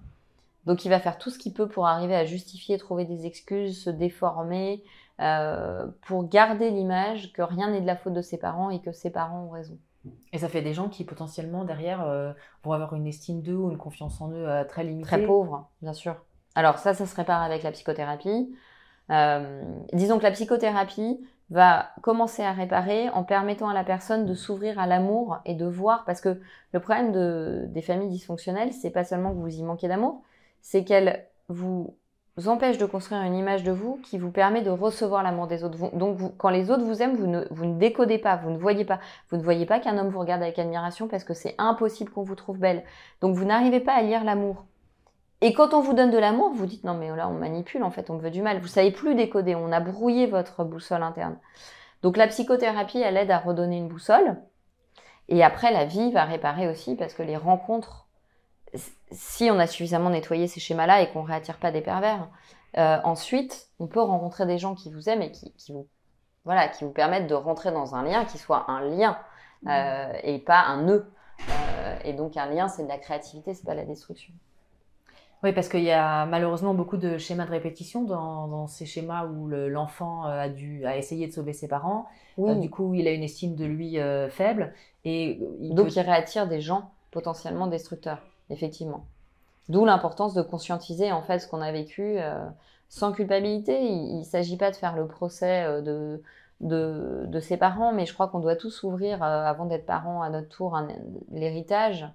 Donc 0.67 0.85
il 0.85 0.89
va 0.89 1.01
faire 1.01 1.19
tout 1.19 1.31
ce 1.31 1.39
qu'il 1.39 1.53
peut 1.53 1.69
pour 1.69 1.87
arriver 1.87 2.15
à 2.15 2.25
justifier, 2.25 2.79
trouver 2.79 3.05
des 3.05 3.27
excuses, 3.27 3.83
se 3.83 3.91
déformer, 3.91 4.85
euh, 5.21 5.87
pour 6.03 6.29
garder 6.29 6.71
l'image 6.71 7.33
que 7.33 7.43
rien 7.43 7.71
n'est 7.71 7.81
de 7.81 7.87
la 7.87 7.97
faute 7.97 8.13
de 8.13 8.23
ses 8.23 8.39
parents 8.39 8.71
et 8.71 8.81
que 8.81 8.93
ses 8.93 9.11
parents 9.11 9.45
ont 9.45 9.51
raison. 9.51 9.77
Et 10.33 10.39
ça 10.39 10.49
fait 10.49 10.63
des 10.63 10.73
gens 10.73 10.89
qui 10.89 11.05
potentiellement 11.05 11.65
derrière 11.65 12.03
euh, 12.03 12.33
vont 12.63 12.73
avoir 12.73 12.95
une 12.95 13.07
estime 13.07 13.43
d'eux 13.43 13.57
ou 13.57 13.71
une 13.71 13.77
confiance 13.77 14.21
en 14.21 14.31
eux 14.31 14.49
euh, 14.49 14.65
très 14.65 14.85
limitée. 14.85 15.07
Très 15.07 15.27
pauvre, 15.27 15.69
bien 15.83 15.93
sûr. 15.93 16.17
Alors 16.55 16.79
ça, 16.79 16.95
ça 16.95 17.05
se 17.05 17.15
répare 17.15 17.43
avec 17.43 17.63
la 17.63 17.73
psychothérapie. 17.73 18.55
Euh, 19.11 19.62
disons 19.92 20.18
que 20.18 20.23
la 20.23 20.31
psychothérapie 20.31 21.20
va 21.51 21.90
commencer 22.03 22.42
à 22.42 22.53
réparer 22.53 23.09
en 23.11 23.25
permettant 23.25 23.68
à 23.68 23.75
la 23.75 23.83
personne 23.83 24.25
de 24.25 24.35
s'ouvrir 24.35 24.79
à 24.79 24.87
l'amour 24.87 25.38
et 25.44 25.55
de 25.55 25.66
voir, 25.66 26.05
parce 26.05 26.20
que 26.20 26.40
le 26.73 26.81
problème 26.81 27.11
de, 27.11 27.64
des 27.68 27.83
familles 27.83 28.09
dysfonctionnelles, 28.09 28.73
c'est 28.73 28.90
pas 28.90 29.05
seulement 29.05 29.31
que 29.31 29.38
vous 29.38 29.59
y 29.59 29.62
manquez 29.62 29.88
d'amour, 29.88 30.23
c'est 30.61 30.85
qu'elles 30.85 31.27
vous 31.49 31.96
empêchent 32.46 32.79
de 32.79 32.87
construire 32.87 33.23
une 33.23 33.35
image 33.35 33.64
de 33.64 33.73
vous 33.73 33.96
qui 34.05 34.16
vous 34.16 34.31
permet 34.31 34.62
de 34.62 34.70
recevoir 34.70 35.23
l'amour 35.23 35.46
des 35.49 35.64
autres. 35.64 35.94
Donc 35.96 36.18
quand 36.38 36.51
les 36.51 36.70
autres 36.70 36.85
vous 36.85 37.03
aiment, 37.03 37.16
vous 37.16 37.27
ne, 37.27 37.44
vous 37.51 37.66
ne 37.66 37.79
décodez 37.79 38.18
pas, 38.18 38.37
vous 38.37 38.51
ne 38.51 38.59
voyez 38.59 38.85
pas, 38.85 39.01
vous 39.31 39.37
ne 39.37 39.42
voyez 39.42 39.66
pas 39.66 39.81
qu'un 39.81 39.99
homme 39.99 40.09
vous 40.09 40.20
regarde 40.20 40.42
avec 40.42 40.59
admiration 40.59 41.09
parce 41.09 41.25
que 41.25 41.35
c'est 41.35 41.55
impossible 41.59 42.11
qu'on 42.11 42.23
vous 42.23 42.37
trouve 42.37 42.59
belle. 42.59 42.85
Donc 43.20 43.35
vous 43.35 43.44
n'arrivez 43.44 43.81
pas 43.81 43.92
à 43.92 44.03
lire 44.03 44.25
l'amour. 44.25 44.64
Et 45.42 45.55
quand 45.55 45.72
on 45.72 45.81
vous 45.81 45.94
donne 45.94 46.11
de 46.11 46.18
l'amour, 46.18 46.53
vous 46.53 46.66
dites 46.66 46.85
non 46.85 46.94
mais 46.94 47.14
là 47.14 47.29
on 47.29 47.33
manipule 47.35 47.83
en 47.83 47.90
fait, 47.90 48.11
on 48.11 48.14
me 48.14 48.20
veut 48.20 48.31
du 48.31 48.42
mal. 48.42 48.61
Vous 48.61 48.68
savez 48.68 48.90
plus 48.90 49.14
décoder, 49.14 49.55
on 49.55 49.72
a 49.72 49.81
brouillé 49.81 50.26
votre 50.26 50.64
boussole 50.64 51.03
interne. 51.03 51.38
Donc 52.03 52.16
la 52.16 52.26
psychothérapie, 52.26 53.00
elle 53.00 53.16
aide 53.16 53.31
à 53.31 53.38
redonner 53.38 53.79
une 53.79 53.88
boussole. 53.88 54.37
Et 55.29 55.44
après, 55.44 55.72
la 55.72 55.85
vie 55.85 56.11
va 56.12 56.24
réparer 56.24 56.68
aussi 56.68 56.96
parce 56.96 57.14
que 57.14 57.22
les 57.22 57.37
rencontres, 57.37 58.09
si 59.12 59.50
on 59.50 59.59
a 59.59 59.66
suffisamment 59.66 60.11
nettoyé 60.11 60.48
ces 60.48 60.61
schémas-là 60.61 61.03
et 61.03 61.11
qu'on 61.11 61.22
ne 61.22 61.29
réattire 61.29 61.59
pas 61.59 61.70
des 61.70 61.81
pervers, 61.81 62.29
euh, 62.79 62.98
ensuite, 63.05 63.68
on 63.79 63.87
peut 63.87 64.00
rencontrer 64.00 64.46
des 64.46 64.59
gens 64.59 64.74
qui 64.74 64.90
vous 64.90 65.09
aiment 65.09 65.22
et 65.22 65.31
qui, 65.31 65.53
qui, 65.55 65.72
vous, 65.72 65.88
voilà, 66.44 66.68
qui 66.68 66.85
vous 66.85 66.90
permettent 66.90 67.29
de 67.29 67.35
rentrer 67.35 67.70
dans 67.70 67.94
un 67.94 68.03
lien 68.03 68.24
qui 68.24 68.38
soit 68.38 68.70
un 68.70 68.81
lien 68.81 69.18
euh, 69.68 70.12
et 70.22 70.38
pas 70.38 70.61
un 70.61 70.83
nœud. 70.83 71.12
Euh, 71.48 71.98
et 72.05 72.12
donc 72.12 72.37
un 72.37 72.46
lien, 72.46 72.68
c'est 72.68 72.83
de 72.83 72.88
la 72.88 72.98
créativité, 72.98 73.55
c'est 73.55 73.64
pas 73.64 73.74
la 73.74 73.85
destruction. 73.85 74.33
Oui, 75.42 75.53
parce 75.53 75.68
qu'il 75.70 75.83
y 75.83 75.90
a 75.90 76.26
malheureusement 76.26 76.74
beaucoup 76.74 76.98
de 76.98 77.16
schémas 77.16 77.46
de 77.46 77.50
répétition 77.50 78.05
dans, 78.05 78.46
dans 78.46 78.66
ces 78.66 78.85
schémas 78.85 79.26
où 79.26 79.48
l'enfant 79.48 80.26
euh, 80.26 80.38
a 80.42 80.48
dû 80.50 80.85
a 80.85 80.98
essayé 80.98 81.26
de 81.26 81.33
sauver 81.33 81.55
ses 81.55 81.66
parents. 81.66 82.07
Oui. 82.37 82.50
Euh, 82.50 82.55
du 82.57 82.68
coup, 82.68 82.92
il 82.94 83.09
a 83.09 83.12
une 83.12 83.22
estime 83.22 83.55
de 83.55 83.64
lui 83.64 83.98
euh, 83.98 84.29
faible 84.29 84.74
et 85.05 85.40
il 85.61 85.74
Donc 85.74 85.87
peut- 85.87 85.92
il 85.96 86.00
réattire 86.00 86.46
des 86.46 86.61
gens 86.61 86.90
potentiellement 87.11 87.68
destructeurs, 87.68 88.18
effectivement. 88.50 89.07
D'où 89.70 89.85
l'importance 89.87 90.35
de 90.35 90.42
conscientiser 90.42 91.12
en 91.12 91.22
fait 91.22 91.38
ce 91.38 91.48
qu'on 91.48 91.62
a 91.62 91.72
vécu 91.72 92.18
euh, 92.18 92.44
sans 92.88 93.12
culpabilité. 93.12 93.83
Il 93.83 94.18
ne 94.18 94.24
s'agit 94.24 94.57
pas 94.59 94.70
de 94.70 94.76
faire 94.76 94.94
le 94.96 95.07
procès 95.07 95.83
de, 95.83 96.22
de, 96.61 97.24
de 97.26 97.40
ses 97.40 97.57
parents, 97.57 97.92
mais 97.92 98.05
je 98.05 98.12
crois 98.12 98.29
qu'on 98.29 98.40
doit 98.40 98.57
tous 98.57 98.83
ouvrir, 98.83 99.22
avant 99.22 99.64
d'être 99.66 99.87
parents 99.87 100.22
à 100.22 100.29
notre 100.29 100.48
tour, 100.48 100.79
l'héritage. 101.33 102.07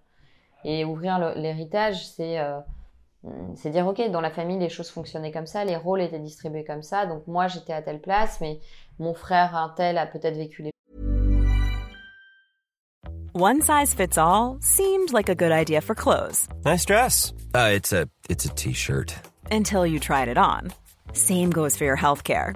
Et 0.65 0.85
ouvrir 0.85 1.19
l'héritage, 1.35 2.07
c'est 2.07 2.39
c'est 3.55 3.69
dire, 3.69 3.87
ok, 3.87 4.09
dans 4.11 4.21
la 4.21 4.29
famille, 4.29 4.59
les 4.59 4.69
choses 4.69 4.89
fonctionnaient 4.89 5.31
comme 5.31 5.47
ça, 5.47 5.63
les 5.65 5.75
rôles 5.75 6.01
étaient 6.01 6.19
distribués 6.19 6.63
comme 6.63 6.83
ça, 6.83 7.05
donc 7.05 7.25
moi 7.27 7.47
j'étais 7.47 7.73
à 7.73 7.81
telle 7.81 8.01
place, 8.01 8.39
mais 8.41 8.59
mon 8.99 9.13
frère 9.13 9.55
un 9.55 9.73
tel 9.75 9.97
a 9.97 10.05
peut-être 10.05 10.37
vécu 10.37 10.63
les 10.63 10.71
One 13.33 13.61
size 13.61 13.93
fits 13.93 14.17
all 14.17 14.57
seemed 14.61 15.11
like 15.11 15.27
a 15.27 15.35
good 15.35 15.51
idea 15.51 15.81
for 15.81 15.93
clothes 15.93 16.47
Nice 16.63 16.85
dress. 16.85 17.33
Uh, 17.53 17.71
it's 17.73 17.91
a 17.91 18.07
it's 18.29 18.45
a 18.45 18.49
t-shirt. 18.49 19.13
until 19.51 19.85
you 19.85 19.99
tried 19.99 20.27
it 20.27 20.37
on. 20.37 20.71
Same 21.13 21.51
goes 21.51 21.77
for 21.77 21.85
your 21.85 21.97
healthcare. 21.97 22.55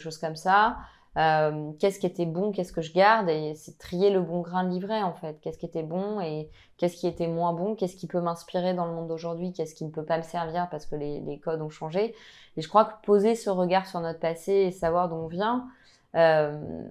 Choses 0.00 0.18
comme 0.18 0.36
ça. 0.36 0.76
Euh, 1.16 1.72
qu'est-ce 1.80 1.98
qui 1.98 2.06
était 2.06 2.26
bon, 2.26 2.52
qu'est-ce 2.52 2.72
que 2.72 2.82
je 2.82 2.92
garde 2.92 3.28
et 3.28 3.54
c'est 3.56 3.76
trier 3.78 4.10
le 4.10 4.20
bon 4.20 4.42
grain 4.42 4.62
de 4.62 4.70
livret 4.70 5.02
en 5.02 5.12
fait. 5.14 5.40
Qu'est-ce 5.40 5.58
qui 5.58 5.66
était 5.66 5.82
bon 5.82 6.20
et 6.20 6.48
qu'est-ce 6.76 6.96
qui 6.96 7.08
était 7.08 7.26
moins 7.26 7.52
bon, 7.52 7.74
qu'est-ce 7.74 7.96
qui 7.96 8.06
peut 8.06 8.20
m'inspirer 8.20 8.74
dans 8.74 8.86
le 8.86 8.92
monde 8.92 9.08
d'aujourd'hui, 9.08 9.52
qu'est-ce 9.52 9.74
qui 9.74 9.84
ne 9.84 9.90
peut 9.90 10.04
pas 10.04 10.18
me 10.18 10.22
servir 10.22 10.68
parce 10.70 10.86
que 10.86 10.94
les, 10.94 11.40
codes 11.42 11.62
ont 11.62 11.70
changé. 11.70 12.14
Et 12.56 12.62
je 12.62 12.68
crois 12.68 12.84
que 12.84 13.04
poser 13.04 13.34
ce 13.34 13.50
regard 13.50 13.86
sur 13.86 14.00
notre 14.00 14.20
passé 14.20 14.52
et 14.52 14.70
savoir 14.70 15.08
d'où 15.08 15.16
on 15.16 15.26
vient, 15.26 15.66
euh, 16.14 16.84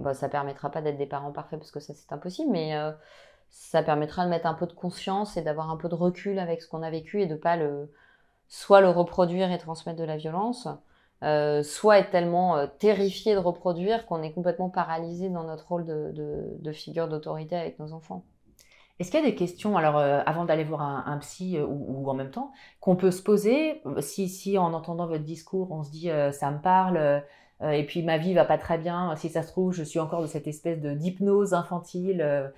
bah, 0.00 0.14
ça 0.14 0.28
permettra 0.28 0.70
pas 0.70 0.82
d'être 0.82 0.98
des 0.98 1.06
parents 1.06 1.32
parfaits 1.32 1.60
parce 1.60 1.70
que 1.70 1.80
ça 1.80 1.94
c'est 1.94 2.12
impossible, 2.12 2.50
mais 2.50 2.74
euh, 2.74 2.90
ça 3.50 3.84
permettra 3.84 4.24
de 4.24 4.30
mettre 4.30 4.46
un 4.46 4.54
peu 4.54 4.66
de 4.66 4.72
conscience 4.72 5.36
et 5.36 5.42
d'avoir 5.42 5.70
un 5.70 5.76
peu 5.76 5.88
de 5.88 5.94
recul 5.94 6.40
avec 6.40 6.60
ce 6.60 6.68
qu'on 6.68 6.82
a 6.82 6.90
vécu 6.90 7.22
et 7.22 7.26
de 7.26 7.36
pas 7.36 7.56
le 7.56 7.92
soit 8.48 8.80
le 8.80 8.90
reproduire 8.90 9.50
et 9.52 9.58
transmettre 9.58 9.98
de 9.98 10.04
la 10.04 10.16
violence, 10.16 10.68
euh, 11.24 11.62
soit 11.62 12.00
être 12.00 12.10
tellement 12.10 12.56
euh, 12.56 12.66
terrifié 12.78 13.32
de 13.32 13.38
reproduire 13.38 14.04
qu'on 14.04 14.22
est 14.22 14.32
complètement 14.32 14.68
paralysé 14.68 15.30
dans 15.30 15.44
notre 15.44 15.66
rôle 15.68 15.86
de, 15.86 16.72
figure 16.72 17.08
d'autorité 17.08 17.56
avec 17.56 17.78
nos 17.78 17.94
enfants. 17.94 18.24
Est-ce 18.98 19.10
qu'il 19.10 19.20
y 19.20 19.22
a 19.22 19.26
des 19.26 19.34
questions, 19.34 19.78
alors 19.78 19.96
euh, 19.96 20.20
avant 20.26 20.44
d'aller 20.44 20.64
voir 20.64 20.82
un, 20.82 21.18
psy 21.18 21.58
ou, 21.58 22.08
en 22.10 22.14
même 22.14 22.30
temps, 22.30 22.52
qu'on 22.80 22.94
peut 22.94 23.10
se 23.10 23.22
poser 23.22 23.82
si, 24.00 24.58
en 24.58 24.74
entendant 24.74 25.06
votre 25.06 25.24
discours, 25.24 25.72
on 25.72 25.82
se 25.82 25.90
dit 25.90 26.10
ça 26.32 26.50
me 26.50 26.60
parle 26.60 27.22
et 27.62 27.84
puis 27.86 28.02
ma 28.02 28.18
vie 28.18 28.34
va 28.34 28.44
pas 28.44 28.58
très 28.58 28.78
bien, 28.78 29.16
si 29.16 29.30
ça 29.30 29.42
se 29.42 29.48
trouve, 29.48 29.72
je 29.72 29.82
suis 29.82 29.98
encore 29.98 30.20
de 30.20 30.26
cette 30.26 30.46
espèce 30.46 30.80
de 30.80 30.92
d'hypnose 30.92 31.54
infantile. 31.54 32.52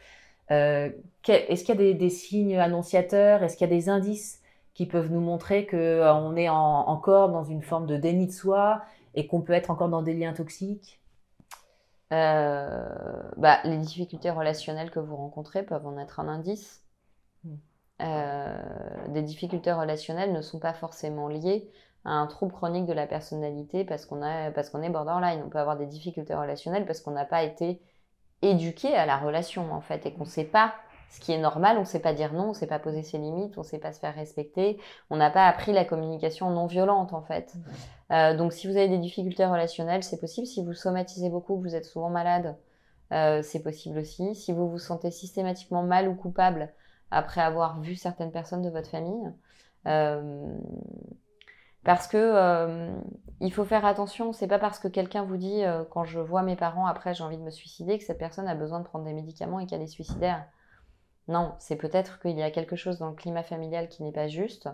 Est-ce 0.51 1.65
qu'il 1.65 1.81
y 1.81 1.91
a 1.91 1.93
des 1.95 2.11
signes 2.11 2.59
annonciateurs 2.59 3.43
Est-ce 3.43 3.57
qu'il 3.57 3.69
y 3.69 3.73
a 3.73 3.75
des 3.75 3.89
indices 3.89 4.43
qui 4.77 4.87
peuvent 4.87 5.11
nous 5.12 5.21
montrer 5.21 5.67
que 5.67 5.77
euh, 5.77 6.15
on 6.15 6.37
est 6.37 6.49
en- 6.51 6.89
encore 6.89 7.31
dans 7.31 7.45
une 7.45 7.62
forme 7.62 7.87
de 7.89 7.99
déni 7.99 8.29
de 8.29 8.33
soi 8.33 8.85
et 9.17 9.27
qu'on 9.29 9.43
peut 9.43 9.55
être 9.55 9.71
encore 9.73 9.91
dans 9.91 10.03
des 10.03 10.15
liens 10.15 10.35
toxiques 10.35 11.03
Euh, 12.12 13.23
bah, 13.37 13.61
les 13.65 13.79
difficultés 13.79 14.31
relationnelles 14.31 14.91
que 14.91 15.01
vous 15.01 15.17
rencontrez 15.17 15.65
peuvent 15.65 15.87
en 15.87 15.99
être 15.99 16.21
un 16.21 16.29
indice. 16.29 16.85
Mm. 17.45 17.57
Euh, 18.03 19.09
des 19.09 19.23
difficultés 19.23 19.73
relationnelles 19.73 20.33
ne 20.33 20.43
sont 20.43 20.59
pas 20.59 20.75
forcément 20.75 21.29
liées 21.29 21.71
à 22.05 22.11
un 22.12 22.27
trouble 22.27 22.53
chronique 22.53 22.87
de 22.87 22.93
la 22.93 23.07
personnalité 23.07 23.85
parce 23.85 24.05
qu'on 24.07 24.21
parce 24.55 24.71
qu'on 24.71 24.83
est 24.83 24.91
borderline. 24.91 25.43
On 25.45 25.49
peut 25.49 25.59
avoir 25.59 25.77
des 25.79 25.87
difficultés 25.87 26.35
relationnelles 26.35 26.87
parce 26.87 27.01
qu'on 27.01 27.12
n'a 27.12 27.25
pas 27.25 27.43
été 27.43 27.81
éduqué 28.43 28.95
à 28.97 29.07
la 29.07 29.19
relation 29.19 29.73
en 29.73 29.81
fait 29.83 30.07
et 30.07 30.12
qu'on 30.15 30.25
ne 30.25 30.29
sait 30.31 30.45
pas 30.45 30.75
ce 31.11 31.21
qui 31.21 31.33
est 31.33 31.38
normal, 31.38 31.77
on 31.79 31.81
ne 31.81 31.87
sait 31.87 32.01
pas 32.01 32.12
dire 32.12 32.33
non, 32.33 32.45
on 32.45 32.49
ne 32.49 32.55
sait 32.55 32.66
pas 32.66 32.79
poser 32.79 33.03
ses 33.03 33.19
limites, 33.19 33.57
on 33.57 33.62
ne 33.62 33.66
sait 33.66 33.79
pas 33.79 33.92
se 33.92 34.01
faire 34.01 34.14
respecter, 34.14 34.79
on 35.09 35.16
n'a 35.16 35.31
pas 35.31 35.47
appris 35.47 35.73
la 35.73 35.85
communication 35.85 36.51
non 36.51 36.66
violente 36.66 37.12
en 37.12 37.23
fait. 37.23 37.55
Euh, 38.12 38.37
donc 38.37 38.53
si 38.53 38.66
vous 38.66 38.77
avez 38.77 38.88
des 38.88 38.99
difficultés 38.99 39.47
relationnelles, 39.47 40.03
c'est 40.03 40.21
possible. 40.21 40.47
Si 40.47 40.62
vous 40.64 40.74
somatisez 40.74 41.31
beaucoup, 41.31 41.59
vous 41.61 41.74
êtes 41.74 41.85
souvent 41.85 42.11
malade, 42.11 42.57
euh, 43.12 43.43
c'est 43.43 43.62
possible 43.62 43.99
aussi. 43.99 44.35
Si 44.35 44.53
vous 44.53 44.68
vous 44.68 44.78
sentez 44.78 45.11
systématiquement 45.11 45.83
mal 45.83 46.09
ou 46.09 46.14
coupable 46.14 46.72
après 47.11 47.41
avoir 47.41 47.81
vu 47.81 47.95
certaines 47.95 48.33
personnes 48.33 48.62
de 48.62 48.70
votre 48.70 48.91
famille, 48.91 49.33
euh, 49.87 50.55
parce 51.85 52.09
que 52.09 52.91
il 53.41 53.53
faut 53.53 53.64
faire 53.64 53.85
attention. 53.85 54.33
C'est 54.33 54.49
pas 54.49 54.59
parce 54.59 54.81
que 54.81 54.89
quelqu'un 54.89 55.22
vous 55.22 55.37
dit 55.37 55.62
quand 55.91 56.05
je 56.05 56.18
vois 56.18 56.43
mes 56.43 56.57
parents 56.57 56.87
après 56.87 57.14
j'ai 57.14 57.22
envie 57.22 57.39
de 57.39 57.43
me 57.43 57.51
suicider 57.51 57.97
que 57.97 58.05
cette 58.05 58.18
personne 58.18 58.49
a 58.49 58.57
besoin 58.57 58.81
de 58.81 58.85
prendre 58.85 59.05
des 59.05 59.12
médicaments 59.12 59.61
et 59.61 59.66
qu'elle 59.66 59.83
est 59.83 59.87
suicidaire. 59.87 60.45
Non, 61.29 61.55
c'est 61.59 61.77
peut-être 61.77 62.20
qu'il 62.20 62.37
y 62.37 62.43
a 62.43 62.51
quelque 62.51 62.77
chose 62.77 62.99
dans 62.99 63.09
le 63.09 63.16
climat 63.16 63.43
familial 63.43 63.89
qui 63.89 64.03
n'est 64.03 64.12
pas 64.12 64.29
juste, 64.29 64.68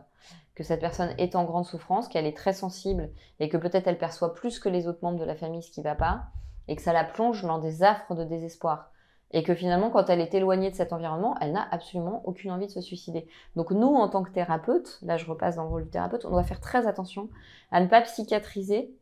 que 0.54 0.62
cette 0.62 0.80
personne 0.80 1.14
est 1.16 1.34
en 1.34 1.44
grande 1.44 1.64
souffrance, 1.64 2.08
qu'elle 2.08 2.26
est 2.26 2.36
très 2.36 2.52
sensible 2.52 3.10
et 3.40 3.48
que 3.48 3.56
peut-être 3.56 3.86
elle 3.86 3.98
perçoit 3.98 4.34
plus 4.34 4.58
que 4.58 4.68
les 4.68 4.86
autres 4.86 5.02
membres 5.02 5.18
de 5.18 5.24
la 5.24 5.34
famille 5.34 5.62
ce 5.62 5.70
qui 5.70 5.80
va 5.80 5.94
pas, 5.94 6.24
et 6.68 6.76
que 6.76 6.82
ça 6.82 6.92
la 6.92 7.04
plonge 7.04 7.42
dans 7.42 7.58
des 7.58 7.82
affres 7.82 8.14
de 8.14 8.24
désespoir. 8.24 8.90
et 9.34 9.42
que 9.42 9.54
finalement, 9.54 9.88
quand 9.88 10.10
elle 10.10 10.20
est 10.20 10.34
éloignée 10.34 10.70
de 10.70 10.76
cet 10.76 10.92
environnement, 10.92 11.36
elle 11.40 11.52
n'a 11.52 11.66
absolument 11.70 12.20
aucune 12.26 12.50
envie 12.50 12.66
de 12.66 12.70
se 12.70 12.82
suicider. 12.82 13.26
Donc 13.56 13.70
nous, 13.70 13.94
en 13.94 14.06
tant 14.10 14.22
que 14.22 14.30
thérapeute, 14.30 14.98
là 15.00 15.16
je 15.16 15.24
repasse 15.24 15.56
dans 15.56 15.62
le 15.62 15.70
rôle 15.70 15.84
du 15.84 15.90
thérapeute, 15.90 16.26
on 16.26 16.30
doit 16.30 16.42
faire 16.42 16.60
très 16.60 16.86
attention 16.86 17.30
à 17.70 17.80
ne 17.80 17.86
pas 17.86 18.02
psychiatriser 18.02 18.94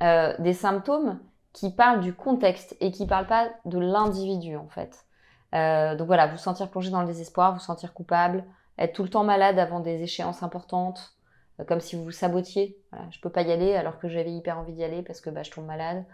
euh, 0.00 0.32
des 0.38 0.52
symptômes 0.52 1.18
qui 1.52 1.70
parlent 1.70 2.02
du 2.02 2.14
contexte 2.14 2.76
et 2.78 2.92
qui 2.92 3.04
parlent 3.04 3.26
pas 3.26 3.48
de 3.64 3.80
l'individu 3.80 4.56
en 4.56 4.68
fait. 4.68 5.07
Euh, 5.54 5.96
donc 5.96 6.06
voilà, 6.06 6.26
vous 6.26 6.36
sentir 6.36 6.70
plongé 6.70 6.90
dans 6.90 7.00
le 7.00 7.06
désespoir, 7.06 7.52
vous 7.54 7.60
sentir 7.60 7.94
coupable, 7.94 8.44
être 8.78 8.94
tout 8.94 9.02
le 9.02 9.08
temps 9.08 9.24
malade 9.24 9.58
avant 9.58 9.80
des 9.80 10.02
échéances 10.02 10.42
importantes, 10.42 11.16
euh, 11.60 11.64
comme 11.64 11.80
si 11.80 11.96
vous 11.96 12.04
vous 12.04 12.10
sabotiez. 12.10 12.78
Voilà, 12.92 13.06
je 13.10 13.20
peux 13.20 13.30
pas 13.30 13.42
y 13.42 13.52
aller 13.52 13.74
alors 13.74 13.98
que 13.98 14.08
j'avais 14.08 14.32
hyper 14.32 14.58
envie 14.58 14.72
d'y 14.72 14.84
aller 14.84 15.02
parce 15.02 15.20
que 15.20 15.30
bah, 15.30 15.42
je 15.42 15.50
tombe 15.50 15.66
malade. 15.66 16.04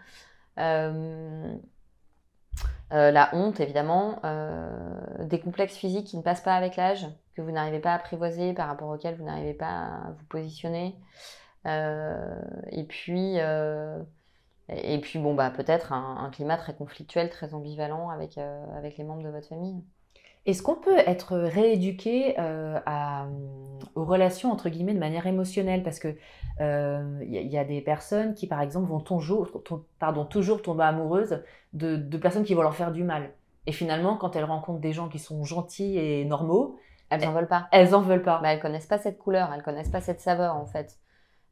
Euh, 0.58 1.56
la 2.90 3.30
honte, 3.32 3.58
évidemment, 3.58 4.20
des 5.18 5.40
complexes 5.40 5.74
physiques 5.74 6.06
qui 6.06 6.16
ne 6.16 6.22
passent 6.22 6.42
pas 6.42 6.54
avec 6.54 6.76
l'âge, 6.76 7.08
que 7.34 7.42
vous 7.42 7.50
n'arrivez 7.50 7.80
pas 7.80 7.90
à 7.90 7.96
apprivoiser, 7.96 8.52
par 8.52 8.68
rapport 8.68 8.88
auxquels 8.88 9.16
vous 9.16 9.24
n'arrivez 9.24 9.54
pas 9.54 9.66
à 9.66 10.10
vous 10.16 10.24
positionner. 10.26 10.94
Et 11.66 12.84
puis, 12.84 13.38
et 14.68 14.98
puis 15.00 15.18
bon, 15.18 15.34
bah, 15.34 15.50
peut-être 15.50 15.92
un, 15.92 16.16
un, 16.24 16.30
climat 16.30 16.56
très 16.56 16.74
conflictuel, 16.74 17.30
très 17.30 17.54
ambivalent 17.54 18.08
avec, 18.10 18.38
avec 18.38 18.96
les 18.96 19.04
membres 19.04 19.22
de 19.22 19.28
votre 19.28 19.48
famille. 19.48 19.82
Est-ce 20.46 20.62
qu'on 20.62 20.74
peut 20.74 20.98
être 20.98 21.38
rééduqué 21.38 22.38
euh, 22.38 22.78
à, 22.84 23.26
aux 23.94 24.04
relations 24.04 24.52
entre 24.52 24.68
guillemets 24.68 24.92
de 24.92 24.98
manière 24.98 25.26
émotionnelle? 25.26 25.82
Parce 25.82 25.98
que 25.98 26.08
il 26.08 26.16
euh, 26.60 27.18
y, 27.22 27.38
y, 27.38 27.58
a 27.58 27.64
des 27.64 27.80
personnes 27.80 28.34
qui, 28.34 28.46
par 28.46 28.60
exemple, 28.60 28.88
vont 28.88 29.00
toujours, 29.00 29.62
pardon, 29.98 30.24
toujours 30.26 30.60
tomber 30.60 30.84
amoureuses 30.84 31.42
de, 31.72 31.96
de, 31.96 32.18
personnes 32.18 32.44
qui 32.44 32.54
vont 32.54 32.62
leur 32.62 32.76
faire 32.76 32.92
du 32.92 33.04
mal. 33.04 33.30
Et 33.66 33.72
finalement, 33.72 34.16
quand 34.16 34.36
elles 34.36 34.44
rencontrent 34.44 34.80
des 34.80 34.92
gens 34.92 35.08
qui 35.08 35.18
sont 35.18 35.44
gentils 35.44 35.98
et 35.98 36.24
normaux, 36.26 36.78
elles 37.08 37.26
en 37.26 37.32
veulent 37.32 37.48
pas. 37.48 37.68
Elles 37.72 37.94
en 37.94 38.02
veulent 38.02 38.22
pas. 38.22 38.38
Bah, 38.42 38.52
elles 38.52 38.60
connaissent 38.60 38.86
pas 38.86 38.98
cette 38.98 39.18
couleur, 39.18 39.50
elles 39.52 39.62
connaissent 39.62 39.90
pas 39.90 40.02
cette 40.02 40.20
saveur 40.20 40.56
en 40.56 40.66
fait. 40.66 40.98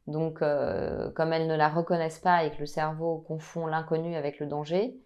Donc, 0.07 0.41
euh, 0.41 1.09
comme 1.11 1.31
elles 1.31 1.47
ne 1.47 1.55
la 1.55 1.69
reconnaissent 1.69 2.19
pas 2.19 2.43
et 2.43 2.51
que 2.51 2.59
le 2.59 2.65
cerveau 2.65 3.23
confond 3.27 3.67
l'inconnu 3.67 4.15
avec 4.15 4.39
le 4.39 4.47
danger, 4.47 4.97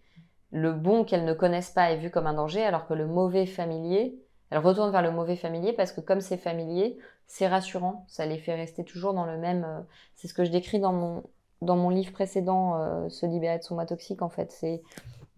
le 0.50 0.72
bon 0.72 1.04
qu'elles 1.04 1.24
ne 1.24 1.34
connaissent 1.34 1.70
pas 1.70 1.92
est 1.92 1.98
vu 1.98 2.10
comme 2.10 2.26
un 2.26 2.34
danger, 2.34 2.64
alors 2.64 2.86
que 2.86 2.94
le 2.94 3.06
mauvais 3.06 3.46
familier, 3.46 4.18
elles 4.50 4.58
retournent 4.58 4.90
vers 4.90 5.02
le 5.02 5.10
mauvais 5.10 5.36
familier 5.36 5.72
parce 5.72 5.92
que 5.92 6.00
comme 6.00 6.20
c'est 6.20 6.38
familier, 6.38 6.98
c'est 7.26 7.46
rassurant, 7.46 8.06
ça 8.08 8.26
les 8.26 8.38
fait 8.38 8.54
rester 8.54 8.84
toujours 8.84 9.12
dans 9.12 9.26
le 9.26 9.36
même. 9.36 9.64
Euh, 9.64 9.80
c'est 10.16 10.28
ce 10.28 10.34
que 10.34 10.44
je 10.44 10.50
décris 10.50 10.80
dans 10.80 10.92
mon 10.92 11.22
dans 11.60 11.76
mon 11.76 11.90
livre 11.90 12.12
précédent, 12.12 12.76
euh, 12.76 13.08
se 13.08 13.26
libérer 13.26 13.58
de 13.58 13.64
son 13.64 13.84
toxique. 13.84 14.22
En 14.22 14.28
fait, 14.28 14.52
c'est 14.52 14.80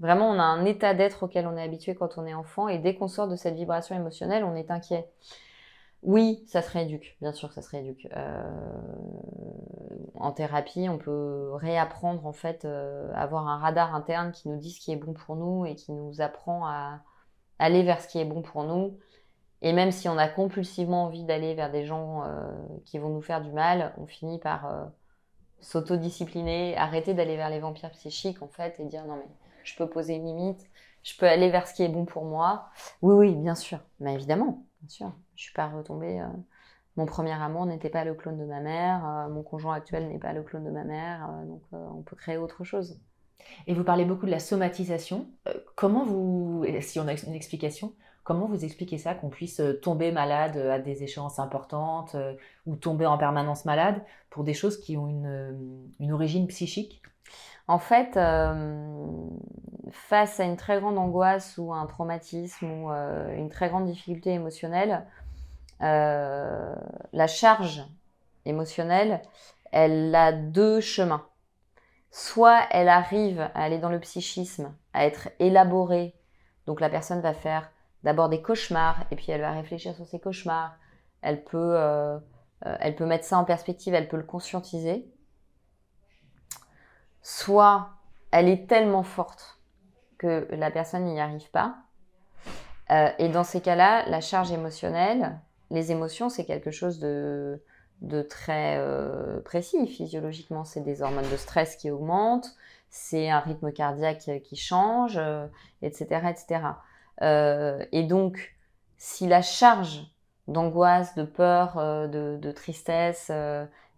vraiment 0.01 0.29
on 0.31 0.39
a 0.39 0.43
un 0.43 0.65
état 0.67 0.95
d'être 0.95 1.23
auquel 1.23 1.47
on 1.47 1.57
est 1.57 1.63
habitué 1.63 1.95
quand 1.95 2.19
on 2.19 2.27
est 2.27 2.35
enfant, 2.35 2.69
et 2.69 2.79
dès 2.79 2.95
qu'on 2.95 3.09
sort 3.09 3.27
de 3.27 3.37
cette 3.37 3.55
vibration 3.55 3.97
émotionnelle, 3.97 4.45
on 4.45 4.55
est 4.55 4.71
inquiet. 4.71 5.09
Oui, 6.03 6.43
ça 6.47 6.63
se 6.63 6.71
rééduque, 6.71 7.17
bien 7.21 7.33
sûr, 7.33 7.53
ça 7.53 7.61
se 7.61 7.69
rééduque. 7.69 8.09
Euh, 8.17 8.43
en 10.15 10.33
thérapie, 10.33 10.89
on 10.89 10.97
peut 10.97 11.51
réapprendre 11.55 12.27
en 12.27 12.33
fait, 12.33 12.65
euh, 12.65 13.13
avoir 13.15 13.47
un 13.49 13.59
radar 13.59 13.95
interne 13.95 14.33
qui 14.33 14.49
nous 14.49 14.57
dit 14.57 14.71
ce 14.71 14.81
qui 14.81 14.93
est 14.93 14.97
bon 14.97 15.13
pour 15.13 15.37
nous 15.37 15.67
et 15.67 15.75
qui 15.75 15.93
nous 15.93 16.23
apprend 16.23 16.67
à 16.67 17.01
aller 17.59 17.83
vers 17.83 18.01
ce 18.01 18.09
qui 18.09 18.19
est 18.19 18.25
bon 18.25 18.41
pour 18.41 18.65
nous. 18.65 18.99
Et 19.61 19.75
même 19.75 19.91
si 19.91 20.09
on 20.09 20.17
a 20.17 20.27
compulsivement 20.27 21.05
envie 21.05 21.25
d'aller 21.25 21.55
vers 21.55 21.71
des 21.71 21.85
gens 21.85 22.25
euh, 22.25 22.51
qui 22.87 22.99
vont 22.99 23.11
nous 23.11 23.21
faire 23.21 23.43
du 23.43 23.53
mal, 23.53 23.95
on 23.99 24.07
finit 24.07 24.39
par 24.39 24.91
s'autodiscipliner, 25.61 26.77
arrêter 26.79 27.13
d'aller 27.13 27.37
vers 27.37 27.51
les 27.51 27.61
vampires 27.61 27.91
psychiques 27.91 28.41
en 28.43 28.49
fait 28.49 28.81
et 28.81 28.87
dire 28.87 29.05
non 29.05 29.17
mais 29.17 29.29
je 29.65 29.77
peux 29.77 29.87
poser 29.87 30.15
une 30.15 30.25
limite, 30.25 30.67
je 31.03 31.15
peux 31.17 31.27
aller 31.27 31.51
vers 31.51 31.67
ce 31.67 31.75
qui 31.75 31.83
est 31.83 31.89
bon 31.89 32.07
pour 32.07 32.25
moi. 32.25 32.71
Oui 33.03 33.15
oui, 33.15 33.35
bien 33.35 33.55
sûr, 33.55 33.79
mais 34.01 34.15
évidemment, 34.15 34.65
bien 34.81 34.89
sûr. 34.89 35.13
Je 35.41 35.47
suis 35.47 35.55
pas 35.55 35.69
retombée. 35.69 36.21
Euh, 36.21 36.27
mon 36.97 37.07
premier 37.07 37.33
amour 37.33 37.65
n'était 37.65 37.89
pas 37.89 38.05
le 38.05 38.13
clone 38.13 38.37
de 38.37 38.45
ma 38.45 38.61
mère. 38.61 39.09
Euh, 39.09 39.29
mon 39.31 39.43
conjoint 39.43 39.75
actuel 39.75 40.07
n'est 40.09 40.19
pas 40.19 40.35
le 40.35 40.43
clone 40.43 40.65
de 40.65 40.71
ma 40.71 40.85
mère. 40.85 41.31
Euh, 41.31 41.47
donc, 41.47 41.63
on 41.73 42.03
peut 42.03 42.15
créer 42.15 42.37
autre 42.37 42.63
chose. 42.63 43.01
Et 43.67 43.73
vous 43.73 43.83
parlez 43.83 44.05
beaucoup 44.05 44.27
de 44.27 44.31
la 44.31 44.39
somatisation. 44.39 45.31
comment 45.77 46.05
vous, 46.05 46.67
si 46.83 47.01
on 47.01 47.09
a 47.09 47.15
une 47.15 47.33
explication, 47.33 47.95
comment 48.23 48.47
vous 48.49 48.67
expliquez 48.67 48.99
ça 48.99 49.15
qu'on 49.15 49.31
puisse 49.31 49.63
tomber 49.81 50.13
malade 50.13 50.59
à 50.59 50.79
des 50.79 51.05
échéances 51.05 51.39
importantes 51.39 52.15
ou 52.67 52.77
tomber 52.77 53.07
en 53.07 53.17
permanence 53.17 53.65
malade 53.65 54.05
pour 54.29 54.45
des 54.45 54.53
choses 54.53 54.79
qui 54.79 54.99
ont 54.99 55.09
une, 55.09 55.89
une 56.01 56.13
origine 56.13 56.49
psychique? 56.49 57.01
En 57.67 57.79
fait, 57.79 58.21
face 59.91 60.39
à 60.39 60.45
une 60.45 60.57
très 60.59 60.79
grande 60.81 60.99
angoisse 60.99 61.57
ou 61.57 61.73
un 61.73 61.87
traumatisme 61.87 62.67
ou 62.67 62.91
une 62.91 63.49
très 63.49 63.71
grande 63.71 63.87
difficulté 63.87 64.33
émotionnelle, 64.33 65.07
la 65.81 67.27
charge 67.27 67.85
émotionnelle, 68.45 69.23
elle 69.73 70.15
a 70.15 70.33
deux 70.33 70.81
chemins. 70.81 71.27
Soit 72.11 72.63
elle 72.71 72.89
arrive 72.89 73.41
à 73.41 73.63
aller 73.63 73.79
dans 73.79 73.89
le 73.89 74.01
psychisme, 74.01 74.75
à 74.93 75.07
être 75.07 75.29
élaborée. 75.39 76.15
Donc 76.67 76.81
la 76.81 76.91
personne 76.91 77.21
va 77.21 77.35
faire 77.35 77.71
d'abord 78.03 78.29
des 78.29 78.43
cauchemars 78.43 79.05
et 79.11 79.17
puis 79.17 79.31
elle 79.31 79.41
va 79.41 79.53
réfléchir 79.53 79.95
sur 79.95 80.07
ses 80.07 80.19
cauchemars. 80.19 80.77
Elle 81.23 81.45
peut, 81.45 81.77
euh, 81.77 82.19
euh, 82.67 82.77
elle 82.81 82.97
peut 82.97 83.07
mettre 83.07 83.25
ça 83.25 83.39
en 83.39 83.45
perspective, 83.45 83.95
elle 83.95 84.09
peut 84.09 84.17
le 84.17 84.25
conscientiser. 84.25 85.09
Soit 87.23 87.91
elle 88.33 88.49
est 88.49 88.69
tellement 88.69 89.03
forte 89.03 89.61
que 90.19 90.49
la 90.51 90.71
personne 90.71 91.05
n'y 91.05 91.21
arrive 91.21 91.51
pas. 91.51 91.77
et 93.19 93.29
dans 93.29 93.45
ces 93.45 93.61
cas-là, 93.61 94.09
la 94.09 94.21
charge 94.21 94.51
émotionnelle, 94.51 95.41
les 95.71 95.93
émotions, 95.93 96.29
c'est 96.29 96.45
quelque 96.45 96.71
chose 96.71 96.99
de, 96.99 97.61
très 98.29 98.77
euh, 98.79 99.41
précis 99.41 99.87
physiologiquement. 99.87 100.65
C'est 100.65 100.81
des 100.81 101.03
hormones 101.03 101.29
de 101.31 101.37
stress 101.37 101.77
qui 101.77 101.91
augmentent, 101.91 102.55
c'est 102.89 103.31
un 103.31 103.41
rythme 103.41 103.73
cardiaque 103.73 104.31
qui 104.43 104.57
change, 104.57 105.21
etc. 105.83 106.07
Euh, 106.13 106.29
etc. 106.29 106.61
Euh, 107.23 107.85
et 107.93 108.03
donc, 108.03 108.57
si 108.99 109.27
la 109.27 109.43
charge 109.43 110.07
d'angoisse, 110.49 111.15
de 111.15 111.25
peur, 111.25 111.77
de, 112.09 112.37
de, 112.37 112.53
tristesse 112.53 113.31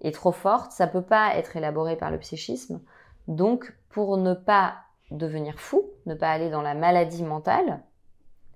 est 0.02 0.14
trop 0.14 0.32
forte, 0.32 0.72
ça 0.72 0.86
peut 0.86 1.02
pas 1.02 1.36
être 1.36 1.56
élaboré 1.56 1.96
par 1.96 2.10
le 2.10 2.18
psychisme. 2.18 2.80
Donc, 3.28 3.74
pour 3.88 4.18
ne 4.18 4.34
pas 4.34 4.74
devenir 5.10 5.58
fou, 5.58 5.82
ne 6.06 6.14
pas 6.14 6.30
aller 6.30 6.50
dans 6.50 6.62
la 6.62 6.74
maladie 6.74 7.22
mentale, 7.22 7.80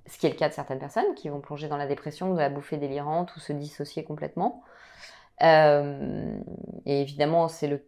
ce 0.06 0.18
qui 0.18 0.26
est 0.26 0.30
le 0.30 0.36
cas 0.36 0.48
de 0.48 0.54
certaines 0.54 0.78
personnes 0.78 1.14
qui 1.14 1.28
vont 1.28 1.40
plonger 1.40 1.68
dans 1.68 1.76
la 1.76 1.86
dépression 1.86 2.28
dans 2.28 2.40
la 2.40 2.48
bouffée 2.48 2.76
délirante 2.76 3.34
ou 3.36 3.40
se 3.40 3.52
dissocier 3.52 4.04
complètement. 4.04 4.62
Euh, 5.42 6.38
et 6.86 7.02
évidemment, 7.02 7.48
c'est 7.48 7.84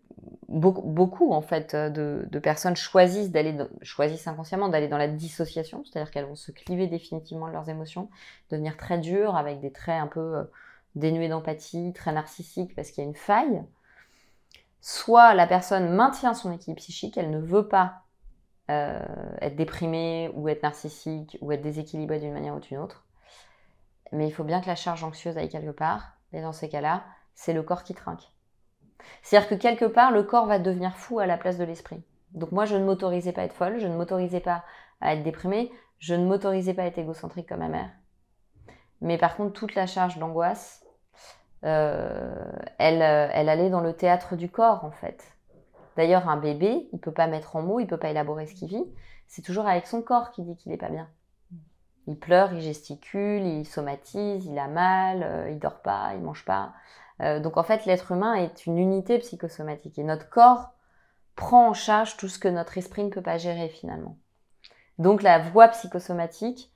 beaucoup, 0.48 1.32
en 1.32 1.40
fait 1.40 1.74
de, 1.74 2.26
de 2.30 2.38
personnes 2.38 2.76
choisissent 2.76 3.30
d'aller 3.30 3.56
choisissent 3.82 4.26
inconsciemment 4.26 4.68
d'aller 4.68 4.88
dans 4.88 4.98
la 4.98 5.08
dissociation, 5.08 5.82
c'est-à-dire 5.84 6.10
qu'elles 6.10 6.26
vont 6.26 6.34
se 6.34 6.52
cliver 6.52 6.86
définitivement 6.86 7.48
de 7.48 7.52
leurs 7.52 7.70
émotions, 7.70 8.10
devenir 8.50 8.76
très 8.76 8.98
dures 8.98 9.36
avec 9.36 9.60
des 9.60 9.72
traits 9.72 10.02
un 10.02 10.06
peu 10.06 10.36
euh, 10.36 10.44
dénués 10.94 11.28
d'empathie, 11.28 11.92
très 11.94 12.12
narcissiques 12.12 12.74
parce 12.74 12.90
qu'il 12.90 13.02
y 13.02 13.06
a 13.06 13.08
une 13.08 13.16
faille. 13.16 13.62
Soit 14.80 15.34
la 15.34 15.46
personne 15.46 15.90
maintient 15.90 16.34
son 16.34 16.52
équilibre 16.52 16.80
psychique, 16.80 17.16
elle 17.16 17.30
ne 17.30 17.40
veut 17.40 17.68
pas 17.68 18.02
euh, 18.70 19.00
être 19.40 19.56
déprimé 19.56 20.30
ou 20.34 20.48
être 20.48 20.62
narcissique 20.62 21.38
ou 21.40 21.52
être 21.52 21.62
déséquilibré 21.62 22.18
d'une 22.18 22.32
manière 22.32 22.54
ou 22.54 22.60
d'une 22.60 22.78
autre. 22.78 23.06
Mais 24.12 24.26
il 24.26 24.32
faut 24.32 24.44
bien 24.44 24.60
que 24.60 24.66
la 24.66 24.74
charge 24.74 25.04
anxieuse 25.04 25.36
aille 25.38 25.48
quelque 25.48 25.70
part. 25.70 26.12
Et 26.32 26.42
dans 26.42 26.52
ces 26.52 26.68
cas-là, 26.68 27.04
c'est 27.34 27.52
le 27.52 27.62
corps 27.62 27.82
qui 27.82 27.94
trinque. 27.94 28.30
C'est-à-dire 29.22 29.48
que 29.48 29.54
quelque 29.54 29.84
part, 29.84 30.10
le 30.10 30.22
corps 30.22 30.46
va 30.46 30.58
devenir 30.58 30.96
fou 30.96 31.18
à 31.18 31.26
la 31.26 31.38
place 31.38 31.58
de 31.58 31.64
l'esprit. 31.64 32.02
Donc 32.32 32.52
moi, 32.52 32.64
je 32.64 32.76
ne 32.76 32.84
m'autorisais 32.84 33.32
pas 33.32 33.42
à 33.42 33.44
être 33.44 33.54
folle, 33.54 33.78
je 33.78 33.86
ne 33.86 33.96
m'autorisais 33.96 34.40
pas 34.40 34.64
à 35.00 35.14
être 35.14 35.22
déprimée, 35.22 35.70
je 35.98 36.14
ne 36.14 36.26
m'autorisais 36.26 36.74
pas 36.74 36.82
à 36.82 36.86
être 36.86 36.98
égocentrique 36.98 37.48
comme 37.48 37.60
ma 37.60 37.68
mère. 37.68 37.90
Mais 39.00 39.16
par 39.16 39.36
contre, 39.36 39.52
toute 39.52 39.74
la 39.74 39.86
charge 39.86 40.18
d'angoisse, 40.18 40.84
euh, 41.64 42.44
elle, 42.78 43.02
euh, 43.02 43.28
elle 43.32 43.48
allait 43.48 43.70
dans 43.70 43.80
le 43.80 43.94
théâtre 43.94 44.36
du 44.36 44.50
corps, 44.50 44.84
en 44.84 44.90
fait. 44.90 45.37
D'ailleurs, 45.98 46.28
un 46.28 46.36
bébé, 46.36 46.88
il 46.92 47.00
peut 47.00 47.10
pas 47.10 47.26
mettre 47.26 47.56
en 47.56 47.62
mots, 47.62 47.80
il 47.80 47.88
peut 47.88 47.96
pas 47.96 48.10
élaborer 48.10 48.46
ce 48.46 48.54
qu'il 48.54 48.68
vit. 48.68 48.84
C'est 49.26 49.42
toujours 49.42 49.66
avec 49.66 49.88
son 49.88 50.00
corps 50.00 50.30
qu'il 50.30 50.44
dit 50.44 50.54
qu'il 50.54 50.70
n'est 50.70 50.78
pas 50.78 50.90
bien. 50.90 51.08
Il 52.06 52.16
pleure, 52.16 52.52
il 52.52 52.60
gesticule, 52.60 53.42
il 53.44 53.66
somatise, 53.66 54.46
il 54.46 54.56
a 54.60 54.68
mal, 54.68 55.24
euh, 55.24 55.50
il 55.50 55.58
dort 55.58 55.82
pas, 55.82 56.12
il 56.14 56.20
mange 56.20 56.44
pas. 56.44 56.72
Euh, 57.20 57.40
donc 57.40 57.56
en 57.56 57.64
fait, 57.64 57.84
l'être 57.84 58.12
humain 58.12 58.34
est 58.34 58.64
une 58.64 58.78
unité 58.78 59.18
psychosomatique 59.18 59.98
et 59.98 60.04
notre 60.04 60.30
corps 60.30 60.70
prend 61.34 61.70
en 61.70 61.74
charge 61.74 62.16
tout 62.16 62.28
ce 62.28 62.38
que 62.38 62.46
notre 62.46 62.78
esprit 62.78 63.02
ne 63.02 63.10
peut 63.10 63.20
pas 63.20 63.38
gérer 63.38 63.68
finalement. 63.68 64.16
Donc 64.98 65.20
la 65.20 65.40
voix 65.40 65.66
psychosomatique, 65.66 66.72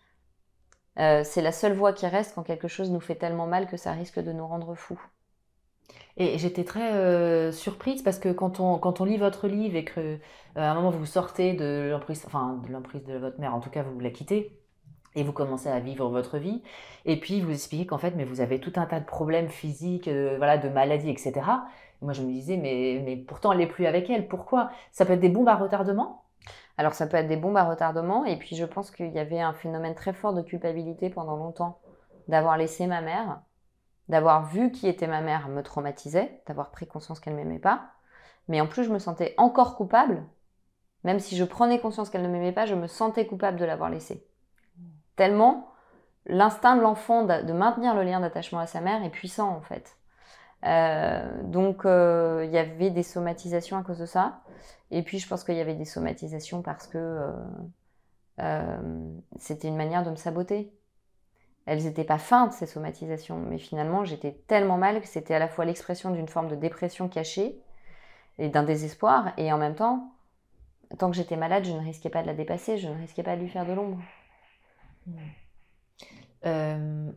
euh, 0.99 1.23
c'est 1.23 1.43
la 1.43 1.53
seule 1.53 1.75
voix 1.75 1.93
qui 1.93 2.09
reste 2.09 2.35
quand 2.35 2.43
quelque 2.43 2.67
chose 2.67 2.91
nous 2.91 3.01
fait 3.01 3.15
tellement 3.15 3.47
mal 3.47 3.69
que 3.69 3.77
ça 3.77 3.93
risque 3.93 4.19
de 4.19 4.33
nous 4.33 4.49
rendre 4.49 4.75
fous. 4.75 5.01
Et 6.17 6.39
j'étais 6.39 6.65
très 6.65 6.93
euh, 6.93 7.53
surprise 7.53 8.03
parce 8.03 8.19
que 8.19 8.31
quand 8.31 8.61
on, 8.61 8.79
quand 8.79 9.01
on 9.01 9.05
lit 9.05 9.17
votre 9.17 9.49
livre 9.49 9.77
et 9.77 9.85
que 9.85 10.19
à 10.57 10.71
un 10.71 10.75
moment 10.75 10.91
vous 10.91 11.07
sortez 11.07 11.55
de 11.55 11.89
l'emprise, 11.91 12.23
enfin 12.27 12.61
de 12.67 12.73
l'emprise 12.73 13.05
de 13.05 13.17
votre 13.17 13.41
mère, 13.41 13.55
en 13.55 13.61
tout 13.61 13.71
cas 13.71 13.83
vous 13.83 13.99
la 14.01 14.11
quittez, 14.11 14.63
et 15.15 15.23
vous 15.25 15.33
commencez 15.33 15.69
à 15.69 15.81
vivre 15.81 16.09
votre 16.09 16.39
vie. 16.39 16.63
Et 17.05 17.19
puis 17.19 17.41
vous 17.41 17.51
expliquez 17.53 17.87
qu'en 17.87 17.99
fait, 17.99 18.13
mais 18.17 18.25
vous 18.25 18.41
avez 18.41 18.61
tout 18.61 18.73
un 18.77 18.87
tas 18.87 19.01
de 19.01 19.05
problèmes 19.05 19.49
physiques, 19.49 20.09
de, 20.09 20.35
voilà, 20.39 20.59
de 20.59 20.69
maladies, 20.69 21.11
etc. 21.11 21.67
moi, 22.01 22.13
je 22.13 22.23
me 22.23 22.33
disais, 22.33 22.57
mais, 22.57 23.01
mais 23.05 23.17
pourtant, 23.17 23.53
elle 23.53 23.59
n'est 23.59 23.67
plus 23.67 23.87
avec 23.87 24.11
elle. 24.11 24.29
Pourquoi? 24.29 24.71
Ça 24.91 25.07
peut 25.07 25.13
être 25.15 25.21
des 25.21 25.29
bombes 25.29 25.49
à 25.49 25.57
retardement? 25.57 26.25
Alors, 26.77 26.95
ça 26.95 27.07
peut 27.07 27.17
être 27.17 27.29
des 27.29 27.37
bombes 27.37 27.57
à 27.57 27.65
retardement. 27.65 28.25
Et 28.25 28.37
puis, 28.39 28.57
je 28.57 28.65
pense 28.65 28.91
qu'il 28.91 29.13
y 29.13 29.19
avait 29.19 29.41
un 29.41 29.53
phénomène 29.53 29.95
très 29.95 30.13
fort 30.13 30.35
de 30.35 30.43
culpabilité 30.43 31.11
pendant 31.11 31.37
longtemps 31.37 31.79
d'avoir 32.29 32.57
laissé 32.57 32.87
ma 32.87 33.01
mère, 33.01 33.43
d'avoir 34.09 34.47
vu 34.47 34.71
qui 34.71 34.89
était 34.89 35.07
ma 35.07 35.21
mère 35.21 35.49
me 35.49 35.63
traumatisait, 35.63 36.43
d'avoir 36.47 36.71
pris 36.71 36.87
conscience 36.87 37.21
qu'elle 37.21 37.35
m'aimait 37.35 37.59
pas. 37.59 37.93
Mais 38.49 38.61
en 38.61 38.67
plus, 38.67 38.85
je 38.85 38.91
me 38.91 38.99
sentais 38.99 39.35
encore 39.37 39.77
coupable. 39.77 40.25
Même 41.05 41.21
si 41.21 41.37
je 41.37 41.45
prenais 41.45 41.81
conscience 41.81 42.11
qu'elle 42.11 42.23
ne 42.23 42.29
m'aimait 42.29 42.53
pas, 42.53 42.67
je 42.67 42.75
me 42.75 42.87
sentais 42.87 43.27
coupable 43.27 43.59
de 43.59 43.65
l'avoir 43.65 43.91
laissée. 43.91 44.27
Tellement 45.17 45.73
l'instinct 46.27 46.77
de 46.77 46.83
l'enfant 46.83 47.25
de, 47.25 47.53
maintenir 47.53 47.95
le 47.95 48.03
lien 48.03 48.21
d'attachement 48.21 48.61
à 48.61 48.67
sa 48.67 48.81
mère 48.81 49.03
est 49.05 49.11
puissant 49.11 49.51
en 49.51 49.61
fait. 49.61 49.97
Euh, 50.65 51.43
donc 51.43 51.85
euh, 51.85 52.45
il 52.45 52.53
y 52.53 52.59
avait 52.59 52.91
des 52.91 53.03
somatisations 53.03 53.77
à 53.79 53.83
cause 53.83 53.99
de 53.99 54.07
ça. 54.07 54.41
Et 54.91 55.03
puis 55.03 55.19
je 55.19 55.29
pense 55.29 55.45
qu'il 55.45 55.57
y 55.57 55.61
avait 55.61 55.75
des 55.75 55.85
somatisations 55.85 56.63
parce 56.63 56.87
que 56.87 57.27
euh, 58.41 59.21
c'était 59.39 59.69
une 59.69 59.77
manière 59.77 60.05
de 60.05 60.11
me 60.11 60.17
saboter. 60.17 60.73
Elles 61.67 61.85
n'étaient 61.85 62.05
pas 62.05 62.19
feintes 62.19 62.53
ces 62.53 62.67
somatisations, 62.67 63.39
mais 63.39 63.59
finalement 63.59 64.05
j'étais 64.05 64.33
tellement 64.49 64.79
mal 64.79 65.01
que 65.01 65.07
c'était 65.07 65.35
à 65.35 65.39
la 65.39 65.49
fois 65.49 65.65
l'expression 65.65 66.11
d'une 66.11 66.29
forme 66.29 66.49
de 66.49 66.57
dépression 66.57 67.09
cachée 67.09 67.57
et 68.39 68.49
d'un 68.49 68.65
désespoir, 68.65 69.33
et 69.37 69.53
en 69.53 69.59
même 69.59 69.75
temps, 69.75 70.13
tant 70.99 71.11
que 71.11 71.17
j'étais 71.17 71.37
malade, 71.37 71.65
je 71.65 71.73
ne 71.73 71.81
risquais 71.81 72.11
pas 72.11 72.23
de 72.23 72.27
la 72.27 72.35
dépasser, 72.35 72.79
je 72.79 72.89
ne 72.89 72.99
risquais 72.99 73.23
pas 73.23 73.37
de 73.37 73.43
lui 73.43 73.49
faire 73.49 73.67
de 73.67 73.73
l'ombre. 73.73 73.99
Euh, 76.45 77.11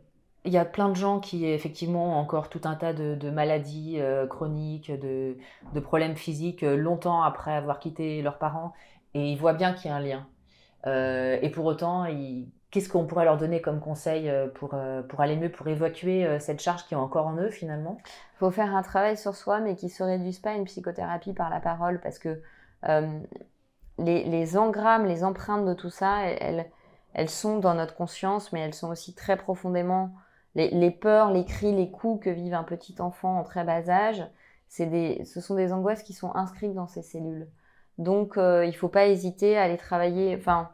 il 0.44 0.54
y 0.54 0.58
a 0.58 0.66
plein 0.66 0.90
de 0.90 0.96
gens 0.96 1.20
qui, 1.20 1.46
effectivement, 1.48 2.18
ont 2.18 2.20
encore 2.22 2.50
tout 2.50 2.62
un 2.66 2.76
tas 2.76 2.94
de, 2.94 3.30
maladies 3.32 3.96
euh, 4.00 4.28
chroniques, 4.28 4.92
de, 4.92 5.38
problèmes 5.82 6.16
physiques, 6.16 6.64
euh, 6.64 6.76
longtemps 6.76 7.24
après 7.24 7.54
avoir 7.54 7.80
quitté 7.80 8.22
leurs 8.22 8.38
parents, 8.38 8.74
et 9.16 9.32
ils 9.32 9.38
voient 9.38 9.54
bien 9.54 9.74
qu'il 9.74 9.90
y 9.90 9.94
a 9.94 9.96
un 9.96 10.00
lien. 10.00 10.28
et 11.42 11.50
pour 11.50 11.66
autant, 11.66 12.06
qu'est-ce 12.76 12.90
qu'on 12.90 13.06
pourrait 13.06 13.26
leur 13.26 13.38
donner 13.38 13.62
comme 13.62 13.80
conseil 13.80 14.32
pour, 14.56 14.76
pour 15.10 15.22
aller 15.22 15.38
mieux, 15.38 15.50
pour 15.50 15.68
évacuer 15.68 16.40
cette 16.40 16.62
charge 16.62 16.86
qui 16.86 16.94
est 16.94 16.98
encore 16.98 17.28
en 17.28 17.38
eux, 17.38 17.50
finalement? 17.50 17.98
Il 18.36 18.40
faut 18.40 18.52
faire 18.52 18.76
un 18.76 18.84
travail 18.84 19.18
sur 19.18 19.36
soi, 19.36 19.62
mais 19.62 19.76
qui 19.76 19.86
ne 19.86 19.92
se 19.92 20.04
réduise 20.04 20.40
pas 20.40 20.52
à 20.52 20.56
une 20.56 20.66
psychothérapie 20.66 21.34
par 21.34 21.50
la 21.50 21.60
parole, 21.60 22.00
parce 22.02 22.20
que 22.20 22.42
les, 22.84 24.24
les, 24.26 24.58
engrammes, 24.58 25.06
les 25.06 25.24
empreintes 25.24 25.66
de 25.66 25.74
tout 25.74 25.90
ça, 25.90 26.24
elles 26.26 26.70
elles 27.16 27.30
sont 27.30 27.60
dans 27.60 27.74
notre 27.74 27.96
conscience, 27.96 28.52
mais 28.52 28.60
elles 28.60 28.74
sont 28.74 28.90
aussi 28.90 29.16
très 29.16 29.38
profondément 29.38 30.12
les, 30.54 30.92
peurs, 30.92 31.32
les 31.32 31.46
cris, 31.46 31.74
les 31.74 31.90
coups 31.90 32.26
que 32.26 32.30
vive 32.30 32.54
un 32.54 32.64
petit 32.64 32.96
enfant 33.00 33.40
en 33.40 33.44
très 33.44 33.64
bas 33.64 33.90
âge. 33.90 34.24
Des, 34.80 35.24
ce 35.24 35.40
sont 35.40 35.56
des 35.56 35.72
angoisses 35.72 36.04
qui 36.04 36.12
sont 36.12 36.36
inscrites 36.36 36.74
dans 36.74 36.88
ces 36.88 37.02
cellules. 37.02 37.48
Donc, 37.98 38.38
euh, 38.38 38.66
il 38.66 38.72
ne 38.72 38.76
faut 38.76 38.90
pas 38.90 39.08
hésiter 39.08 39.58
à 39.58 39.64
aller 39.64 39.78
travailler. 39.78 40.36
Enfin, 40.36 40.70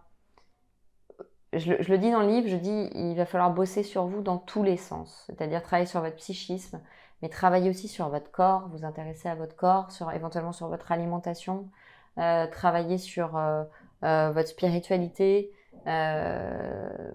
je, 1.53 1.73
le 1.73 1.97
dis 1.97 2.11
dans 2.11 2.21
le 2.21 2.27
livre, 2.27 2.47
je 2.47 2.55
dis 2.55 2.89
il 2.93 3.15
va 3.15 3.25
falloir 3.25 3.51
bosser 3.51 3.83
sur 3.83 4.05
vous 4.05 4.21
dans 4.21 4.37
tous 4.37 4.63
les 4.63 4.77
sens, 4.77 5.23
c'est-à-dire 5.27 5.61
travailler 5.61 5.87
sur 5.87 6.01
votre 6.01 6.15
psychisme, 6.15 6.81
mais 7.21 7.29
travailler 7.29 7.69
aussi 7.69 7.87
sur 7.87 8.09
votre 8.09 8.31
corps, 8.31 8.69
vous 8.69 8.85
intéresser 8.85 9.29
à 9.29 9.35
votre 9.35 9.55
corps, 9.55 9.89
éventuellement 10.13 10.53
sur 10.53 10.67
votre 10.67 10.91
alimentation, 10.91 11.69
euh, 12.17 12.47
travailler 12.47 12.97
sur 12.97 13.37
euh, 13.37 13.63
votre 14.01 14.47
spiritualité, 14.47 15.51
euh, 15.87 17.11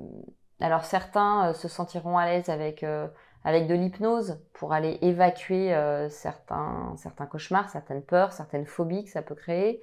alors 0.61 0.85
certains 0.85 1.51
euh, 1.51 1.55
se 1.55 1.69
sentiront 1.69 2.19
à 2.19 2.27
l'aise 2.27 2.49
avec, 2.49 2.83
euh, 2.83 3.07
avec 3.45 3.67
de 3.67 3.75
l'hypnose 3.75 4.41
pour 4.53 4.73
aller 4.73 4.99
évacuer 5.03 5.73
certains, 6.11 6.95
certains 6.97 7.27
cauchemars, 7.27 7.71
certaines 7.71 8.03
peurs, 8.03 8.33
certaines 8.33 8.67
phobies 8.67 9.05
que 9.05 9.11
ça 9.11 9.23
peut 9.23 9.35
créer. 9.35 9.83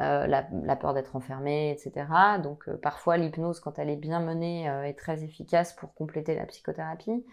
La, 0.00 0.76
peur 0.76 0.94
d'être 0.94 1.14
enfermé, 1.14 1.70
etc. 1.70 2.06
Donc 2.42 2.68
parfois 2.76 3.16
l'hypnose, 3.16 3.60
quand 3.60 3.78
elle 3.78 3.90
est 3.90 3.96
bien 3.96 4.20
menée, 4.20 4.64
est 4.64 4.98
très 4.98 5.22
efficace 5.22 5.72
pour 5.74 5.94
compléter 5.94 6.34
la 6.34 6.46
psychothérapie. 6.46 7.24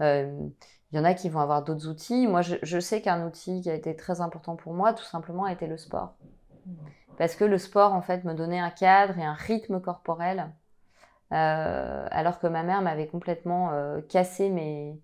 Il 0.00 0.96
y 0.96 0.98
en 0.98 1.04
a 1.04 1.14
qui 1.14 1.28
vont 1.28 1.40
avoir 1.40 1.62
d'autres 1.62 1.88
outils. 1.88 2.26
Moi, 2.26 2.42
je, 2.42 2.56
je 2.62 2.80
sais 2.80 3.00
qu'un 3.00 3.26
outil 3.26 3.60
qui 3.62 3.70
a 3.70 3.74
été 3.74 3.94
très 3.94 4.20
important 4.20 4.56
pour 4.56 4.74
moi, 4.74 4.92
tout 4.92 5.04
simplement, 5.04 5.44
a 5.44 5.52
été 5.52 5.66
le 5.66 5.76
sport. 5.76 6.14
Mmh 6.66 6.72
parce 7.20 7.36
que 7.36 7.44
le 7.44 7.58
sport 7.58 7.92
en 7.92 8.00
fait 8.00 8.24
me 8.24 8.32
donnait 8.32 8.58
un 8.58 8.70
cadre 8.70 9.18
et 9.18 9.22
un 9.22 9.34
rythme 9.34 9.78
corporel, 9.78 10.50
euh, 11.32 12.06
alors 12.10 12.38
que 12.38 12.46
ma 12.46 12.62
mère 12.62 12.80
m'avait 12.80 13.08
complètement 13.08 13.72
euh, 13.72 14.00
cassé 14.00 14.48
mes, 14.48 14.98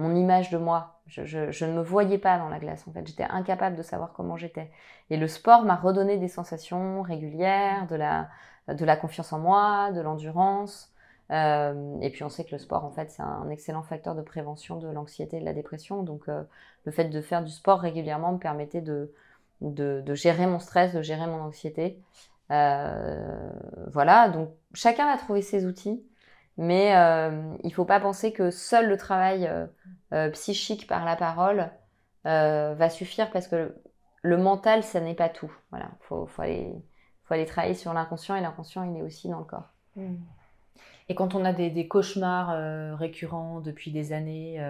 mon 0.00 0.14
image 0.16 0.50
de 0.50 0.58
moi. 0.58 1.00
Je, 1.06 1.64
ne 1.64 1.72
me 1.72 1.82
voyais 1.82 2.18
pas 2.18 2.38
dans 2.38 2.48
la 2.48 2.58
glace 2.58 2.86
en 2.86 2.92
fait, 2.92 3.06
j'étais 3.06 3.24
incapable 3.24 3.76
de 3.76 3.82
savoir 3.82 4.12
comment 4.12 4.36
j'étais. 4.36 4.70
Et 5.10 5.16
le 5.16 5.26
sport 5.26 5.64
m'a 5.64 5.76
redonné 5.76 6.18
des 6.18 6.28
sensations 6.28 7.02
régulières, 7.02 7.86
de 7.88 7.96
la, 7.96 8.96
confiance 8.96 9.32
en 9.32 9.38
moi, 9.38 9.90
de 9.92 10.00
l'endurance. 10.00 10.92
Euh, 11.32 11.98
et 12.00 12.10
puis 12.10 12.24
on 12.24 12.28
sait 12.28 12.44
que 12.44 12.52
le 12.52 12.58
sport, 12.58 12.84
en 12.84 12.90
fait, 12.90 13.10
c'est 13.10 13.22
un 13.22 13.48
excellent 13.50 13.82
facteur 13.82 14.14
de 14.14 14.22
prévention 14.22 14.76
de 14.78 14.88
l'anxiété 14.88 15.36
et 15.36 15.40
de 15.40 15.44
la 15.44 15.52
dépression. 15.52 16.02
Donc 16.02 16.26
le 16.26 16.92
fait 16.92 17.04
de 17.04 17.20
faire 17.20 17.44
du 17.44 17.50
sport 17.50 17.80
régulièrement 17.80 18.32
me 18.32 18.38
permettait 18.38 18.80
de, 18.80 19.12
gérer 20.14 20.46
mon 20.46 20.58
stress, 20.58 20.94
de 20.94 21.02
gérer 21.02 21.26
mon 21.26 21.40
anxiété. 21.42 22.00
Euh, 22.50 23.50
voilà, 23.92 24.28
donc 24.28 24.50
chacun 24.74 25.06
va 25.06 25.16
trouver 25.16 25.42
ses 25.42 25.66
outils, 25.66 26.02
mais 26.56 26.96
euh, 26.96 27.54
il 27.62 27.68
ne 27.68 27.74
faut 27.74 27.84
pas 27.84 28.00
penser 28.00 28.32
que 28.32 28.50
seul 28.50 28.88
le 28.88 28.96
travail 28.96 29.50
euh, 30.12 30.30
psychique 30.30 30.86
par 30.86 31.04
la 31.04 31.16
parole 31.16 31.70
va 32.24 32.90
suffire 32.90 33.30
parce 33.30 33.48
que 33.48 33.74
le, 34.22 34.36
mental, 34.36 34.82
ça 34.82 35.00
n'est 35.00 35.14
pas 35.14 35.30
tout. 35.30 35.52
Voilà, 35.70 35.88
il 36.00 36.06
faut, 36.06 36.28
aller, 36.38 36.74
faut 37.24 37.34
aller 37.34 37.46
travailler 37.46 37.74
sur 37.74 37.94
l'inconscient 37.94 38.36
et 38.36 38.42
l'inconscient, 38.42 38.82
il 38.82 38.98
est 38.98 39.02
aussi 39.02 39.28
dans 39.28 39.38
le 39.38 39.44
corps. 39.44 39.70
Mmh. 39.96 40.16
Et 41.08 41.14
quand 41.14 41.34
on 41.34 41.44
a 41.44 41.52
des, 41.54 41.88
cauchemars 41.88 42.98
récurrents 42.98 43.60
depuis 43.60 43.90
des 43.90 44.12
années, 44.12 44.60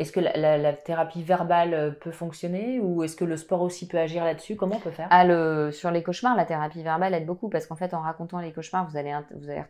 est-ce 0.00 0.12
que 0.12 0.20
la, 0.20 0.72
thérapie 0.72 1.22
verbale 1.22 1.74
euh, 1.74 1.90
peut 1.90 2.10
fonctionner 2.10 2.80
ou 2.80 3.02
est-ce 3.02 3.16
que 3.16 3.24
le 3.24 3.36
sport 3.36 3.60
aussi 3.60 3.86
peut 3.86 3.98
agir 3.98 4.24
là-dessus? 4.24 4.56
Comment 4.56 4.76
on 4.76 4.80
peut 4.80 4.90
faire? 4.90 5.08
Ah, 5.10 5.24
Sur 5.72 5.90
les 5.90 6.02
cauchemars, 6.02 6.36
la 6.36 6.46
thérapie 6.46 6.82
verbale 6.82 7.12
aide 7.12 7.26
beaucoup 7.26 7.50
parce 7.50 7.66
qu'en 7.66 7.76
fait, 7.76 7.92
en 7.92 8.00
racontant 8.00 8.38
les 8.40 8.50
cauchemars, 8.52 8.88
vous 8.88 8.96
allez, 8.96 9.12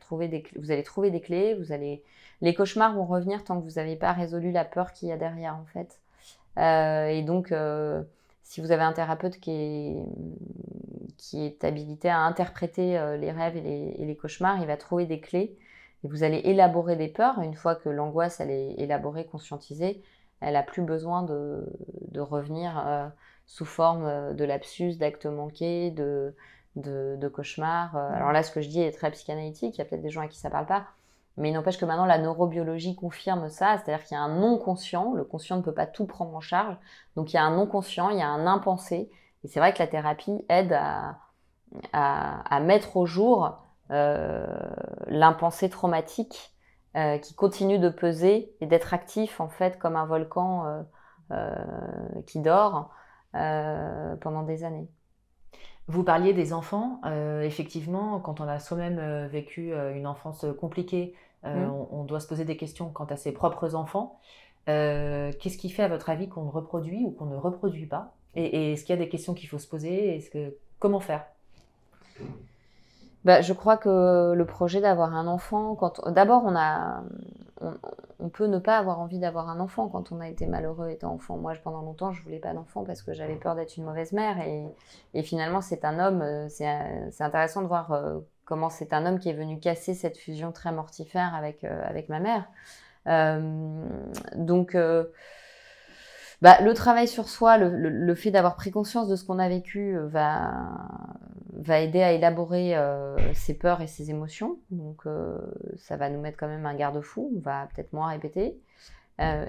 trouver 0.00 0.28
des 0.28 1.20
clés. 1.20 1.54
Vous 1.54 1.72
allez, 1.72 2.04
les 2.42 2.54
cauchemars 2.54 2.94
vont 2.94 3.06
revenir 3.06 3.42
tant 3.42 3.60
que 3.60 3.64
vous 3.64 3.76
n'avez 3.76 3.96
pas 3.96 4.12
résolu 4.12 4.52
la 4.52 4.64
peur 4.64 4.92
qu'il 4.92 5.08
y 5.08 5.12
a 5.12 5.16
derrière, 5.16 5.56
en 5.56 5.66
fait. 5.66 5.98
Euh, 6.58 7.06
et 7.08 7.22
donc, 7.22 7.50
euh, 7.50 8.02
si 8.44 8.60
vous 8.60 8.70
avez 8.70 8.82
un 8.82 8.92
thérapeute 8.92 9.40
qui 9.40 9.50
est, 9.50 9.96
qui 11.16 11.44
est 11.44 11.64
habilité 11.64 12.08
à 12.08 12.18
interpréter 12.18 13.00
les 13.18 13.32
rêves 13.32 13.56
et 13.56 13.62
les, 13.62 13.96
et 13.98 14.04
les 14.04 14.16
cauchemars, 14.16 14.60
il 14.60 14.66
va 14.66 14.76
trouver 14.76 15.06
des 15.06 15.20
clés 15.20 15.56
et 16.04 16.08
vous 16.08 16.22
allez 16.22 16.38
élaborer 16.44 16.96
des 16.96 17.08
peurs. 17.08 17.40
Une 17.40 17.54
fois 17.54 17.74
que 17.74 17.88
l'angoisse 17.88 18.40
elle 18.40 18.50
est 18.50 18.74
élaborée, 18.78 19.24
conscientisée, 19.24 20.02
elle 20.40 20.56
a 20.56 20.62
plus 20.62 20.82
besoin 20.82 21.22
de, 21.22 21.64
de 22.08 22.20
revenir 22.20 22.82
euh, 22.86 23.08
sous 23.46 23.64
forme 23.64 24.04
euh, 24.04 24.32
de 24.32 24.44
lapsus, 24.44 24.96
d'actes 24.96 25.26
manqués, 25.26 25.90
de, 25.90 26.34
de, 26.76 27.16
de 27.18 27.28
cauchemars. 27.28 27.96
Euh. 27.96 28.14
Alors 28.14 28.32
là, 28.32 28.42
ce 28.42 28.50
que 28.50 28.60
je 28.60 28.68
dis 28.68 28.80
est 28.80 28.92
très 28.92 29.10
psychanalytique. 29.10 29.76
Il 29.76 29.78
y 29.78 29.82
a 29.82 29.84
peut-être 29.84 30.02
des 30.02 30.10
gens 30.10 30.22
à 30.22 30.28
qui 30.28 30.38
ça 30.38 30.50
parle 30.50 30.66
pas. 30.66 30.84
Mais 31.36 31.50
il 31.50 31.52
n'empêche 31.52 31.78
que 31.78 31.84
maintenant, 31.84 32.06
la 32.06 32.18
neurobiologie 32.18 32.96
confirme 32.96 33.48
ça. 33.48 33.78
C'est-à-dire 33.78 34.04
qu'il 34.04 34.16
y 34.16 34.20
a 34.20 34.22
un 34.22 34.38
non-conscient. 34.40 35.14
Le 35.14 35.24
conscient 35.24 35.56
ne 35.56 35.62
peut 35.62 35.74
pas 35.74 35.86
tout 35.86 36.06
prendre 36.06 36.34
en 36.34 36.40
charge. 36.40 36.76
Donc 37.16 37.32
il 37.32 37.36
y 37.36 37.38
a 37.38 37.44
un 37.44 37.54
non-conscient, 37.54 38.10
il 38.10 38.18
y 38.18 38.22
a 38.22 38.28
un 38.28 38.46
impensé. 38.46 39.10
Et 39.44 39.48
c'est 39.48 39.60
vrai 39.60 39.72
que 39.72 39.78
la 39.78 39.86
thérapie 39.86 40.44
aide 40.48 40.72
à, 40.72 41.16
à, 41.92 42.56
à 42.56 42.60
mettre 42.60 42.96
au 42.96 43.06
jour 43.06 43.58
euh, 43.90 44.46
l'impensé 45.06 45.70
traumatique 45.70 46.52
euh, 46.96 47.18
qui 47.18 47.34
continue 47.34 47.78
de 47.78 47.88
peser 47.88 48.52
et 48.60 48.66
d'être 48.66 48.94
actif 48.94 49.40
en 49.40 49.48
fait 49.48 49.78
comme 49.78 49.96
un 49.96 50.06
volcan 50.06 50.84
euh, 51.30 51.62
qui 52.26 52.40
dort 52.40 52.90
pendant 53.32 54.42
des 54.42 54.64
années. 54.64 54.88
Vous 55.86 56.02
parliez 56.02 56.32
des 56.32 56.52
enfants. 56.52 57.00
effectivement, 57.42 58.18
quand 58.20 58.40
on 58.40 58.48
a 58.48 58.58
soi-même 58.58 59.26
vécu 59.28 59.72
une 59.72 60.06
enfance 60.06 60.44
compliquée, 60.60 61.14
mmh. 61.44 61.70
on, 61.92 62.04
doit 62.04 62.18
se 62.18 62.26
poser 62.26 62.44
des 62.44 62.56
questions 62.56 62.90
quant 62.90 63.04
à 63.04 63.16
ses 63.16 63.30
propres 63.30 63.76
enfants. 63.76 64.18
Qu'est-ce 64.66 65.58
qui 65.58 65.70
fait, 65.70 65.84
à 65.84 65.88
votre 65.88 66.10
avis, 66.10 66.28
qu'on 66.28 66.50
reproduit 66.50 67.04
ou 67.04 67.12
qu'on 67.12 67.26
ne 67.26 67.36
reproduit 67.36 67.86
pas? 67.86 68.12
Et, 68.34 68.72
est-ce 68.72 68.84
qu'il 68.84 68.94
y 68.94 68.98
a 68.98 69.02
des 69.02 69.08
questions 69.08 69.34
qu'il 69.34 69.48
faut 69.48 69.58
se 69.58 69.68
poser? 69.68 70.16
Est-ce 70.16 70.30
que 70.30 70.56
comment 70.80 71.00
faire? 71.00 71.24
Bah, 73.24 73.42
je 73.42 73.52
crois 73.52 73.76
que 73.76 74.32
le 74.34 74.44
projet 74.46 74.80
d'avoir 74.80 75.14
un 75.14 75.26
enfant, 75.26 75.74
quand 75.74 76.08
d'abord 76.08 76.42
on 76.44 76.56
a, 76.56 77.02
on, 78.18 78.28
peut 78.30 78.46
ne 78.46 78.58
pas 78.58 78.78
avoir 78.78 79.00
envie 79.00 79.18
d'avoir 79.18 79.50
un 79.50 79.60
enfant 79.60 79.88
quand 79.88 80.12
on 80.12 80.20
a 80.20 80.28
été 80.28 80.46
malheureux 80.46 80.88
étant 80.88 81.12
enfant. 81.12 81.36
Moi, 81.36 81.52
pendant 81.62 81.82
longtemps, 81.82 82.12
je 82.12 82.22
voulais 82.22 82.38
pas 82.38 82.54
d'enfant 82.54 82.82
parce 82.84 83.02
que 83.02 83.12
j'avais 83.12 83.36
peur 83.36 83.54
d'être 83.54 83.76
une 83.76 83.84
mauvaise 83.84 84.12
mère. 84.12 84.38
Et, 85.14 85.22
finalement, 85.22 85.60
c'est 85.60 85.84
un 85.84 85.98
homme. 85.98 86.22
Euh, 86.22 86.48
c'est 86.48 87.22
intéressant 87.22 87.60
de 87.62 87.66
voir 87.66 87.92
euh, 87.92 88.20
comment 88.46 88.70
c'est 88.70 88.94
un 88.94 89.04
homme 89.04 89.18
qui 89.18 89.28
est 89.28 89.34
venu 89.34 89.60
casser 89.60 89.92
cette 89.94 90.16
fusion 90.16 90.52
très 90.52 90.72
mortifère 90.72 91.34
avec, 91.34 91.64
avec 91.64 92.08
ma 92.08 92.20
mère. 92.20 92.46
donc, 94.34 94.74
bah, 96.42 96.58
le 96.62 96.72
travail 96.72 97.06
sur 97.06 97.28
soi, 97.28 97.58
le, 97.58 98.14
fait 98.14 98.30
d'avoir 98.30 98.56
pris 98.56 98.70
conscience 98.70 99.08
de 99.08 99.16
ce 99.16 99.24
qu'on 99.24 99.38
a 99.38 99.48
vécu 99.48 99.94
euh, 99.94 100.06
va, 100.08 100.52
va 101.52 101.80
aider 101.80 102.02
à 102.02 102.12
élaborer 102.12 102.76
euh, 102.76 103.16
ses 103.34 103.54
peurs 103.54 103.80
et 103.80 103.86
ses 103.86 104.10
émotions. 104.10 104.58
Donc 104.70 105.06
euh, 105.06 105.38
ça 105.78 105.96
va 105.96 106.10
nous 106.10 106.20
mettre 106.20 106.38
quand 106.38 106.48
même 106.48 106.66
un 106.66 106.74
garde-fou, 106.74 107.32
on 107.36 107.40
va 107.40 107.68
peut-être 107.74 107.92
moins 107.92 108.08
répéter. 108.08 108.58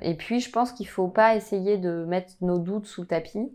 et 0.01 0.15
puis 0.15 0.39
je 0.39 0.51
pense 0.51 0.73
qu'il 0.73 0.85
ne 0.85 0.91
faut 0.91 1.07
pas 1.07 1.35
essayer 1.35 1.77
de 1.77 2.03
mettre 2.05 2.33
nos 2.41 2.59
doutes 2.59 2.87
sous 2.87 3.01
le 3.01 3.07
tapis. 3.07 3.51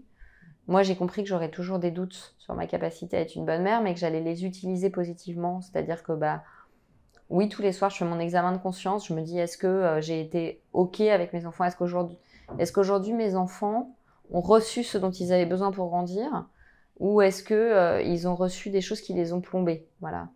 Moi 0.66 0.82
j'ai 0.82 0.96
compris 0.96 1.22
que 1.22 1.28
j'aurais 1.28 1.50
toujours 1.50 1.78
des 1.78 1.90
doutes 1.90 2.34
sur 2.38 2.54
ma 2.54 2.66
capacité 2.66 3.16
à 3.16 3.20
être 3.20 3.34
une 3.34 3.44
bonne 3.44 3.62
mère, 3.62 3.82
mais 3.82 3.94
que 3.94 4.00
j'allais 4.00 4.22
les 4.22 4.44
utiliser 4.44 4.90
positivement. 4.90 5.60
C'est-à-dire 5.60 6.02
que 6.02 6.12
bah 6.12 6.42
oui, 7.28 7.48
tous 7.48 7.62
les 7.62 7.72
soirs 7.72 7.90
je 7.90 7.98
fais 7.98 8.04
mon 8.04 8.18
examen 8.18 8.52
de 8.52 8.58
conscience, 8.58 9.08
je 9.08 9.14
me 9.14 9.20
dis 9.20 9.38
est-ce 9.38 9.58
que 9.58 9.98
j'ai 10.00 10.20
été 10.20 10.62
ok 10.72 11.00
avec 11.00 11.32
mes 11.32 11.46
enfants, 11.46 11.64
est-ce 11.64 12.72
qu'aujourd'hui 12.72 13.12
mes 13.12 13.34
enfants 13.36 13.94
ont 14.30 14.40
reçu 14.40 14.82
ce 14.82 14.98
dont 14.98 15.10
ils 15.10 15.32
avaient 15.32 15.46
besoin 15.46 15.70
pour 15.70 15.88
grandir? 15.88 16.46
Ou 16.98 17.20
est-ce 17.20 17.42
que 17.42 17.54
euh, 17.54 18.02
ils 18.02 18.26
ont 18.26 18.34
reçu 18.34 18.70
des 18.70 18.80
choses 18.80 19.00
qui 19.00 19.12
les 19.12 19.32
ont 19.32 19.40
plombés 19.40 19.86
Voilà. 20.00 20.28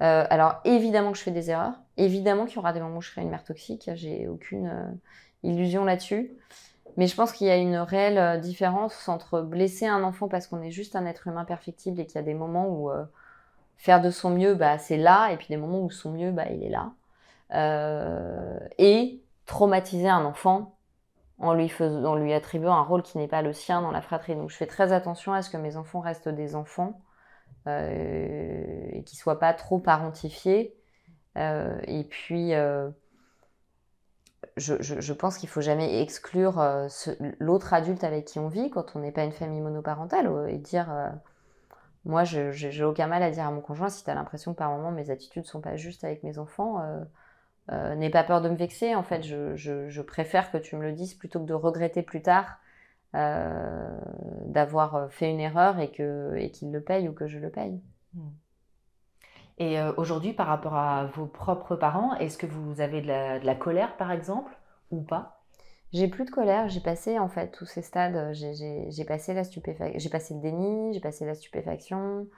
Euh, 0.00 0.24
alors 0.30 0.60
évidemment 0.64 1.12
que 1.12 1.18
je 1.18 1.22
fais 1.22 1.30
des 1.30 1.50
erreurs, 1.50 1.74
évidemment 1.96 2.46
qu'il 2.46 2.56
y 2.56 2.58
aura 2.58 2.72
des 2.72 2.80
moments 2.80 2.98
où 2.98 3.02
je 3.02 3.10
serai 3.10 3.22
une 3.22 3.30
mère 3.30 3.44
toxique, 3.44 3.90
j'ai 3.94 4.28
aucune 4.28 4.68
euh, 4.68 4.90
illusion 5.42 5.84
là-dessus. 5.84 6.32
Mais 6.96 7.06
je 7.06 7.14
pense 7.14 7.32
qu'il 7.32 7.46
y 7.46 7.50
a 7.50 7.56
une 7.56 7.76
réelle 7.76 8.40
différence 8.40 9.08
entre 9.08 9.40
blesser 9.40 9.86
un 9.86 10.02
enfant 10.02 10.26
parce 10.26 10.48
qu'on 10.48 10.62
est 10.62 10.70
juste 10.70 10.96
un 10.96 11.06
être 11.06 11.28
humain 11.28 11.44
perfectible 11.44 12.00
et 12.00 12.06
qu'il 12.06 12.16
y 12.16 12.18
a 12.18 12.22
des 12.22 12.34
moments 12.34 12.68
où 12.68 12.90
faire 13.76 14.00
de 14.00 14.10
son 14.10 14.30
mieux, 14.30 14.54
bah, 14.54 14.78
c'est 14.78 14.96
là, 14.96 15.28
et 15.30 15.36
puis 15.36 15.46
des 15.48 15.58
moments 15.58 15.80
où 15.80 15.90
son 15.90 16.10
mieux, 16.10 16.32
bah, 16.32 16.46
il 16.50 16.64
est 16.64 16.70
là. 16.70 16.90
et 18.78 19.20
traumatiser 19.46 20.08
un 20.08 20.24
enfant, 20.24 20.77
en 21.38 21.54
lui, 21.54 21.68
faisant, 21.68 22.16
lui 22.16 22.32
attribuant 22.32 22.74
un 22.74 22.82
rôle 22.82 23.02
qui 23.02 23.18
n'est 23.18 23.28
pas 23.28 23.42
le 23.42 23.52
sien 23.52 23.80
dans 23.80 23.90
la 23.90 24.00
fratrie. 24.00 24.34
Donc 24.34 24.50
je 24.50 24.56
fais 24.56 24.66
très 24.66 24.92
attention 24.92 25.32
à 25.32 25.42
ce 25.42 25.50
que 25.50 25.56
mes 25.56 25.76
enfants 25.76 26.00
restent 26.00 26.28
des 26.28 26.56
enfants 26.56 27.00
euh, 27.66 28.88
et 28.90 29.04
qu'ils 29.04 29.16
ne 29.16 29.20
soient 29.20 29.38
pas 29.38 29.54
trop 29.54 29.78
parentifiés. 29.78 30.76
Euh, 31.36 31.78
et 31.86 32.02
puis, 32.02 32.54
euh, 32.54 32.90
je, 34.56 35.12
pense 35.12 35.38
qu'il 35.38 35.48
ne 35.48 35.52
faut 35.52 35.60
jamais 35.60 36.02
exclure 36.02 36.60
l'autre 37.38 37.72
adulte 37.72 38.02
avec 38.02 38.24
qui 38.24 38.40
on 38.40 38.48
vit 38.48 38.70
quand 38.70 38.96
on 38.96 39.00
n'est 39.00 39.12
pas 39.12 39.24
une 39.24 39.32
famille 39.32 39.60
monoparentale 39.60 40.48
et 40.48 40.58
dire 40.58 40.88
moi, 42.04 42.24
je 42.24 42.66
n'ai 42.66 42.84
aucun 42.84 43.06
mal 43.06 43.22
à 43.22 43.30
dire 43.30 43.44
à 43.44 43.50
mon 43.50 43.60
conjoint 43.60 43.88
si 43.88 44.02
tu 44.02 44.10
as 44.10 44.14
l'impression 44.14 44.52
que 44.52 44.58
par 44.58 44.70
moment 44.70 44.90
mes 44.90 45.10
attitudes 45.10 45.46
sont 45.46 45.60
pas 45.60 45.76
justes 45.76 46.02
avec 46.02 46.24
mes 46.24 46.38
enfants 46.38 46.82
euh, 47.70 47.94
n'aie 47.94 48.10
pas 48.10 48.24
peur 48.24 48.40
de 48.40 48.48
me 48.48 48.56
vexer. 48.56 48.94
En 48.94 49.02
fait, 49.02 49.22
je, 49.22 50.00
préfère 50.00 50.50
que 50.50 50.58
tu 50.58 50.76
me 50.76 50.82
le 50.82 50.92
dises 50.92 51.14
plutôt 51.14 51.40
que 51.40 51.44
de 51.44 51.54
regretter 51.54 52.02
plus 52.02 52.22
tard 52.22 52.58
euh, 53.14 53.98
d'avoir 54.46 55.10
fait 55.10 55.30
une 55.30 55.40
erreur 55.40 55.78
et 55.78 55.90
qu'il 55.90 56.72
le 56.72 56.80
paye 56.80 57.08
ou 57.08 57.12
que 57.12 57.26
je 57.26 57.38
le 57.38 57.50
paye. 57.50 57.80
Hmm. 58.14 58.30
Et 59.58 59.78
euh, 59.80 59.92
aujourd'hui, 59.96 60.32
par 60.32 60.46
rapport 60.46 60.76
à 60.76 61.06
vos 61.06 61.26
propres 61.26 61.74
parents, 61.76 62.14
est-ce 62.14 62.38
que 62.38 62.46
vous 62.46 62.80
avez 62.80 63.02
de 63.02 63.08
la, 63.08 63.54
colère, 63.54 63.96
par 63.96 64.12
exemple, 64.12 64.56
ou 64.90 65.02
pas? 65.02 65.42
J'ai 65.92 66.06
plus 66.06 66.24
de 66.24 66.30
colère. 66.30 66.68
J'ai 66.68 66.80
passé 66.80 67.18
en 67.18 67.28
fait 67.28 67.50
tous 67.50 67.66
ces 67.66 67.82
stades. 67.82 68.32
J'ai 68.34 69.04
passé 69.04 69.34
la 69.34 69.42
j'ai 69.42 70.10
passé 70.10 70.34
le 70.34 70.40
déni, 70.40 70.92
j'ai 70.92 71.00
passé 71.00 71.24
la 71.24 71.34
stupéfaction, 71.34 72.28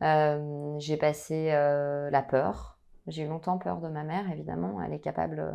j'ai 0.00 0.96
passé 0.98 1.46
la 1.48 2.22
peur. 2.22 2.71
J'ai 3.06 3.24
eu 3.24 3.28
longtemps 3.28 3.58
peur 3.58 3.80
de 3.80 3.88
ma 3.88 4.04
mère, 4.04 4.30
évidemment. 4.30 4.80
Elle 4.82 4.92
est 4.92 5.00
capable, 5.00 5.40
euh, 5.40 5.52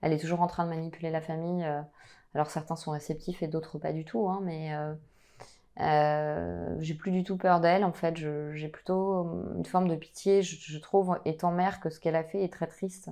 elle 0.00 0.12
est 0.12 0.18
toujours 0.18 0.40
en 0.40 0.46
train 0.46 0.64
de 0.64 0.70
manipuler 0.70 1.10
la 1.10 1.20
famille. 1.20 1.64
Euh. 1.64 1.82
alors 2.34 2.50
certains 2.50 2.76
sont 2.76 2.92
réceptifs 2.92 3.42
et 3.42 3.48
d'autres 3.48 3.78
pas 3.78 3.92
du 3.92 4.04
tout, 4.04 4.28
hein, 4.28 4.40
mais 4.42 4.74
euh, 5.80 6.76
j'ai 6.80 6.94
plus 6.94 7.10
du 7.10 7.24
tout 7.24 7.36
peur 7.36 7.60
d'elle. 7.60 7.84
En 7.84 7.92
fait, 7.92 8.16
j'ai 8.16 8.68
plutôt 8.68 9.52
une 9.56 9.64
forme 9.64 9.88
de 9.88 9.96
pitié. 9.96 10.42
Je, 10.42 10.78
trouve, 10.78 11.18
étant 11.24 11.52
mère, 11.52 11.80
que 11.80 11.90
ce 11.90 12.00
qu'elle 12.00 12.16
a 12.16 12.24
fait 12.24 12.42
est 12.42 12.52
très 12.52 12.66
triste. 12.66 13.10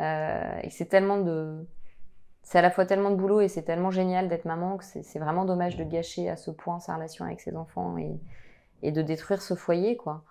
et 0.00 0.68
c'est 0.70 0.86
tellement 0.86 1.18
de, 1.20 1.66
c'est 2.42 2.58
à 2.58 2.62
la 2.62 2.70
fois 2.70 2.86
tellement 2.86 3.10
de 3.10 3.16
boulot 3.16 3.40
et 3.40 3.48
c'est 3.48 3.62
tellement 3.62 3.90
génial 3.90 4.28
d'être 4.28 4.44
maman 4.44 4.76
que 4.76 4.84
c'est 4.84 5.18
vraiment 5.18 5.44
dommage 5.44 5.76
de 5.76 5.84
gâcher 5.84 6.28
à 6.28 6.36
ce 6.36 6.50
point 6.50 6.80
sa 6.80 6.94
relation 6.94 7.24
avec 7.24 7.40
ses 7.40 7.56
enfants 7.56 7.98
et, 7.98 8.20
et 8.82 8.92
de 8.92 9.02
détruire 9.02 9.42
ce 9.42 9.54
foyer, 9.54 9.96
quoi. 9.96 10.22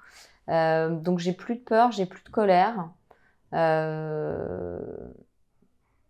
Euh, 0.49 0.89
donc 0.89 1.19
j'ai 1.19 1.33
plus 1.33 1.55
de 1.55 1.61
peur, 1.61 1.91
j'ai 1.91 2.05
plus 2.05 2.23
de 2.23 2.29
colère. 2.29 2.89
Euh, 3.53 4.79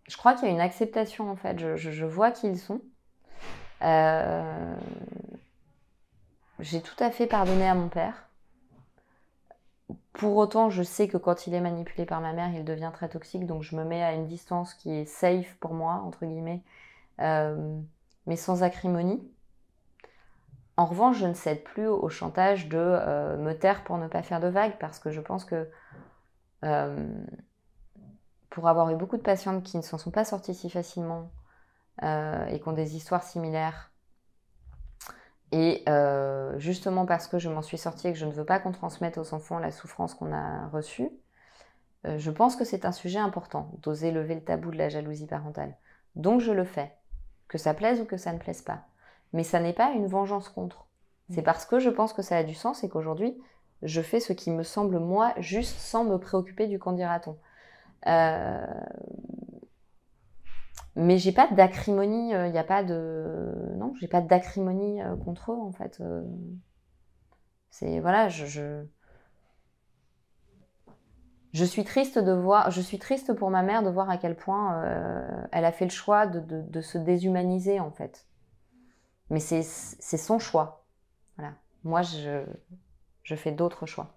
je 0.08 0.18
crois 0.18 0.34
qu'il 0.34 0.48
y 0.48 0.52
a 0.52 0.54
une 0.54 0.62
acceptation 0.62 1.30
en 1.30 1.36
fait. 1.36 1.60
Je, 1.60 2.06
vois 2.06 2.32
qui 2.32 2.48
ils 2.48 2.58
sont. 2.60 2.82
Euh, 3.82 4.76
j'ai 6.60 6.82
tout 6.82 7.02
à 7.04 7.12
fait 7.12 7.28
pardonné 7.28 7.68
à 7.68 7.76
mon 7.76 7.90
père. 7.90 8.30
Pour 10.14 10.38
autant, 10.38 10.70
je 10.70 10.82
sais 10.82 11.08
que 11.10 11.18
quand 11.18 11.46
il 11.46 11.54
est 11.54 11.62
manipulé 11.62 12.06
par 12.06 12.22
ma 12.22 12.32
mère, 12.32 12.54
il 12.56 12.64
devient 12.64 12.92
très 12.94 13.10
toxique, 13.10 13.46
donc 13.46 13.64
je 13.64 13.76
me 13.76 13.84
mets 13.84 14.02
à 14.02 14.14
une 14.14 14.28
distance 14.28 14.74
qui 14.74 14.92
est 14.92 15.06
safe 15.06 15.56
pour 15.60 15.74
moi, 15.74 15.96
entre 16.06 16.26
guillemets, 16.26 16.64
mais 17.20 18.36
sans 18.38 18.64
acrimonie. 18.64 19.22
En 20.78 20.86
revanche, 20.86 21.18
je 21.18 21.26
ne 21.26 21.34
cède 21.34 21.64
plus 21.64 21.88
au 21.88 22.10
chantage 22.10 22.68
de 22.68 22.78
euh, 22.78 23.38
me 23.38 23.54
taire 23.54 23.84
pour 23.84 23.98
ne 23.98 24.08
pas 24.08 24.22
faire 24.24 24.42
de 24.42 24.48
vagues 24.48 24.78
parce 24.80 25.00
que 25.00 25.10
je 25.10 25.22
pense 25.22 25.46
que 25.46 25.70
euh, 26.66 27.08
pour 28.50 28.68
avoir 28.68 28.90
eu 28.90 28.96
beaucoup 28.96 29.18
de 29.18 29.22
patientes 29.22 29.64
qui 29.64 29.78
ne 29.78 29.82
s'en 29.82 29.98
sont 29.98 30.12
pas 30.12 30.26
sorties 30.26 30.54
si 30.54 30.70
facilement 30.70 31.32
euh, 32.04 32.46
et 32.48 32.60
qui 32.60 32.68
ont 32.68 32.74
des 32.74 32.96
histoires 32.96 33.24
similaires, 33.24 33.92
et 35.52 35.86
justement 36.58 37.06
parce 37.06 37.28
que 37.28 37.40
je 37.40 37.48
m'en 37.48 37.62
suis 37.62 37.78
sortie 37.78 38.10
et 38.10 38.14
que 38.14 38.20
je 38.20 38.26
ne 38.26 38.32
veux 38.32 38.44
pas 38.44 38.60
qu'on 38.60 38.74
transmette 38.74 39.18
aux 39.18 39.34
enfants 39.34 39.60
la 39.60 39.72
souffrance 39.72 40.14
qu'on 40.14 40.34
a 40.34 40.68
reçue, 40.68 41.10
je 42.04 42.32
pense 42.32 42.58
que 42.58 42.66
c'est 42.66 42.84
un 42.84 42.92
sujet 42.92 43.20
important 43.20 43.72
d'oser 43.82 44.12
lever 44.12 44.36
le 44.36 44.44
tabou 44.44 44.72
de 44.72 44.78
la 44.78 44.90
jalousie 44.90 45.28
parentale. 45.28 45.78
Donc 46.16 46.42
je 46.42 46.52
le 46.52 46.66
fais, 46.66 46.94
que 47.48 47.58
ça 47.58 47.74
plaise 47.74 48.02
ou 48.02 48.06
que 48.06 48.18
ça 48.18 48.34
ne 48.34 48.40
plaise 48.40 48.64
pas 48.64 48.86
mais 49.34 49.44
ça 49.44 49.60
n'est 49.60 49.74
pas 49.74 49.92
une 49.92 50.08
vengeance 50.08 50.50
contre. 50.50 50.88
C'est 51.30 51.42
mm. 51.42 51.46
parce 51.46 51.66
que 51.66 51.80
je 51.80 51.90
pense 51.90 52.14
que 52.14 52.22
ça 52.22 52.38
a 52.38 52.44
du 52.44 52.56
sens 52.56 52.84
et 52.84 52.90
qu'aujourd'hui, 52.90 53.38
je 53.82 54.02
fais 54.02 54.20
ce 54.20 54.34
qui 54.34 54.52
me 54.52 54.64
semble 54.64 55.00
moi 55.00 55.34
juste 55.38 55.78
sans 55.78 56.04
me 56.04 56.18
préoccuper 56.18 56.68
du 56.68 56.80
candidaton. 56.80 57.38
Euh... 58.08 58.66
Mais 60.98 61.18
j'ai 61.18 61.34
pas 61.34 61.48
d'acrimonie, 61.48 62.30
il 62.30 62.36
euh, 62.36 62.50
n'y 62.50 62.58
a 62.58 62.64
pas 62.64 62.82
de. 62.84 63.54
Non, 63.76 63.94
j'ai 64.00 64.08
pas 64.08 64.22
d'acrimonie 64.22 65.02
euh, 65.02 65.18
contre 65.18 65.52
eux 65.52 65.60
en 65.60 65.74
fait. 65.74 66.02
C'est. 67.70 68.00
Voilà, 68.00 68.30
je, 68.30 68.46
je. 71.52 71.66
suis 71.66 71.84
triste 71.84 72.18
de 72.18 72.32
voir, 72.32 72.72
je 72.72 72.80
suis 72.80 72.98
triste 72.98 73.34
pour 73.34 73.50
ma 73.50 73.62
mère 73.62 73.84
de 73.84 73.90
voir 73.90 74.10
à 74.10 74.18
quel 74.18 74.38
point 74.38 74.82
elle 75.52 75.66
a 75.66 75.74
fait 75.74 75.84
le 75.84 75.92
choix 75.92 76.28
de 76.28 76.82
se 76.82 76.98
déshumaniser 76.98 77.82
en 77.82 77.92
fait. 77.92 78.26
Mais 79.30 79.40
c'est 79.40 79.64
son 79.64 80.40
choix. 80.40 80.84
Voilà. 81.38 81.54
Moi, 81.84 82.02
je, 82.02 82.44
je 83.24 83.36
fais 83.36 83.52
d'autres 83.52 83.86
choix. 83.86 84.14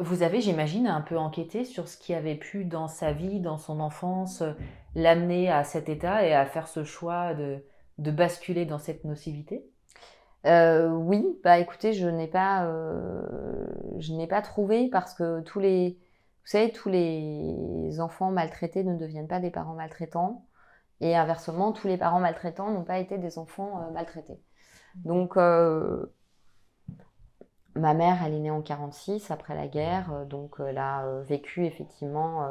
Vous 0.00 0.22
avez, 0.22 0.40
j'imagine, 0.40 0.88
un 0.88 1.02
peu 1.02 1.16
enquêté 1.16 1.64
sur 1.64 1.86
ce 1.88 1.96
qui 1.96 2.14
avait 2.14 2.34
pu, 2.34 2.64
dans 2.64 2.88
sa 2.88 3.12
vie, 3.12 3.38
dans 3.40 3.58
son 3.58 3.78
enfance, 3.80 4.42
l'amener 4.94 5.50
à 5.50 5.62
cet 5.62 5.88
état 5.88 6.26
et 6.26 6.34
à 6.34 6.46
faire 6.46 6.66
ce 6.66 6.82
choix 6.82 7.34
de, 7.34 7.64
de 7.98 8.10
basculer 8.10 8.66
dans 8.66 8.78
cette 8.78 9.04
nocivité? 9.04 9.64
Euh, 10.46 10.88
Oui, 10.88 11.24
bah 11.44 11.58
écoutez, 11.58 11.92
je 11.92 12.08
n'ai 12.08 12.26
pas, 12.26 12.64
euh, 12.66 13.66
je 13.98 14.12
n'ai 14.12 14.26
pas 14.26 14.42
trouvé 14.42 14.88
parce 14.88 15.14
que 15.14 15.40
tous 15.42 15.60
les, 15.60 15.90
vous 16.44 16.50
savez, 16.50 16.72
tous 16.72 16.88
les 16.88 18.00
enfants 18.00 18.30
maltraités 18.30 18.84
ne 18.84 18.96
deviennent 18.96 19.28
pas 19.28 19.40
des 19.40 19.50
parents 19.50 19.74
maltraitants. 19.74 20.44
Et 21.04 21.14
inversement, 21.14 21.72
tous 21.72 21.86
les 21.86 21.98
parents 21.98 22.18
maltraitants 22.18 22.70
n'ont 22.70 22.82
pas 22.82 22.98
été 22.98 23.18
des 23.18 23.38
enfants 23.38 23.82
euh, 23.82 23.90
maltraités. 23.92 24.40
Donc, 25.04 25.36
euh, 25.36 26.06
ma 27.76 27.92
mère, 27.92 28.24
elle 28.24 28.32
est 28.32 28.38
née 28.40 28.50
en 28.50 28.62
46, 28.62 29.30
après 29.30 29.54
la 29.54 29.66
guerre, 29.66 30.10
euh, 30.14 30.24
donc 30.24 30.54
elle 30.66 30.78
a 30.78 31.04
vécu 31.20 31.66
effectivement 31.66 32.48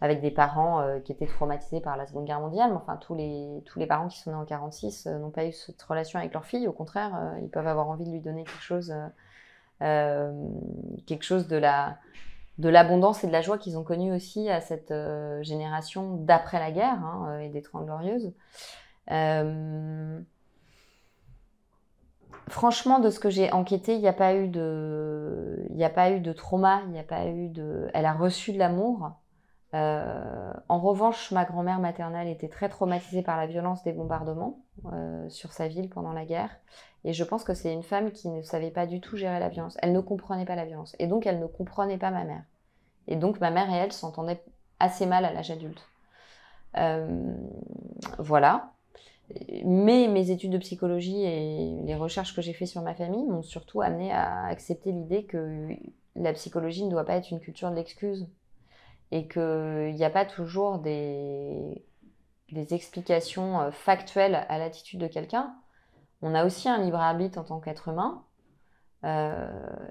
avec 0.00 0.20
des 0.20 0.30
parents 0.30 1.00
qui 1.04 1.10
étaient 1.10 1.26
traumatisés 1.26 1.80
par 1.80 1.96
la 1.96 2.06
Seconde 2.06 2.26
Guerre 2.26 2.38
mondiale. 2.38 2.70
Mais 2.70 2.76
enfin, 2.76 2.98
tous 2.98 3.16
les, 3.16 3.64
tous 3.66 3.80
les 3.80 3.86
parents 3.86 4.06
qui 4.06 4.20
sont 4.20 4.30
nés 4.30 4.36
en 4.36 4.44
46 4.44 5.08
n'ont 5.08 5.30
pas 5.30 5.46
eu 5.46 5.52
cette 5.52 5.82
relation 5.82 6.20
avec 6.20 6.32
leur 6.32 6.44
fille. 6.44 6.68
Au 6.68 6.72
contraire, 6.72 7.34
ils 7.42 7.50
peuvent 7.50 7.66
avoir 7.66 7.88
envie 7.88 8.04
de 8.04 8.12
lui 8.12 8.20
donner 8.20 8.44
quelque 8.44 8.62
chose, 8.62 8.94
quelque 9.80 11.24
chose 11.24 11.48
de 11.48 11.56
la 11.56 11.98
de 12.58 12.68
l'abondance 12.68 13.24
et 13.24 13.26
de 13.26 13.32
la 13.32 13.40
joie 13.40 13.58
qu'ils 13.58 13.78
ont 13.78 13.84
connue 13.84 14.12
aussi 14.12 14.50
à 14.50 14.60
cette 14.60 14.90
euh, 14.90 15.42
génération 15.42 16.16
d'après 16.16 16.58
la 16.58 16.72
guerre 16.72 17.04
hein, 17.04 17.38
et 17.40 17.48
des 17.48 17.62
Trente 17.62 17.86
Glorieuses. 17.86 18.32
franchement, 22.48 22.98
de 22.98 23.10
ce 23.10 23.20
que 23.20 23.30
j'ai 23.30 23.52
enquêté, 23.52 23.94
il 23.94 24.00
n'y 24.00 24.08
a 24.08 24.12
pas 24.12 24.34
eu 24.34 24.48
de, 24.48 25.66
il 25.70 25.82
a 25.84 25.90
pas 25.90 26.10
eu 26.10 26.20
de 26.20 26.32
trauma, 26.32 26.82
il 26.86 26.92
n'y 26.92 26.98
a 26.98 27.04
pas 27.04 27.26
eu 27.26 27.48
de, 27.48 27.88
elle 27.94 28.06
a 28.06 28.12
reçu 28.12 28.52
de 28.52 28.58
l'amour. 28.58 29.12
Euh, 29.74 30.52
en 30.68 30.80
revanche, 30.80 31.30
ma 31.30 31.44
grand-mère 31.44 31.78
maternelle 31.78 32.28
était 32.28 32.48
très 32.48 32.68
traumatisée 32.68 33.22
par 33.22 33.36
la 33.36 33.46
violence 33.46 33.82
des 33.82 33.92
bombardements 33.92 34.60
euh, 34.92 35.28
sur 35.28 35.52
sa 35.52 35.68
ville 35.68 35.90
pendant 35.90 36.12
la 36.12 36.24
guerre. 36.24 36.50
Et 37.04 37.12
je 37.12 37.24
pense 37.24 37.44
que 37.44 37.54
c'est 37.54 37.72
une 37.72 37.82
femme 37.82 38.10
qui 38.10 38.28
ne 38.28 38.42
savait 38.42 38.70
pas 38.70 38.86
du 38.86 39.00
tout 39.00 39.16
gérer 39.16 39.38
la 39.38 39.48
violence. 39.48 39.76
Elle 39.82 39.92
ne 39.92 40.00
comprenait 40.00 40.44
pas 40.44 40.56
la 40.56 40.64
violence. 40.64 40.96
Et 40.98 41.06
donc, 41.06 41.26
elle 41.26 41.38
ne 41.38 41.46
comprenait 41.46 41.98
pas 41.98 42.10
ma 42.10 42.24
mère. 42.24 42.42
Et 43.06 43.16
donc, 43.16 43.40
ma 43.40 43.50
mère 43.50 43.70
et 43.72 43.76
elle 43.76 43.92
s'entendaient 43.92 44.42
assez 44.80 45.06
mal 45.06 45.24
à 45.24 45.32
l'âge 45.32 45.50
adulte. 45.50 45.82
Euh, 46.76 47.34
voilà. 48.18 48.72
Mais 49.64 50.08
mes 50.08 50.30
études 50.30 50.52
de 50.52 50.58
psychologie 50.58 51.22
et 51.22 51.74
les 51.84 51.94
recherches 51.94 52.34
que 52.34 52.42
j'ai 52.42 52.52
faites 52.52 52.68
sur 52.68 52.82
ma 52.82 52.94
famille 52.94 53.24
m'ont 53.24 53.42
surtout 53.42 53.82
amené 53.82 54.10
à 54.10 54.44
accepter 54.46 54.90
l'idée 54.90 55.24
que 55.24 55.68
la 56.16 56.32
psychologie 56.32 56.84
ne 56.84 56.90
doit 56.90 57.04
pas 57.04 57.16
être 57.16 57.30
une 57.30 57.40
culture 57.40 57.70
de 57.70 57.76
l'excuse 57.76 58.26
et 59.10 59.28
qu'il 59.28 59.94
n'y 59.94 60.04
a 60.04 60.10
pas 60.10 60.24
toujours 60.24 60.78
des, 60.78 61.82
explications 62.70 63.60
euh, 63.60 63.70
factuelles 63.70 64.46
à 64.48 64.58
l'attitude 64.58 65.00
de 65.00 65.06
quelqu'un. 65.06 65.54
On 66.22 66.34
a 66.34 66.44
aussi 66.44 66.68
un 66.68 66.78
libre 66.78 66.98
arbitre 66.98 67.38
en 67.38 67.44
tant 67.44 67.60
qu'être 67.60 67.88
humain 67.88 68.24
euh, 69.04 69.48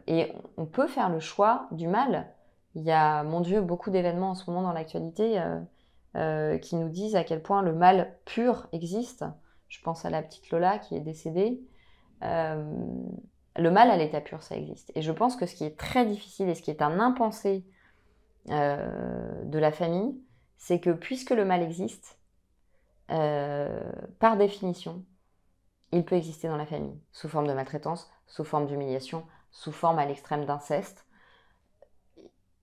et 0.07 0.33
on 0.57 0.65
peut 0.65 0.87
faire 0.87 1.09
le 1.09 1.19
choix 1.19 1.67
du 1.71 1.87
mal. 1.87 2.27
Il 2.75 2.83
y 2.83 2.91
a, 2.91 3.23
mon 3.23 3.41
Dieu, 3.41 3.61
beaucoup 3.61 3.89
d'événements 3.89 4.31
en 4.31 4.35
ce 4.35 4.49
moment 4.49 4.61
dans 4.61 4.73
l'actualité 4.73 5.41
euh, 6.15 6.57
qui 6.57 6.75
nous 6.75 6.89
disent 6.89 7.15
à 7.15 7.23
quel 7.23 7.41
point 7.41 7.61
le 7.61 7.73
mal 7.73 8.15
pur 8.25 8.67
existe. 8.71 9.25
Je 9.69 9.81
pense 9.81 10.05
à 10.05 10.09
la 10.09 10.21
petite 10.21 10.49
Lola 10.51 10.77
qui 10.77 10.95
est 10.95 11.01
décédée. 11.01 11.61
le 12.21 13.71
mal 13.71 13.89
à 13.89 13.97
l'état 13.97 14.21
pur, 14.21 14.43
ça 14.43 14.55
existe. 14.55 14.91
Et 14.95 15.01
je 15.01 15.11
pense 15.11 15.35
que 15.35 15.45
ce 15.45 15.55
qui 15.55 15.63
est 15.63 15.77
très 15.77 16.05
difficile 16.05 16.49
et 16.49 16.55
ce 16.55 16.61
qui 16.61 16.71
est 16.71 16.81
un 16.81 16.99
impensé 16.99 17.65
euh, 18.49 19.43
de 19.43 19.59
la 19.59 19.73
famille, 19.73 20.15
c'est 20.57 20.79
que 20.79 20.91
puisque 20.91 21.31
le 21.31 21.43
mal 21.43 21.61
existe, 21.61 22.17
euh, 23.11 23.91
par 24.19 24.37
définition, 24.37 25.03
il 25.91 26.03
peut 26.03 26.15
exister 26.15 26.47
dans 26.47 26.57
la 26.57 26.65
famille, 26.65 26.99
sous 27.11 27.29
forme 27.29 27.47
de 27.47 27.53
maltraitance, 27.53 28.09
sous 28.27 28.43
forme 28.43 28.67
d'humiliation, 28.67 29.25
sous 29.51 29.71
forme 29.71 29.99
à 29.99 30.05
l'extrême 30.05 30.45
d'inceste. 30.45 31.05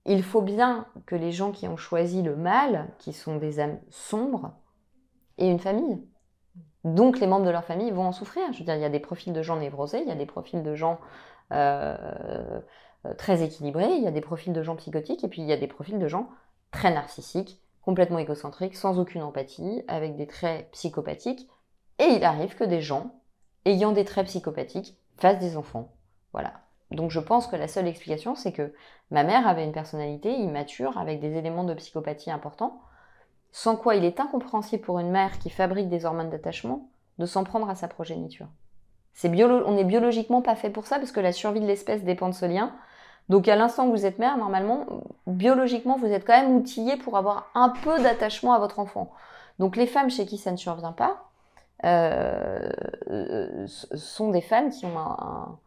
Il 0.06 0.22
faut 0.22 0.42
bien 0.42 0.86
que 1.06 1.14
les 1.14 1.32
gens 1.32 1.50
qui 1.50 1.66
ont 1.66 1.78
choisi 1.78 2.22
le 2.22 2.36
mal, 2.36 2.90
qui 2.98 3.12
sont 3.12 3.36
des 3.36 3.60
âmes 3.60 3.80
sombres, 3.90 4.52
aient 5.38 5.50
une 5.50 5.58
famille. 5.58 6.06
Donc 6.84 7.18
les 7.18 7.26
membres 7.26 7.46
de 7.46 7.50
leur 7.50 7.64
famille 7.64 7.90
vont 7.90 8.06
en 8.06 8.12
souffrir. 8.12 8.52
Je 8.52 8.58
veux 8.58 8.64
dire, 8.64 8.76
il 8.76 8.82
y 8.82 8.84
a 8.84 8.90
des 8.90 9.00
profils 9.00 9.32
de 9.32 9.42
gens 9.42 9.56
névrosés, 9.56 10.02
il 10.02 10.08
y 10.08 10.12
a 10.12 10.16
des 10.16 10.26
profils 10.26 10.62
de 10.62 10.74
gens 10.74 11.00
euh, 11.52 12.60
très 13.16 13.42
équilibré, 13.42 13.86
il 13.96 14.02
y 14.02 14.06
a 14.06 14.10
des 14.10 14.20
profils 14.20 14.52
de 14.52 14.62
gens 14.62 14.76
psychotiques 14.76 15.24
et 15.24 15.28
puis 15.28 15.40
il 15.40 15.48
y 15.48 15.52
a 15.52 15.56
des 15.56 15.66
profils 15.66 15.98
de 15.98 16.08
gens 16.08 16.28
très 16.70 16.92
narcissiques, 16.92 17.62
complètement 17.82 18.18
égocentriques, 18.18 18.76
sans 18.76 18.98
aucune 18.98 19.22
empathie, 19.22 19.82
avec 19.88 20.16
des 20.16 20.26
traits 20.26 20.70
psychopathiques. 20.72 21.48
Et 21.98 22.06
il 22.06 22.24
arrive 22.24 22.54
que 22.56 22.64
des 22.64 22.80
gens 22.80 23.14
ayant 23.64 23.92
des 23.92 24.04
traits 24.04 24.26
psychopathiques 24.26 24.96
fassent 25.16 25.38
des 25.38 25.56
enfants. 25.56 25.92
Voilà. 26.32 26.52
Donc 26.90 27.10
je 27.10 27.20
pense 27.20 27.46
que 27.46 27.56
la 27.56 27.68
seule 27.68 27.88
explication, 27.88 28.34
c'est 28.34 28.52
que 28.52 28.74
ma 29.10 29.24
mère 29.24 29.46
avait 29.48 29.64
une 29.64 29.72
personnalité 29.72 30.32
immature 30.32 30.98
avec 30.98 31.20
des 31.20 31.36
éléments 31.36 31.64
de 31.64 31.74
psychopathie 31.74 32.30
importants, 32.30 32.80
sans 33.52 33.76
quoi 33.76 33.94
il 33.94 34.04
est 34.04 34.20
incompréhensible 34.20 34.82
pour 34.82 34.98
une 34.98 35.10
mère 35.10 35.38
qui 35.38 35.50
fabrique 35.50 35.88
des 35.88 36.04
hormones 36.04 36.30
d'attachement 36.30 36.88
de 37.18 37.26
s'en 37.26 37.44
prendre 37.44 37.70
à 37.70 37.74
sa 37.74 37.88
progéniture. 37.88 38.48
On 39.22 39.72
n'est 39.72 39.84
biologiquement 39.84 40.42
pas 40.42 40.56
fait 40.56 40.70
pour 40.70 40.86
ça 40.86 40.98
parce 40.98 41.12
que 41.12 41.20
la 41.20 41.32
survie 41.32 41.60
de 41.60 41.66
l'espèce 41.66 42.02
dépend 42.02 42.28
de 42.28 42.34
ce 42.34 42.46
lien. 42.46 42.74
Donc 43.28 43.48
à 43.48 43.56
l'instant 43.56 43.86
où 43.86 43.90
vous 43.92 44.06
êtes 44.06 44.18
mère, 44.18 44.36
normalement, 44.36 44.86
biologiquement, 45.26 45.96
vous 45.96 46.06
êtes 46.06 46.26
quand 46.26 46.38
même 46.38 46.56
outillé 46.56 46.96
pour 46.96 47.16
avoir 47.16 47.50
un 47.54 47.68
peu 47.68 48.02
d'attachement 48.02 48.52
à 48.52 48.58
votre 48.58 48.80
enfant. 48.80 49.12
Donc 49.60 49.76
les 49.76 49.86
femmes 49.86 50.10
chez 50.10 50.26
qui 50.26 50.36
ça 50.36 50.50
ne 50.50 50.56
survient 50.56 50.92
pas 50.92 51.30
sont 53.66 54.30
des 54.30 54.40
femmes 54.40 54.70
qui 54.70 54.86
ont 54.86 54.98
un, 54.98 55.58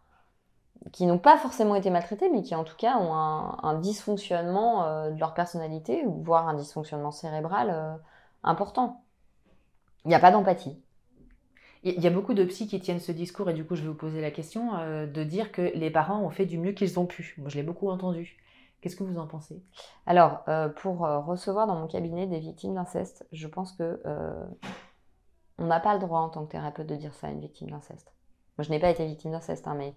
qui 0.92 1.06
n'ont 1.06 1.20
pas 1.20 1.38
forcément 1.38 1.76
été 1.76 1.90
maltraitées, 1.90 2.30
mais 2.30 2.42
qui 2.42 2.56
en 2.56 2.64
tout 2.64 2.76
cas 2.78 2.98
ont 2.98 3.14
un, 3.14 3.58
un 3.64 3.76
dysfonctionnement 3.80 4.84
euh, 4.84 5.12
de 5.12 5.20
leur 5.20 5.34
personnalité, 5.34 6.04
voire 6.06 6.48
un 6.48 6.54
dysfonctionnement 6.54 7.12
cérébral 7.12 7.70
euh, 7.72 7.96
important. 8.44 9.04
Il 10.06 10.10
n'y 10.10 10.16
a 10.16 10.20
pas 10.20 10.32
d'empathie. 10.32 10.82
Il 11.84 12.02
y 12.02 12.08
a 12.08 12.10
beaucoup 12.10 12.34
de 12.34 12.44
psy 12.44 12.68
qui 12.68 12.80
tiennent 12.80 13.00
ce 13.00 13.12
discours, 13.12 13.50
et 13.50 13.54
du 13.54 13.66
coup, 13.66 13.76
je 13.76 13.82
vais 13.82 13.88
vous 13.88 13.94
poser 13.94 14.22
la 14.22 14.32
question, 14.32 14.76
euh, 14.76 15.06
de 15.06 15.24
dire 15.24 15.52
que 15.52 15.62
les 15.62 15.92
parents 15.92 16.22
ont 16.22 16.30
fait 16.30 16.46
du 16.46 16.58
mieux 16.58 16.72
qu'ils 16.72 17.00
ont 17.00 17.06
pu. 17.06 17.36
Moi, 17.38 17.50
je 17.50 17.56
l'ai 17.56 17.64
beaucoup 17.64 17.90
entendu. 17.90 18.38
Qu'est-ce 18.82 18.96
que 18.96 19.04
vous 19.04 19.18
en 19.18 19.28
pensez? 19.28 19.62
Alors, 20.06 20.44
euh, 20.48 20.70
pour 20.70 21.06
euh, 21.06 21.20
recevoir 21.20 21.68
dans 21.68 21.76
mon 21.76 21.88
cabinet 21.88 22.28
des 22.28 22.40
victimes 22.40 22.76
d'inceste, 22.76 23.28
je 23.32 23.48
pense 23.48 23.72
que 23.74 24.00
on 25.58 25.66
n'a 25.66 25.80
pas 25.80 25.94
le 25.94 26.00
droit 26.00 26.20
en 26.20 26.30
tant 26.30 26.46
que 26.46 26.52
thérapeute 26.52 26.88
de 26.88 26.96
dire 26.96 27.14
ça 27.14 27.28
à 27.28 27.32
une 27.32 27.40
victime 27.40 27.70
d'inceste. 27.70 28.14
Moi, 28.58 28.64
je 28.64 28.70
n'ai 28.70 28.80
pas 28.80 28.90
été 28.90 29.06
victime 29.06 29.32
d'inceste, 29.32 29.68
hein, 29.68 29.76
mais 29.76 29.94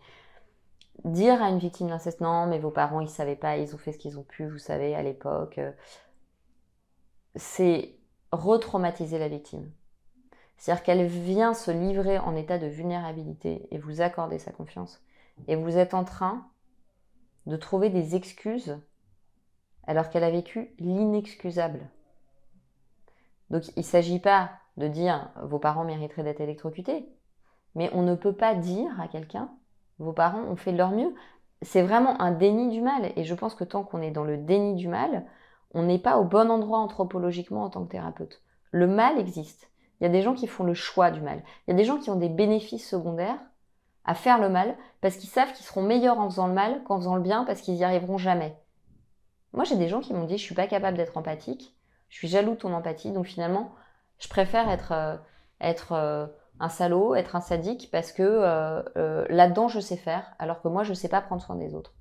dire 1.04 1.42
à 1.42 1.48
une 1.48 1.58
victime 1.58 1.88
d'inceste, 1.88 2.20
non, 2.20 2.46
mais 2.46 2.58
vos 2.58 2.70
parents, 2.70 3.00
ils 3.00 3.04
ne 3.04 3.08
savaient 3.08 3.36
pas, 3.36 3.56
ils 3.56 3.74
ont 3.74 3.78
fait 3.78 3.92
ce 3.92 3.98
qu'ils 3.98 4.18
ont 4.18 4.22
pu, 4.22 4.46
vous 4.46 4.58
savez, 4.58 4.94
à 4.94 5.02
l'époque, 5.02 5.60
c'est 7.36 7.94
retraumatiser 8.32 9.18
la 9.18 9.28
victime. 9.28 9.70
C'est-à-dire 10.56 10.82
qu'elle 10.82 11.06
vient 11.06 11.54
se 11.54 11.70
livrer 11.70 12.18
en 12.18 12.36
état 12.36 12.58
de 12.58 12.66
vulnérabilité 12.66 13.66
et 13.70 13.78
vous 13.78 14.02
accorder 14.02 14.38
sa 14.38 14.52
confiance. 14.52 15.02
Et 15.48 15.56
vous 15.56 15.78
êtes 15.78 15.94
en 15.94 16.04
train 16.04 16.46
de 17.46 17.56
trouver 17.56 17.88
des 17.88 18.14
excuses 18.14 18.78
alors 19.86 20.10
qu'elle 20.10 20.24
a 20.24 20.30
vécu 20.30 20.74
l'inexcusable. 20.78 21.88
Donc 23.48 23.68
il 23.68 23.80
ne 23.80 23.84
s'agit 23.84 24.20
pas 24.20 24.59
de 24.76 24.88
dire 24.88 25.30
vos 25.42 25.58
parents 25.58 25.84
mériteraient 25.84 26.22
d'être 26.22 26.40
électrocutés, 26.40 27.08
mais 27.74 27.90
on 27.92 28.02
ne 28.02 28.14
peut 28.14 28.34
pas 28.34 28.54
dire 28.54 28.90
à 29.00 29.08
quelqu'un 29.08 29.50
vos 30.00 30.12
parents 30.12 30.42
ont 30.42 30.56
fait 30.56 30.72
de 30.72 30.78
leur 30.78 30.90
mieux. 30.90 31.14
C'est 31.62 31.82
vraiment 31.82 32.20
un 32.20 32.32
déni 32.32 32.70
du 32.70 32.80
mal. 32.80 33.12
Et 33.16 33.24
je 33.24 33.34
pense 33.34 33.54
que 33.54 33.64
tant 33.64 33.84
qu'on 33.84 34.00
est 34.00 34.10
dans 34.10 34.24
le 34.24 34.38
déni 34.38 34.74
du 34.74 34.88
mal, 34.88 35.26
on 35.74 35.82
n'est 35.82 35.98
pas 35.98 36.18
au 36.18 36.24
bon 36.24 36.50
endroit 36.50 36.78
anthropologiquement 36.78 37.64
en 37.64 37.70
tant 37.70 37.84
que 37.84 37.92
thérapeute. 37.92 38.42
Le 38.70 38.86
mal 38.86 39.18
existe. 39.18 39.70
Il 40.00 40.04
y 40.04 40.06
a 40.06 40.10
des 40.10 40.22
gens 40.22 40.34
qui 40.34 40.46
font 40.46 40.64
le 40.64 40.74
choix 40.74 41.10
du 41.10 41.20
mal. 41.20 41.42
Il 41.66 41.72
y 41.72 41.74
a 41.74 41.76
des 41.76 41.84
gens 41.84 41.98
qui 41.98 42.08
ont 42.08 42.16
des 42.16 42.30
bénéfices 42.30 42.88
secondaires 42.88 43.38
à 44.06 44.14
faire 44.14 44.38
le 44.38 44.48
mal 44.48 44.76
parce 45.02 45.16
qu'ils 45.16 45.28
savent 45.28 45.52
qu'ils 45.52 45.66
seront 45.66 45.82
meilleurs 45.82 46.18
en 46.18 46.30
faisant 46.30 46.46
le 46.46 46.54
mal 46.54 46.82
qu'en 46.84 46.98
faisant 46.98 47.16
le 47.16 47.22
bien 47.22 47.44
parce 47.44 47.60
qu'ils 47.60 47.76
y 47.76 47.84
arriveront 47.84 48.16
jamais. 48.16 48.56
Moi, 49.52 49.64
j'ai 49.64 49.76
des 49.76 49.88
gens 49.88 50.00
qui 50.00 50.14
m'ont 50.14 50.24
dit 50.24 50.38
je 50.38 50.42
suis 50.42 50.54
pas 50.54 50.66
capable 50.66 50.96
d'être 50.96 51.18
empathique, 51.18 51.76
je 52.08 52.16
suis 52.16 52.28
jaloux 52.28 52.52
de 52.52 52.56
ton 52.56 52.72
empathie, 52.72 53.12
donc 53.12 53.26
finalement, 53.26 53.72
je 54.20 54.28
préfère 54.28 54.68
être 54.70 54.92
euh, 54.92 55.16
euh, 55.92 56.26
un 56.60 56.68
salaud, 56.68 57.14
être 57.14 57.34
un 57.34 57.40
sadique 57.40 57.90
parce 57.90 58.12
que 58.12 58.22
euh, 58.22 59.26
là-dedans 59.28 59.68
je 59.68 59.80
sais 59.80 59.96
faire, 59.96 60.34
alors 60.38 60.62
que 60.62 60.68
moi 60.68 60.84
je 60.84 60.94
sais 60.94 61.08
pas 61.08 61.20
prendre 61.20 61.42
soin 61.42 61.56
des 61.56 61.74
autres. 61.74 61.94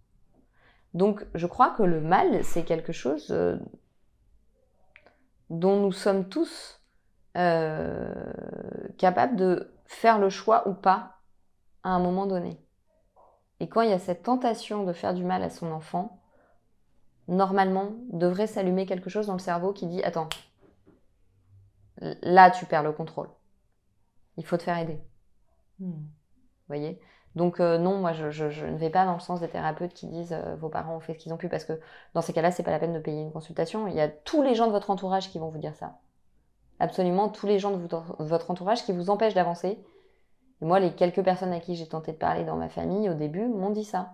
Donc, 0.95 1.23
je 1.35 1.45
crois 1.45 1.69
que 1.69 1.83
le 1.83 2.01
mal, 2.01 2.43
c'est 2.43 2.63
quelque 2.63 2.91
chose 2.91 3.31
dont 5.51 5.79
nous 5.79 5.91
sommes 5.91 6.27
tous 6.29 6.79
euh, 7.37 8.13
capable 8.97 9.35
de 9.35 9.71
faire 9.85 10.19
le 10.19 10.29
choix 10.29 10.67
ou 10.67 10.73
pas 10.73 11.17
à 11.83 11.89
un 11.89 11.99
moment 11.99 12.25
donné. 12.25 12.59
Et 13.59 13.69
quand 13.69 13.81
il 13.81 13.89
y 13.89 13.93
a 13.93 13.99
cette 13.99 14.23
tentation 14.23 14.83
de 14.83 14.93
faire 14.93 15.13
du 15.13 15.23
mal 15.23 15.43
à 15.43 15.49
son 15.49 15.71
enfant, 15.71 16.21
normalement, 17.27 17.91
devrait 18.11 18.47
s'allumer 18.47 18.85
quelque 18.85 19.09
chose 19.09 19.27
dans 19.27 19.33
le 19.33 19.39
cerveau 19.39 19.73
qui 19.73 19.85
dit 19.85 20.03
Attends, 20.03 20.29
là 21.99 22.51
tu 22.51 22.65
perds 22.65 22.83
le 22.83 22.91
contrôle. 22.91 23.29
Il 24.37 24.45
faut 24.45 24.57
te 24.57 24.63
faire 24.63 24.77
aider. 24.77 24.99
Hmm. 25.79 25.91
Vous 25.91 26.67
voyez? 26.67 26.99
Donc 27.35 27.59
euh, 27.59 27.77
non, 27.77 27.99
moi 27.99 28.13
je, 28.13 28.25
ne 28.65 28.77
vais 28.77 28.89
pas 28.89 29.05
dans 29.05 29.13
le 29.13 29.19
sens 29.19 29.39
des 29.39 29.47
thérapeutes 29.47 29.93
qui 29.93 30.07
disent 30.07 30.33
euh, 30.33 30.55
vos 30.55 30.69
parents 30.69 30.95
ont 30.95 30.99
fait 30.99 31.13
ce 31.13 31.19
qu'ils 31.19 31.33
ont 31.33 31.37
pu 31.37 31.49
parce 31.49 31.65
que 31.65 31.79
dans 32.13 32.21
ces 32.21 32.33
cas-là, 32.33 32.51
c'est 32.51 32.63
pas 32.63 32.71
la 32.71 32.79
peine 32.79 32.93
de 32.93 32.99
payer 32.99 33.21
une 33.21 33.31
consultation. 33.31 33.87
Il 33.87 33.95
y 33.95 34.01
a 34.01 34.07
tous 34.07 34.41
les 34.41 34.55
gens 34.55 34.67
de 34.67 34.71
votre 34.71 34.89
entourage 34.89 35.29
qui 35.29 35.39
vont 35.39 35.49
vous 35.49 35.59
dire 35.59 35.75
ça 35.75 35.99
absolument 36.79 37.29
tous 37.29 37.45
les 37.45 37.59
gens 37.59 37.71
de 37.71 37.87
votre 38.19 38.51
entourage 38.51 38.83
qui 38.83 38.93
vous 38.93 39.09
empêchent 39.09 39.33
d'avancer. 39.33 39.77
moi, 40.61 40.79
les 40.79 40.93
quelques 40.93 41.23
personnes 41.23 41.53
à 41.53 41.59
qui 41.59 41.75
j'ai 41.75 41.87
tenté 41.87 42.11
de 42.11 42.17
parler 42.17 42.43
dans 42.43 42.55
ma 42.55 42.69
famille 42.69 43.09
au 43.09 43.13
début 43.13 43.45
m'ont 43.45 43.69
dit 43.69 43.83
ça. 43.83 44.13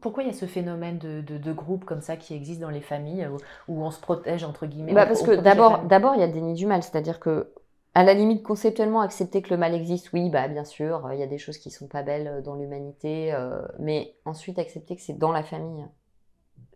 Pourquoi 0.00 0.22
il 0.22 0.26
y 0.26 0.30
a 0.30 0.34
ce 0.34 0.46
phénomène 0.46 0.98
de, 0.98 1.20
de, 1.20 1.52
groupe 1.52 1.84
comme 1.84 2.00
ça 2.00 2.16
qui 2.16 2.34
existe 2.34 2.60
dans 2.60 2.70
les 2.70 2.80
familles 2.80 3.28
où, 3.68 3.82
on 3.82 3.90
se 3.90 4.00
protège 4.00 4.44
entre 4.44 4.66
guillemets 4.66 4.92
bah 4.92 5.06
Parce 5.06 5.22
que 5.22 5.32
d'abord, 5.32 5.80
d'abord 5.84 6.14
il 6.14 6.20
y 6.20 6.24
a 6.24 6.28
déni 6.28 6.54
du 6.54 6.66
mal, 6.66 6.82
c'est-à-dire 6.82 7.20
que 7.20 7.52
à 7.94 8.04
la 8.04 8.14
limite 8.14 8.42
conceptuellement 8.42 9.00
accepter 9.00 9.42
que 9.42 9.50
le 9.50 9.56
mal 9.56 9.74
existe, 9.74 10.12
oui, 10.12 10.30
bah 10.30 10.46
bien 10.46 10.64
sûr, 10.64 11.08
il 11.12 11.18
y 11.18 11.22
a 11.22 11.26
des 11.26 11.38
choses 11.38 11.58
qui 11.58 11.70
sont 11.70 11.88
pas 11.88 12.02
belles 12.02 12.42
dans 12.44 12.54
l'humanité, 12.54 13.32
euh, 13.32 13.60
mais 13.78 14.14
ensuite 14.24 14.58
accepter 14.58 14.94
que 14.94 15.02
c'est 15.02 15.18
dans 15.18 15.32
la 15.32 15.42
famille, 15.42 15.84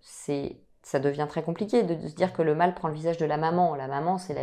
c'est 0.00 0.56
ça 0.82 0.98
devient 0.98 1.26
très 1.28 1.42
compliqué 1.42 1.84
de, 1.84 2.08
se 2.08 2.14
dire 2.14 2.32
que 2.32 2.42
le 2.42 2.54
mal 2.54 2.74
prend 2.74 2.88
le 2.88 2.94
visage 2.94 3.16
de 3.16 3.24
la 3.24 3.36
maman. 3.36 3.74
La 3.74 3.86
maman, 3.86 4.18
c'est 4.18 4.34
la 4.34 4.42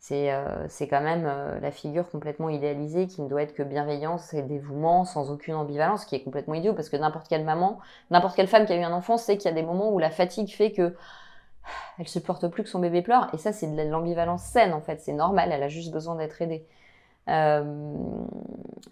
c'est 0.00 0.32
euh, 0.32 0.66
c'est 0.68 0.88
quand 0.88 1.02
même 1.02 1.26
euh, 1.26 1.60
la 1.60 1.70
figure 1.70 2.08
complètement 2.10 2.48
idéalisée 2.48 3.06
qui 3.06 3.20
ne 3.20 3.28
doit 3.28 3.42
être 3.42 3.52
que 3.54 3.62
bienveillance 3.62 4.32
et 4.32 4.42
dévouement 4.42 5.04
sans 5.04 5.30
aucune 5.30 5.54
ambivalence, 5.54 6.06
qui 6.06 6.16
est 6.16 6.22
complètement 6.22 6.54
idiot 6.54 6.72
parce 6.74 6.88
que 6.88 6.96
n'importe 6.96 7.28
quelle 7.28 7.44
maman, 7.44 7.78
n'importe 8.10 8.34
quelle 8.34 8.48
femme 8.48 8.64
qui 8.66 8.72
a 8.72 8.76
eu 8.76 8.82
un 8.82 8.92
enfant 8.94 9.18
sait 9.18 9.36
qu'il 9.36 9.50
y 9.50 9.52
a 9.52 9.54
des 9.54 9.62
moments 9.62 9.92
où 9.92 9.98
la 9.98 10.10
fatigue 10.10 10.48
fait 10.48 10.72
que 10.72 10.96
elle 11.98 12.08
supporte 12.08 12.48
plus 12.48 12.62
que 12.64 12.70
son 12.70 12.80
bébé 12.80 13.02
pleure 13.02 13.28
et 13.34 13.38
ça 13.38 13.52
c'est 13.52 13.68
de 13.68 13.82
l'ambivalence 13.82 14.42
saine 14.42 14.72
en 14.72 14.80
fait, 14.80 15.00
c'est 15.00 15.12
normal, 15.12 15.50
elle 15.52 15.62
a 15.62 15.68
juste 15.68 15.92
besoin 15.92 16.16
d'être 16.16 16.40
aidée. 16.42 16.66
Euh, 17.28 17.64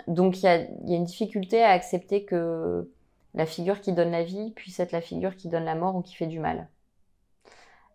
donc 0.08 0.42
il 0.42 0.46
y 0.46 0.90
y 0.90 0.94
a 0.94 0.96
une 0.96 1.04
difficulté 1.04 1.62
à 1.62 1.70
accepter 1.70 2.24
que 2.24 2.90
la 3.34 3.46
figure 3.46 3.80
qui 3.80 3.92
donne 3.92 4.10
la 4.10 4.24
vie 4.24 4.52
puisse 4.52 4.80
être 4.80 4.92
la 4.92 5.00
figure 5.00 5.36
qui 5.36 5.48
donne 5.48 5.64
la 5.64 5.74
mort 5.74 5.96
ou 5.96 6.02
qui 6.02 6.14
fait 6.16 6.26
du 6.26 6.40
mal. 6.40 6.68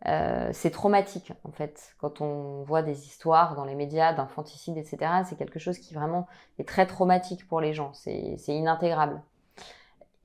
Euh, 0.06 0.49
c'est 0.51 0.72
traumatique 0.72 1.32
en 1.45 1.51
fait 1.51 1.95
quand 1.97 2.20
on 2.20 2.64
voit 2.64 2.82
des 2.82 3.06
histoires 3.08 3.56
dans 3.56 3.64
les 3.64 3.74
médias 3.74 4.12
d'infanticide 4.12 4.76
etc 4.78 4.97
c'est 5.26 5.38
quelque 5.38 5.60
chose 5.60 5.78
qui 5.78 5.93
vraiment 5.93 6.28
est 6.60 6.68
très 6.68 6.86
traumatique 6.86 7.47
pour 7.47 7.62
les 7.62 7.74
gens. 7.74 7.93
C'est 7.93 8.38
inintégrable. 8.47 9.22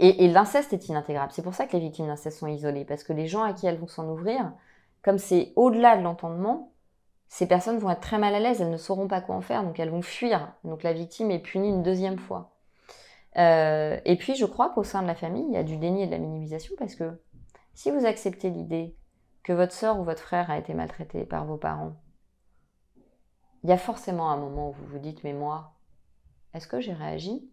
Et, 0.00 0.24
et 0.24 0.28
l'inceste 0.28 0.72
est 0.72 0.88
inintégrable. 0.88 1.30
C'est 1.32 1.42
pour 1.42 1.54
ça 1.54 1.66
que 1.66 1.74
les 1.74 1.80
victimes 1.80 2.08
d'inceste 2.08 2.38
sont 2.38 2.48
isolées 2.48 2.84
parce 2.84 3.04
que 3.04 3.12
les 3.12 3.28
gens 3.28 3.42
à 3.42 3.52
qui 3.52 3.66
elles 3.66 3.78
vont 3.78 3.86
s'en 3.86 4.08
ouvrir 4.08 4.52
comme 5.02 5.18
c'est 5.18 5.52
au-delà 5.54 5.96
de 5.96 6.02
l'entendement 6.02 6.72
ces 7.28 7.46
personnes 7.46 7.78
vont 7.78 7.90
être 7.90 8.00
très 8.00 8.18
mal 8.18 8.34
à 8.34 8.40
l'aise 8.40 8.60
elles 8.60 8.70
ne 8.70 8.76
sauront 8.76 9.06
pas 9.06 9.20
quoi 9.20 9.36
en 9.36 9.42
faire 9.42 9.62
donc 9.62 9.78
elles 9.78 9.90
vont 9.90 10.02
fuir. 10.02 10.52
Donc 10.64 10.82
la 10.82 10.92
victime 10.92 11.30
est 11.30 11.38
punie 11.38 11.68
une 11.68 11.84
deuxième 11.84 12.18
fois. 12.18 12.50
Euh, 13.36 14.00
et 14.04 14.16
puis 14.16 14.34
je 14.34 14.44
crois 14.44 14.70
qu'au 14.70 14.82
sein 14.82 15.02
de 15.02 15.06
la 15.06 15.14
famille 15.14 15.46
il 15.48 15.54
y 15.54 15.56
a 15.58 15.62
du 15.62 15.76
déni 15.76 16.02
et 16.02 16.06
de 16.06 16.10
la 16.10 16.18
minimisation 16.18 16.74
parce 16.78 16.96
que 16.96 17.20
si 17.74 17.92
vous 17.92 18.06
acceptez 18.06 18.50
l'idée 18.50 18.96
que 19.42 19.52
votre 19.52 19.72
sœur 19.72 19.98
ou 19.98 20.04
votre 20.04 20.22
frère 20.22 20.50
a 20.50 20.58
été 20.58 20.74
maltraité 20.74 21.24
par 21.24 21.44
vos 21.44 21.56
parents, 21.56 21.96
il 23.64 23.70
y 23.70 23.72
a 23.72 23.78
forcément 23.78 24.30
un 24.30 24.36
moment 24.36 24.70
où 24.70 24.72
vous 24.72 24.86
vous 24.86 24.98
dites, 24.98 25.24
mais 25.24 25.32
moi, 25.32 25.74
est-ce 26.54 26.68
que 26.68 26.80
j'ai 26.80 26.92
réagi? 26.92 27.50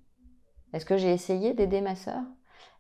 Est-ce 0.74 0.86
que 0.86 0.98
j'ai 0.98 1.12
essayé 1.12 1.54
d'aider 1.54 1.82
ma 1.82 1.96
sœur? 1.96 2.22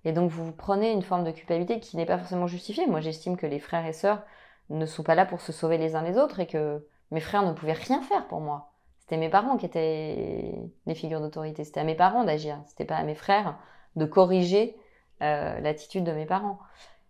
Et 0.03 0.11
donc 0.11 0.29
vous 0.29 0.51
prenez 0.51 0.91
une 0.91 1.01
forme 1.01 1.23
de 1.23 1.31
culpabilité 1.31 1.79
qui 1.79 1.97
n'est 1.97 2.05
pas 2.05 2.17
forcément 2.17 2.47
justifiée. 2.47 2.87
Moi 2.87 3.01
j'estime 3.01 3.37
que 3.37 3.47
les 3.47 3.59
frères 3.59 3.85
et 3.85 3.93
sœurs 3.93 4.23
ne 4.69 4.85
sont 4.85 5.03
pas 5.03 5.15
là 5.15 5.25
pour 5.25 5.41
se 5.41 5.51
sauver 5.51 5.77
les 5.77 5.95
uns 5.95 6.03
les 6.03 6.17
autres 6.17 6.39
et 6.39 6.47
que 6.47 6.87
mes 7.11 7.19
frères 7.19 7.43
ne 7.43 7.53
pouvaient 7.53 7.73
rien 7.73 8.01
faire 8.01 8.27
pour 8.27 8.39
moi. 8.41 8.73
C'était 8.99 9.17
mes 9.17 9.29
parents 9.29 9.57
qui 9.57 9.65
étaient 9.65 10.55
les 10.85 10.95
figures 10.95 11.21
d'autorité. 11.21 11.63
C'était 11.63 11.79
à 11.79 11.83
mes 11.83 11.95
parents 11.95 12.23
d'agir. 12.23 12.59
C'était 12.65 12.85
pas 12.85 12.95
à 12.95 13.03
mes 13.03 13.15
frères 13.15 13.57
de 13.95 14.05
corriger 14.05 14.75
euh, 15.21 15.59
l'attitude 15.59 16.03
de 16.03 16.11
mes 16.11 16.25
parents. 16.25 16.59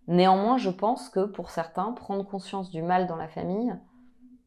Néanmoins, 0.07 0.57
je 0.57 0.69
pense 0.69 1.09
que 1.09 1.25
pour 1.25 1.49
certains, 1.49 1.91
prendre 1.93 2.23
conscience 2.23 2.69
du 2.69 2.81
mal 2.81 3.07
dans 3.07 3.15
la 3.15 3.27
famille, 3.27 3.75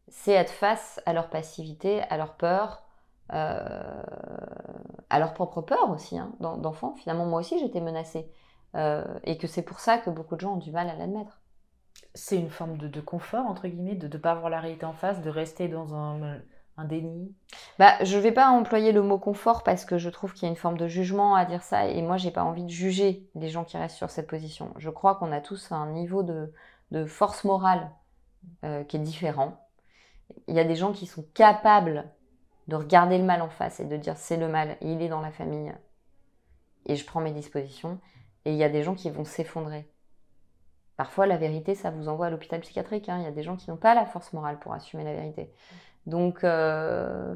c'est 0.09 0.33
être 0.33 0.53
face 0.53 1.01
à 1.07 1.13
leur 1.13 1.31
passivité, 1.31 2.03
à 2.03 2.17
leur 2.17 2.35
peur, 2.37 2.85
euh, 3.33 4.03
à 5.11 5.19
leur 5.19 5.35
propre 5.35 5.61
peur 5.61 5.91
aussi, 5.91 6.19
hein, 6.19 6.33
d'enfant. 6.41 6.95
Finalement, 6.95 7.27
moi 7.27 7.41
aussi, 7.41 7.59
j'étais 7.59 7.81
menacée. 7.81 8.31
Euh, 8.75 9.05
et 9.25 9.39
que 9.39 9.47
c'est 9.47 9.63
pour 9.63 9.81
ça 9.81 9.99
que 9.99 10.11
beaucoup 10.11 10.37
de 10.37 10.41
gens 10.41 10.55
ont 10.55 10.59
du 10.59 10.71
mal 10.71 10.89
à 10.89 10.95
l'admettre. 10.95 11.41
C'est 12.15 12.39
une 12.39 12.51
forme 12.51 12.79
de, 12.79 13.01
confort, 13.01 13.47
entre 13.47 13.67
guillemets, 13.67 13.97
de 13.97 14.09
ne 14.09 14.21
pas 14.21 14.33
avoir 14.33 14.51
la 14.51 14.61
réalité 14.61 14.87
en 14.87 14.93
face, 14.93 15.21
de 15.21 15.31
rester 15.31 15.69
dans 15.69 15.95
un 15.95 16.41
un 16.79 16.85
déni? 16.85 17.35
Bah, 17.79 18.03
Je 18.03 18.17
ne 18.17 18.23
vais 18.23 18.33
pas 18.33 18.49
employer 18.49 18.93
le 18.93 19.03
mot 19.03 19.19
confort 19.19 19.63
parce 19.63 19.85
que 19.85 19.99
je 19.99 20.09
trouve 20.09 20.33
qu'il 20.33 20.45
y 20.45 20.47
a 20.47 20.51
une 20.51 20.57
forme 20.57 20.79
de 20.79 20.87
jugement 20.87 21.35
à 21.35 21.45
dire 21.45 21.63
ça 21.63 21.87
et 21.87 22.01
moi, 22.01 22.17
j'ai 22.17 22.31
pas 22.31 22.45
envie 22.45 22.65
de 22.65 22.71
juger 22.71 23.29
les 23.35 23.51
gens 23.51 23.65
qui 23.65 23.77
restent 23.77 23.97
sur 23.97 24.11
cette 24.11 24.29
position. 24.29 24.73
Je 24.79 24.89
crois 24.89 25.17
qu'on 25.17 25.33
a 25.33 25.41
tous 25.41 25.73
un 25.73 25.91
niveau 25.91 26.23
de, 26.23 26.53
force 27.07 27.45
morale 27.45 27.91
euh, 28.65 28.85
qui 28.85 28.97
est 28.97 29.01
différent. 29.01 29.69
Il 30.47 30.55
y 30.55 30.61
a 30.61 30.65
des 30.65 30.77
gens 30.77 30.93
qui 30.93 31.07
sont 31.07 31.27
capables 31.35 32.09
de 32.69 32.77
regarder 32.77 33.19
le 33.19 33.25
mal 33.25 33.43
en 33.43 33.51
face 33.51 33.81
et 33.81 33.85
de 33.85 33.97
dire 33.97 34.17
c'est 34.17 34.37
le 34.37 34.49
mal, 34.49 34.77
il 34.81 35.03
est 35.03 35.09
dans 35.09 35.21
la 35.21 35.33
famille 35.33 35.75
et 36.87 36.97
je 36.97 37.05
prends 37.05 37.21
mes 37.21 37.33
dispositions. 37.33 37.99
Et 38.45 38.53
il 38.53 38.57
y 38.57 38.65
a 38.65 38.69
des 38.69 38.83
gens 38.83 38.95
qui 38.95 39.11
vont 39.11 39.25
s'effondrer. 39.25 39.91
Parfois, 40.99 41.27
la 41.27 41.37
vérité, 41.37 41.77
ça 41.77 41.91
vous 41.91 42.09
envoie 42.09 42.27
à 42.27 42.31
l'hôpital 42.31 42.61
psychiatrique. 42.61 43.09
Hein. 43.09 43.19
Il 43.19 43.25
y 43.25 43.29
a 43.29 43.31
des 43.31 43.45
gens 43.45 43.57
qui 43.57 43.71
n'ont 43.71 43.77
pas 43.77 43.95
la 43.95 44.05
force 44.05 44.33
morale 44.33 44.59
pour 44.59 44.73
assumer 44.73 45.05
la 45.05 45.15
vérité. 45.15 45.53
Donc, 46.09 46.43
euh, 46.43 47.35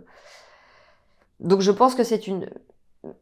donc 1.41 1.61
je 1.61 1.71
pense 1.71 1.95
que 1.95 2.05
c'est 2.05 2.27
une. 2.27 2.51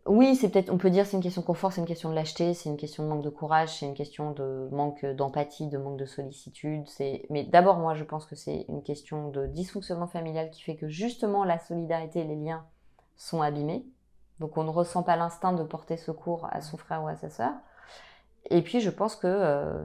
Oui, 0.06 0.36
c'est 0.36 0.50
peut-être, 0.50 0.70
on 0.70 0.76
peut 0.76 0.90
dire 0.90 1.06
c'est 1.06 1.16
une 1.16 1.22
question 1.22 1.40
de 1.40 1.46
confort, 1.46 1.72
c'est 1.72 1.80
une 1.80 1.86
question 1.86 2.10
de 2.10 2.14
lâcheté, 2.14 2.52
c'est 2.52 2.68
une 2.68 2.76
question 2.76 3.02
de 3.02 3.08
manque 3.08 3.24
de 3.24 3.30
courage, 3.30 3.78
c'est 3.78 3.86
une 3.86 3.94
question 3.94 4.32
de 4.32 4.68
manque 4.72 5.06
d'empathie, 5.06 5.68
de 5.68 5.78
manque 5.78 5.96
de 5.96 6.04
sollicitude. 6.04 6.86
C'est, 6.86 7.24
mais 7.30 7.44
d'abord, 7.44 7.78
moi, 7.78 7.94
je 7.94 8.04
pense 8.04 8.26
que 8.26 8.36
c'est 8.36 8.66
une 8.68 8.82
question 8.82 9.30
de 9.30 9.46
dysfonctionnement 9.46 10.06
familial 10.06 10.50
qui 10.50 10.62
fait 10.62 10.76
que 10.76 10.88
justement 10.88 11.44
la 11.44 11.58
solidarité 11.58 12.20
et 12.20 12.24
les 12.24 12.36
liens 12.36 12.64
sont 13.16 13.40
abîmés. 13.40 13.86
Donc, 14.38 14.56
on 14.58 14.64
ne 14.64 14.70
ressent 14.70 15.02
pas 15.02 15.16
l'instinct 15.16 15.54
de 15.54 15.64
porter 15.64 15.96
secours 15.96 16.46
à 16.50 16.60
son 16.60 16.76
frère 16.76 17.02
ou 17.02 17.08
à 17.08 17.16
sa 17.16 17.30
sœur. 17.30 17.52
Et 18.50 18.62
puis, 18.62 18.80
je 18.80 18.90
pense 18.90 19.16
que 19.16 19.26
euh, 19.26 19.82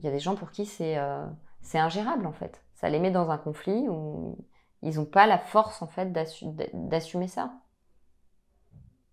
il 0.00 0.04
y 0.04 0.08
a 0.08 0.10
des 0.10 0.18
gens 0.18 0.34
pour 0.34 0.50
qui 0.50 0.66
c'est 0.66 0.98
euh, 0.98 1.24
c'est 1.62 1.78
ingérable 1.78 2.26
en 2.26 2.32
fait. 2.32 2.60
Ça 2.74 2.88
les 2.88 2.98
met 2.98 3.10
dans 3.10 3.30
un 3.30 3.38
conflit 3.38 3.88
où 3.88 4.36
ils 4.86 4.96
n'ont 4.96 5.04
pas 5.04 5.26
la 5.26 5.38
force 5.38 5.82
en 5.82 5.86
fait 5.86 6.12
d'assumer 6.12 7.28
ça. 7.28 7.50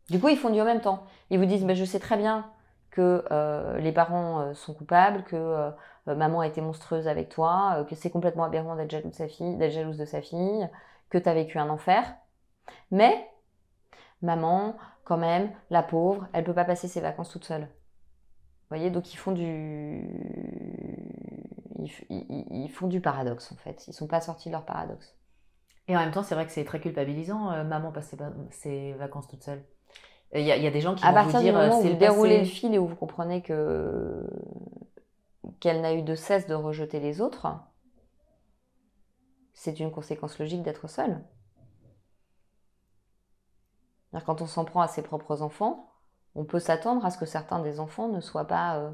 Du 0.10 0.20
coup, 0.20 0.30
ils 0.30 0.38
font 0.38 0.50
du 0.50 0.62
en 0.62 0.66
même 0.66 0.82
temps. 0.82 1.04
Ils 1.30 1.40
vous 1.40 1.46
disent, 1.46 1.64
mais 1.64 1.76
je 1.76 1.86
sais 1.86 2.00
très 2.00 2.18
bien 2.18 2.52
que 2.92 3.26
euh, 3.32 3.80
les 3.80 3.92
parents 3.92 4.42
euh, 4.42 4.54
sont 4.54 4.74
coupables, 4.74 5.24
que 5.24 5.36
euh, 5.36 5.72
maman 6.06 6.42
a 6.42 6.48
été 6.48 6.62
monstrueuse 6.62 7.08
avec 7.08 7.30
toi, 7.30 7.86
que 7.90 7.96
c'est 7.96 8.12
complètement 8.12 8.44
aberrant 8.44 8.76
d'être 8.76 8.92
jalouse 8.92 9.12
de 9.12 9.16
sa 9.16 9.28
fille, 9.28 9.56
d'être 9.58 9.72
jalouse 9.72 9.98
de 9.98 10.06
sa 10.06 10.22
fille, 10.22 10.70
que 11.10 11.18
tu 11.18 11.28
as 11.28 11.34
vécu 11.34 11.58
un 11.58 11.70
enfer. 11.70 12.04
Mais 12.92 13.28
maman, 14.22 14.76
quand 15.06 15.18
même, 15.18 15.52
la 15.72 15.82
pauvre, 15.82 16.28
elle 16.34 16.44
peut 16.44 16.54
pas 16.54 16.66
passer 16.66 16.88
ses 16.88 17.02
vacances 17.02 17.30
toute 17.30 17.46
seule. 17.46 17.64
Vous 17.64 18.78
voyez, 18.78 18.92
donc 18.92 19.14
ils 19.14 19.18
font 19.18 19.32
du 19.32 20.08
ils, 21.80 23.02
paradoxe 23.02 23.52
en 23.52 23.56
fait. 23.56 23.88
Ils 23.88 23.94
sont 23.94 24.08
pas 24.08 24.22
sortis 24.22 24.50
de 24.50 24.54
leur 24.54 24.66
paradoxe. 24.66 25.16
Et 25.88 25.98
en 25.98 26.00
même 26.00 26.12
temps, 26.12 26.24
c'est 26.24 26.36
vrai 26.36 26.46
que 26.46 26.52
c'est 26.52 26.64
très 26.64 26.80
culpabilisant, 26.80 27.52
euh, 27.52 27.64
maman 27.64 27.92
passe 27.92 28.16
ses, 28.52 28.94
vacances 28.94 29.28
toute 29.28 29.44
seule. 29.44 29.64
Il 30.36 30.42
y, 30.42 30.52
a 30.52 30.72
des 30.72 30.82
gens 30.82 30.96
qui 30.96 31.06
à 31.06 31.12
vont 31.12 31.30
vous 31.30 31.40
dire, 31.40 31.56
euh, 31.56 31.70
c'est 31.80 31.92
vous 31.92 31.98
déroulez 31.98 32.40
le 32.40 32.46
fil 32.46 32.74
et 32.74 32.80
où 32.80 32.88
vous 32.88 32.96
comprenez 32.96 33.44
que 33.44 34.28
qu'elle 35.60 35.82
n'a 35.82 35.94
eu 35.94 36.02
de 36.02 36.16
cesse 36.16 36.48
de 36.48 36.56
rejeter 36.56 37.00
les 37.00 37.22
autres, 37.22 37.48
c'est 39.54 39.80
une 39.80 39.92
conséquence 39.92 40.40
logique 40.40 40.64
d'être 40.64 40.88
seule. 40.88 41.24
Quand 44.26 44.42
on 44.42 44.48
s'en 44.48 44.66
prend 44.66 44.82
à 44.82 44.88
ses 44.88 45.04
propres 45.04 45.44
enfants, 45.44 45.92
on 46.34 46.46
peut 46.46 46.60
s'attendre 46.60 47.06
à 47.06 47.12
ce 47.12 47.20
que 47.20 47.26
certains 47.26 47.60
des 47.60 47.80
enfants 47.80 48.08
ne 48.08 48.20
soient 48.20 48.48
pas 48.48 48.92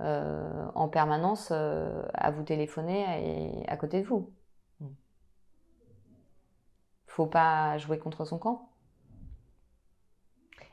euh, 0.00 0.66
en 0.74 0.88
permanence 0.88 1.50
à 1.52 2.30
vous 2.32 2.42
téléphoner 2.42 3.62
et 3.62 3.68
à 3.68 3.78
côté 3.78 4.02
de 4.02 4.06
vous 4.06 4.30
faut 7.16 7.26
pas 7.26 7.78
jouer 7.78 7.98
contre 7.98 8.26
son 8.26 8.36
camp. 8.36 8.68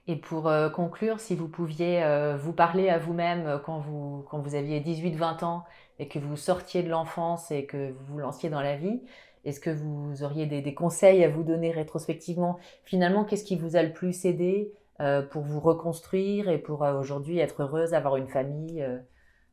Et 0.08 0.18
pour 0.18 0.50
euh, 0.50 0.70
conclure, 0.70 1.22
si 1.22 1.34
vous 1.34 1.48
pouviez 1.48 2.04
euh, 2.04 2.36
vous 2.36 2.52
parler 2.52 2.90
à 2.90 2.98
vous-même 2.98 3.48
euh, 3.48 3.58
quand 3.58 3.80
vous, 3.80 4.26
quand 4.30 4.40
vous 4.40 4.54
aviez 4.54 4.82
18-20 4.82 5.46
ans 5.46 5.64
et 6.00 6.10
que 6.10 6.20
vous 6.20 6.36
sortiez 6.36 6.84
de 6.84 6.90
l'enfance 6.90 7.50
et 7.50 7.66
que 7.66 7.92
vous 7.92 8.06
vous 8.10 8.18
lanciez 8.20 8.50
dans 8.50 8.60
la 8.60 8.76
vie, 8.76 9.02
est-ce 9.46 9.62
que 9.62 9.70
vous 9.70 10.22
auriez 10.24 10.46
des, 10.46 10.74
conseils 10.74 11.24
à 11.24 11.30
vous 11.30 11.44
donner 11.44 11.72
rétrospectivement? 11.72 12.60
Finalement, 12.84 13.24
qu'est-ce 13.24 13.46
qui 13.46 13.56
vous 13.56 13.78
a 13.78 13.84
le 13.84 13.94
plus 13.94 14.26
aidé 14.26 14.72
pour 15.32 15.42
vous 15.42 15.60
reconstruire 15.60 16.48
et 16.48 16.58
pour 16.58 16.82
aujourd'hui 16.82 17.40
être 17.40 17.64
heureuse, 17.64 17.94
avoir 17.94 18.16
une 18.16 18.30
famille 18.30 18.88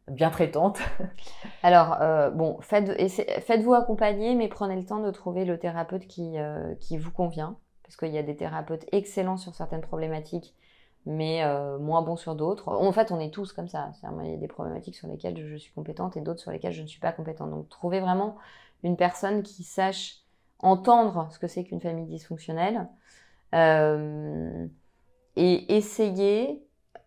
bien 0.09 0.30
traitante 0.30 0.78
Alors, 1.62 1.98
euh, 2.01 2.30
bon, 2.30 2.59
faites-vous 2.61 3.74
accompagner, 3.74 4.34
mais 4.34 4.48
prenez 4.48 4.76
le 4.76 4.84
temps 4.84 5.01
de 5.01 5.11
trouver 5.11 5.44
le 5.44 5.59
thérapeute 5.59 6.07
qui, 6.07 6.38
euh, 6.38 6.74
qui 6.80 6.98
vous 6.98 7.11
convient, 7.11 7.57
parce 7.82 7.96
qu'il 7.96 8.11
y 8.11 8.18
a 8.18 8.22
des 8.22 8.36
thérapeutes 8.36 8.86
excellents 8.92 9.36
sur 9.36 9.55
certaines 9.55 9.80
problématiques, 9.80 10.55
mais 11.07 11.44
euh, 11.44 11.78
moins 11.78 12.03
bons 12.03 12.16
sur 12.16 12.34
d'autres. 12.34 12.68
En 12.68 12.92
fait, 12.92 13.12
on 13.12 13.20
est 13.20 13.32
tous 13.32 13.53
comme 13.53 13.68
ça. 13.68 13.92
Il 14.22 14.30
y 14.30 14.34
a 14.34 14.36
des 14.36 14.48
problématiques 14.48 14.96
sur 14.96 15.09
lesquelles 15.09 15.46
je 15.46 15.57
suis 15.57 15.72
compétente 15.72 16.16
et 16.16 16.20
d'autres 16.20 16.40
sur 16.40 16.51
lesquelles 16.51 16.72
je 16.72 16.82
ne 16.82 16.86
suis 16.86 17.01
pas 17.01 17.12
compétente. 17.12 17.51
Donc, 17.51 17.68
trouvez 17.68 18.01
vraiment 18.01 18.36
une 18.82 18.96
personne 18.96 19.42
qui 19.42 19.62
sache 19.62 20.16
entendre 20.59 21.28
ce 21.30 21.38
que 21.38 21.46
c'est 21.46 21.64
qu'une 21.64 21.80
famille 21.80 22.07
dysfonctionnelle 22.07 22.88
et 25.36 25.76
essayer 25.76 26.62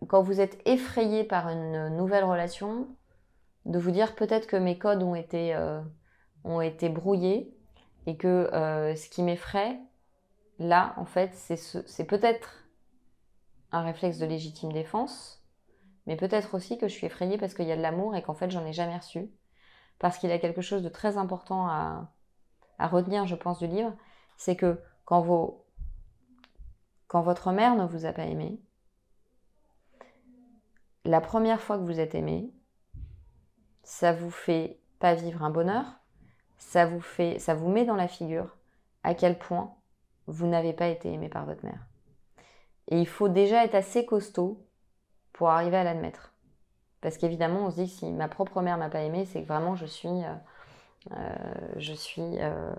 quand 0.06 0.22
vous 0.22 0.40
êtes 0.40 0.60
effrayé 0.66 1.24
par 1.24 1.48
une 1.48 1.96
nouvelle 1.96 2.24
relation, 2.24 2.88
de 3.64 3.78
vous 3.78 3.90
dire 3.90 4.14
peut-être 4.14 4.46
que 4.46 4.56
mes 4.56 4.78
codes 4.78 5.02
ont 5.02 5.14
été, 5.14 5.54
euh, 5.54 5.80
ont 6.44 6.60
été 6.60 6.88
brouillés 6.88 7.56
et 8.06 8.16
que 8.16 8.28
euh, 8.28 8.94
ce 8.94 9.08
qui 9.08 9.22
m'effraie, 9.22 9.78
là, 10.58 10.94
en 10.96 11.04
fait, 11.04 11.34
c'est 11.34 12.04
peut-être 12.04 12.64
un 13.72 13.82
réflexe 13.82 14.18
de 14.18 14.26
légitime 14.26 14.72
défense, 14.72 15.42
mais 16.06 16.16
peut-être 16.16 16.54
aussi 16.54 16.78
que 16.78 16.86
je 16.86 16.92
suis 16.92 17.06
effrayée 17.06 17.38
parce 17.38 17.54
qu'il 17.54 17.66
y 17.66 17.72
a 17.72 17.76
de 17.76 17.82
l'amour 17.82 18.14
et 18.14 18.22
qu'en 18.22 18.34
fait 18.34 18.50
j'en 18.50 18.64
ai 18.66 18.72
jamais 18.72 18.96
reçu. 18.96 19.30
Parce 19.98 20.18
qu'il 20.18 20.28
y 20.28 20.32
a 20.32 20.38
quelque 20.38 20.60
chose 20.60 20.82
de 20.82 20.88
très 20.88 21.16
important 21.16 21.66
à, 21.66 22.12
à 22.78 22.88
retenir, 22.88 23.26
je 23.26 23.34
pense, 23.34 23.58
du 23.58 23.66
livre, 23.66 23.94
c'est 24.36 24.56
que 24.56 24.80
quand, 25.04 25.20
vos, 25.20 25.64
quand 27.06 27.22
votre 27.22 27.52
mère 27.52 27.76
ne 27.76 27.86
vous 27.86 28.04
a 28.04 28.12
pas 28.12 28.24
aimé, 28.24 28.60
la 31.04 31.20
première 31.20 31.60
fois 31.60 31.78
que 31.78 31.84
vous 31.84 32.00
êtes 32.00 32.14
aimé, 32.14 32.50
ça 33.82 34.12
vous 34.12 34.30
fait 34.30 34.78
pas 34.98 35.14
vivre 35.14 35.42
un 35.42 35.50
bonheur, 35.50 35.84
ça 36.58 36.86
vous 36.86 37.00
fait, 37.00 37.38
ça 37.38 37.54
vous 37.54 37.68
met 37.68 37.84
dans 37.84 37.96
la 37.96 38.08
figure 38.08 38.56
à 39.02 39.14
quel 39.14 39.38
point 39.38 39.74
vous 40.26 40.46
n'avez 40.46 40.72
pas 40.72 40.88
été 40.88 41.12
aimé 41.12 41.28
par 41.28 41.44
votre 41.44 41.64
mère. 41.64 41.86
Et 42.88 42.98
il 42.98 43.06
faut 43.06 43.28
déjà 43.28 43.64
être 43.64 43.74
assez 43.74 44.06
costaud 44.06 44.66
pour 45.32 45.50
arriver 45.50 45.76
à 45.76 45.84
l'admettre. 45.84 46.32
Parce 47.00 47.18
qu'évidemment, 47.18 47.66
on 47.66 47.70
se 47.70 47.76
dit 47.76 47.84
que 47.84 47.92
si 47.98 48.10
ma 48.10 48.28
propre 48.28 48.62
mère 48.62 48.78
m'a 48.78 48.88
pas 48.88 49.02
aimé, 49.02 49.26
c'est 49.26 49.42
que 49.42 49.46
vraiment 49.46 49.76
je 49.76 49.84
suis, 49.84 50.08
euh, 50.08 50.34
euh, 51.12 51.34
je 51.76 51.92
suis 51.92 52.38
euh, 52.38 52.72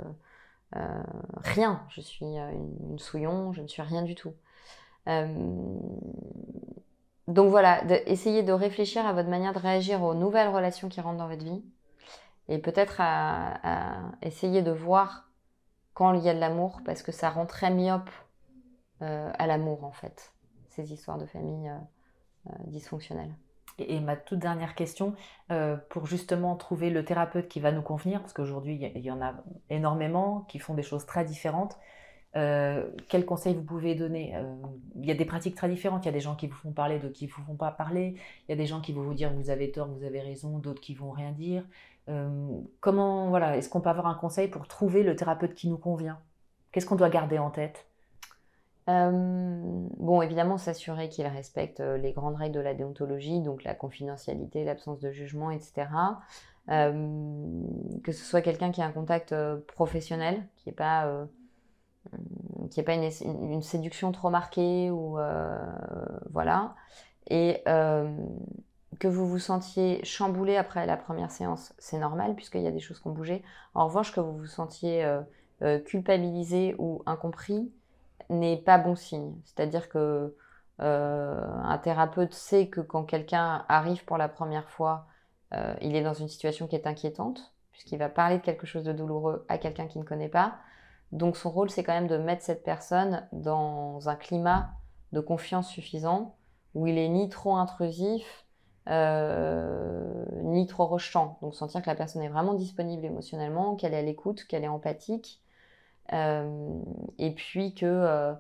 rien. 1.38 1.86
Je 1.90 2.02
suis 2.02 2.26
une, 2.26 2.98
souillon, 2.98 3.54
je 3.54 3.62
ne 3.62 3.68
suis 3.68 3.84
rien 3.84 4.02
du 4.02 4.16
tout. 4.16 4.34
Donc 7.28 7.50
voilà, 7.50 7.84
essayez 8.06 8.44
de 8.44 8.52
réfléchir 8.52 9.06
à 9.06 9.14
votre 9.14 9.30
manière 9.30 9.54
de 9.54 9.60
réagir 9.60 10.04
aux 10.04 10.14
nouvelles 10.14 10.50
relations 10.50 10.90
qui 10.90 11.02
rentrent 11.02 11.18
dans 11.18 11.28
votre 11.28 11.44
vie. 11.44 11.64
Et 12.48 12.60
peut-être 12.60 12.98
à, 13.00 14.12
essayer 14.22 14.62
de 14.62 14.72
voir 14.72 15.30
quand 15.94 16.14
il 16.14 16.22
y 16.22 16.30
a 16.30 16.36
de 16.36 16.40
l'amour, 16.40 16.82
parce 16.86 17.02
que 17.02 17.12
ça 17.12 17.30
rend 17.30 17.46
très 17.46 17.72
myope 17.72 18.10
à 19.02 19.48
l'amour 19.48 19.84
en 19.84 19.92
fait, 19.92 20.34
ces 20.70 20.94
histoires 20.94 21.18
de 21.18 21.26
famille 21.26 21.72
euh, 22.48 22.54
dysfonctionnelle. 22.68 23.34
Et, 23.80 24.00
ma 24.00 24.16
toute 24.16 24.40
dernière 24.40 24.76
question, 24.76 25.16
euh, 25.52 25.78
pour 25.90 26.06
justement 26.06 26.56
trouver 26.56 26.92
le 26.92 27.04
thérapeute 27.04 27.48
qui 27.48 27.60
va 27.60 27.72
nous 27.72 27.82
convenir, 27.82 28.22
parce 28.22 28.34
qu'aujourd'hui 28.34 28.76
il 28.96 29.02
y, 29.02 29.10
en 29.10 29.22
a 29.22 29.34
énormément 29.72 30.42
qui 30.48 30.60
font 30.60 30.76
des 30.76 30.84
choses 30.84 31.08
très 31.08 31.26
différentes, 31.26 31.78
euh, 32.36 32.86
quels 33.10 33.26
conseils 33.26 33.54
vous 33.54 33.64
pouvez 33.64 33.96
donner? 33.96 34.36
Il 34.96 35.06
y 35.06 35.12
a 35.12 35.16
des 35.16 35.26
pratiques 35.26 35.56
très 35.56 35.70
différentes. 35.70 36.04
Il 36.06 36.08
y 36.08 36.10
a 36.10 36.14
des 36.14 36.20
gens 36.20 36.36
qui 36.36 36.48
vous 36.48 36.56
font 36.56 36.72
parler, 36.72 37.00
d'autres 37.00 37.14
qui 37.14 37.26
ne 37.26 37.32
vous 37.32 37.42
font 37.44 37.56
pas 37.56 37.72
parler. 37.72 38.16
Il 38.48 38.52
y 38.52 38.54
a 38.54 38.58
des 38.58 38.66
gens 38.66 38.82
qui 38.82 38.94
vont 38.94 39.04
vous 39.04 39.14
dire 39.14 39.32
vous 39.34 39.50
avez 39.50 39.72
tort, 39.72 39.88
vous 39.88 40.04
avez 40.04 40.20
raison, 40.20 40.58
d'autres 40.60 40.82
qui 40.82 40.94
vont 40.94 41.12
rien 41.12 41.32
dire. 41.32 41.64
comment, 42.80 43.30
voilà, 43.30 43.58
est-ce 43.58 43.70
qu'on 43.70 43.82
peut 43.82 43.90
avoir 43.90 44.08
un 44.08 44.16
conseil 44.16 44.48
pour 44.48 44.68
trouver 44.68 45.04
le 45.04 45.16
thérapeute 45.16 45.56
qui 45.56 45.70
nous 45.70 45.78
convient? 45.78 46.20
Qu'est-ce 46.72 46.86
qu'on 46.86 46.96
doit 46.96 47.10
garder 47.10 47.40
en 47.40 47.52
tête? 47.52 47.88
Euh, 48.88 49.12
bon, 49.98 50.22
évidemment, 50.22 50.58
s'assurer 50.58 51.10
qu'il 51.10 51.26
respecte 51.26 51.80
euh, 51.80 51.98
les 51.98 52.12
grandes 52.12 52.36
règles 52.36 52.56
de 52.56 52.60
la 52.60 52.74
déontologie, 52.74 53.42
donc 53.42 53.64
la 53.64 53.74
confidentialité, 53.74 54.64
l'absence 54.64 55.00
de 55.00 55.12
jugement, 55.12 55.50
etc. 55.50 55.88
Euh, 56.70 57.64
que 58.04 58.12
ce 58.12 58.24
soit 58.24 58.42
quelqu'un 58.42 58.72
qui 58.72 58.82
a 58.82 58.86
un 58.86 58.92
contact 58.92 59.36
professionnel, 59.68 60.46
qui 60.58 60.70
n'est 60.70 60.76
pas, 60.76 61.28
qui 62.72 62.82
pas 62.84 62.94
une, 62.94 63.62
séduction 63.62 64.12
trop 64.12 64.30
marquée, 64.30 64.90
ou 64.92 65.18
voilà. 66.32 66.76
Et 67.28 67.62
que 67.66 69.08
vous 69.08 69.28
vous 69.28 69.40
sentiez 69.40 70.04
chamboulé 70.04 70.58
après 70.58 70.86
la 70.86 70.98
première 70.98 71.32
séance, 71.32 71.74
c'est 71.78 71.98
normal, 71.98 72.36
puisqu'il 72.36 72.62
y 72.62 72.68
a 72.68 72.72
des 72.72 72.80
choses 72.80 73.00
qui 73.00 73.08
ont 73.08 73.12
bougé. 73.12 73.44
En 73.74 73.88
revanche, 73.88 74.14
que 74.14 74.20
vous 74.20 74.38
vous 74.38 74.46
sentiez 74.46 75.06
culpabilisé 75.86 76.76
ou 76.78 77.04
incompris, 77.06 77.72
n'est 78.30 78.58
pas 78.58 78.78
bon 78.78 78.96
signe. 78.96 79.34
C'est-à-dire 79.44 79.90
que 79.90 80.36
euh, 80.82 81.42
un 81.64 81.78
thérapeute 81.78 82.34
sait 82.34 82.68
que 82.68 82.82
quand 82.82 83.04
quelqu'un 83.04 83.66
arrive 83.70 84.04
pour 84.06 84.18
la 84.18 84.28
première 84.28 84.70
fois, 84.70 85.06
euh, 85.54 85.74
il 85.82 85.96
est 85.96 86.04
dans 86.04 86.14
une 86.14 86.28
situation 86.28 86.68
qui 86.68 86.76
est 86.76 86.88
inquiétante, 86.88 87.54
puisqu'il 87.72 87.98
va 87.98 88.10
parler 88.10 88.38
de 88.38 88.44
quelque 88.44 88.66
chose 88.66 88.84
de 88.84 88.94
douloureux 88.94 89.46
à 89.48 89.58
quelqu'un 89.58 89.88
qui 89.88 90.00
ne 90.00 90.04
connaît 90.04 90.30
pas. 90.30 90.56
Donc 91.16 91.38
son 91.38 91.50
rôle, 91.50 91.70
c'est 91.70 91.84
quand 91.84 91.94
même 91.94 92.08
de 92.08 92.18
mettre 92.18 92.44
cette 92.44 92.64
personne 92.64 93.26
dans 93.32 94.10
un 94.10 94.16
climat 94.16 94.72
de 95.14 95.22
confiance 95.22 95.70
suffisant, 95.70 96.36
où 96.74 96.88
il 96.88 96.98
est 96.98 97.08
ni 97.08 97.30
trop 97.30 97.56
intrusif, 97.56 98.46
euh, 98.90 100.26
ni 100.44 100.68
trop 100.68 100.86
rejetant. 100.86 101.38
Donc 101.42 101.56
sentir 101.56 101.82
que 101.82 101.90
la 101.90 101.96
personne 101.96 102.22
est 102.22 102.28
vraiment 102.28 102.54
disponible 102.54 103.06
émotionnellement, 103.06 103.76
qu'elle 103.78 103.94
est 103.94 104.00
à 104.00 104.02
l'écoute, 104.02 104.44
qu'elle 104.44 104.66
est 104.66 104.68
empathique, 104.68 105.42
euh, 106.12 106.82
et 107.18 107.32
puis 107.32 107.74
que 107.74 107.86
euh, 107.86 108.34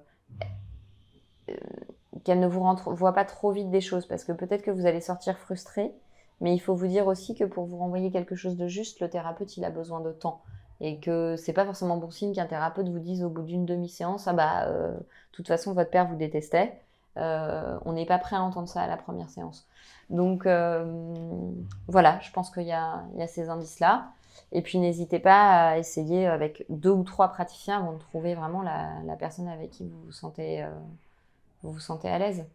qu'elle 2.25 2.41
ne 2.41 2.47
vous 2.47 2.61
voit 2.87 3.13
pas 3.13 3.23
trop 3.23 3.51
vite 3.51 3.69
des 3.69 3.79
choses, 3.79 4.05
parce 4.05 4.25
que 4.25 4.33
peut-être 4.33 4.63
que 4.63 4.71
vous 4.71 4.85
allez 4.85 4.99
sortir 4.99 5.37
frustré, 5.37 5.95
mais 6.41 6.53
il 6.53 6.59
faut 6.59 6.75
vous 6.75 6.87
dire 6.87 7.07
aussi 7.07 7.35
que 7.35 7.45
pour 7.45 7.67
vous 7.67 7.77
renvoyer 7.77 8.11
quelque 8.11 8.35
chose 8.35 8.57
de 8.57 8.67
juste, 8.67 8.99
le 8.99 9.09
thérapeute, 9.09 9.55
il 9.55 9.63
a 9.63 9.69
besoin 9.69 10.01
de 10.01 10.11
temps. 10.11 10.41
Et 10.81 10.99
que 10.99 11.35
c'est 11.37 11.53
pas 11.53 11.65
forcément 11.65 11.97
bon 11.97 12.11
signe 12.11 12.33
qu'un 12.33 12.45
thérapeute 12.45 12.89
vous 12.89 12.99
dise 12.99 13.23
au 13.23 13.29
bout 13.29 13.43
d'une 13.43 13.65
demi-séance, 13.65 14.27
ah 14.27 14.33
bah, 14.33 14.67
de 14.67 14.97
toute 15.31 15.47
façon, 15.47 15.73
votre 15.73 15.89
père 15.89 16.05
vous 16.07 16.17
détestait. 16.17 16.73
on 17.15 17.93
n'est 17.93 18.05
pas 18.05 18.17
prêt 18.17 18.35
à 18.35 18.41
entendre 18.41 18.67
ça 18.67 18.81
à 18.81 18.87
la 18.87 18.97
première 18.97 19.29
séance. 19.29 19.65
Donc 20.09 20.47
voilà, 21.87 22.19
je 22.19 22.31
pense 22.31 22.49
qu'il 22.49 22.63
y, 22.63 22.67
y 22.67 22.73
a, 22.73 23.27
ces 23.27 23.49
indices-là. 23.49 24.11
Et 24.51 24.61
puis 24.61 24.79
n'hésitez 24.79 25.19
pas 25.19 25.69
à 25.69 25.77
essayer 25.77 26.27
avec 26.27 26.65
deux 26.69 26.91
ou 26.91 27.03
trois 27.03 27.29
praticiens 27.29 27.79
avant 27.79 27.93
de 27.93 27.99
trouver 27.99 28.35
vraiment 28.35 28.61
la, 28.61 29.15
personne 29.17 29.47
avec 29.47 29.71
qui 29.71 29.83
vous 29.83 30.01
vous 30.05 30.11
sentez, 30.11 30.63
euh, 30.63 30.69
vous, 31.63 31.71
vous 31.71 31.79
sentez 31.79 32.09
à 32.09 32.19
l'aise. 32.19 32.45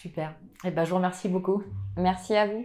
Super. 0.00 0.30
Et 0.64 0.68
eh 0.68 0.70
ben, 0.70 0.84
je 0.84 0.90
vous 0.90 0.96
remercie 0.96 1.28
beaucoup. 1.28 1.62
Merci 1.96 2.36
à 2.36 2.46
vous. 2.46 2.64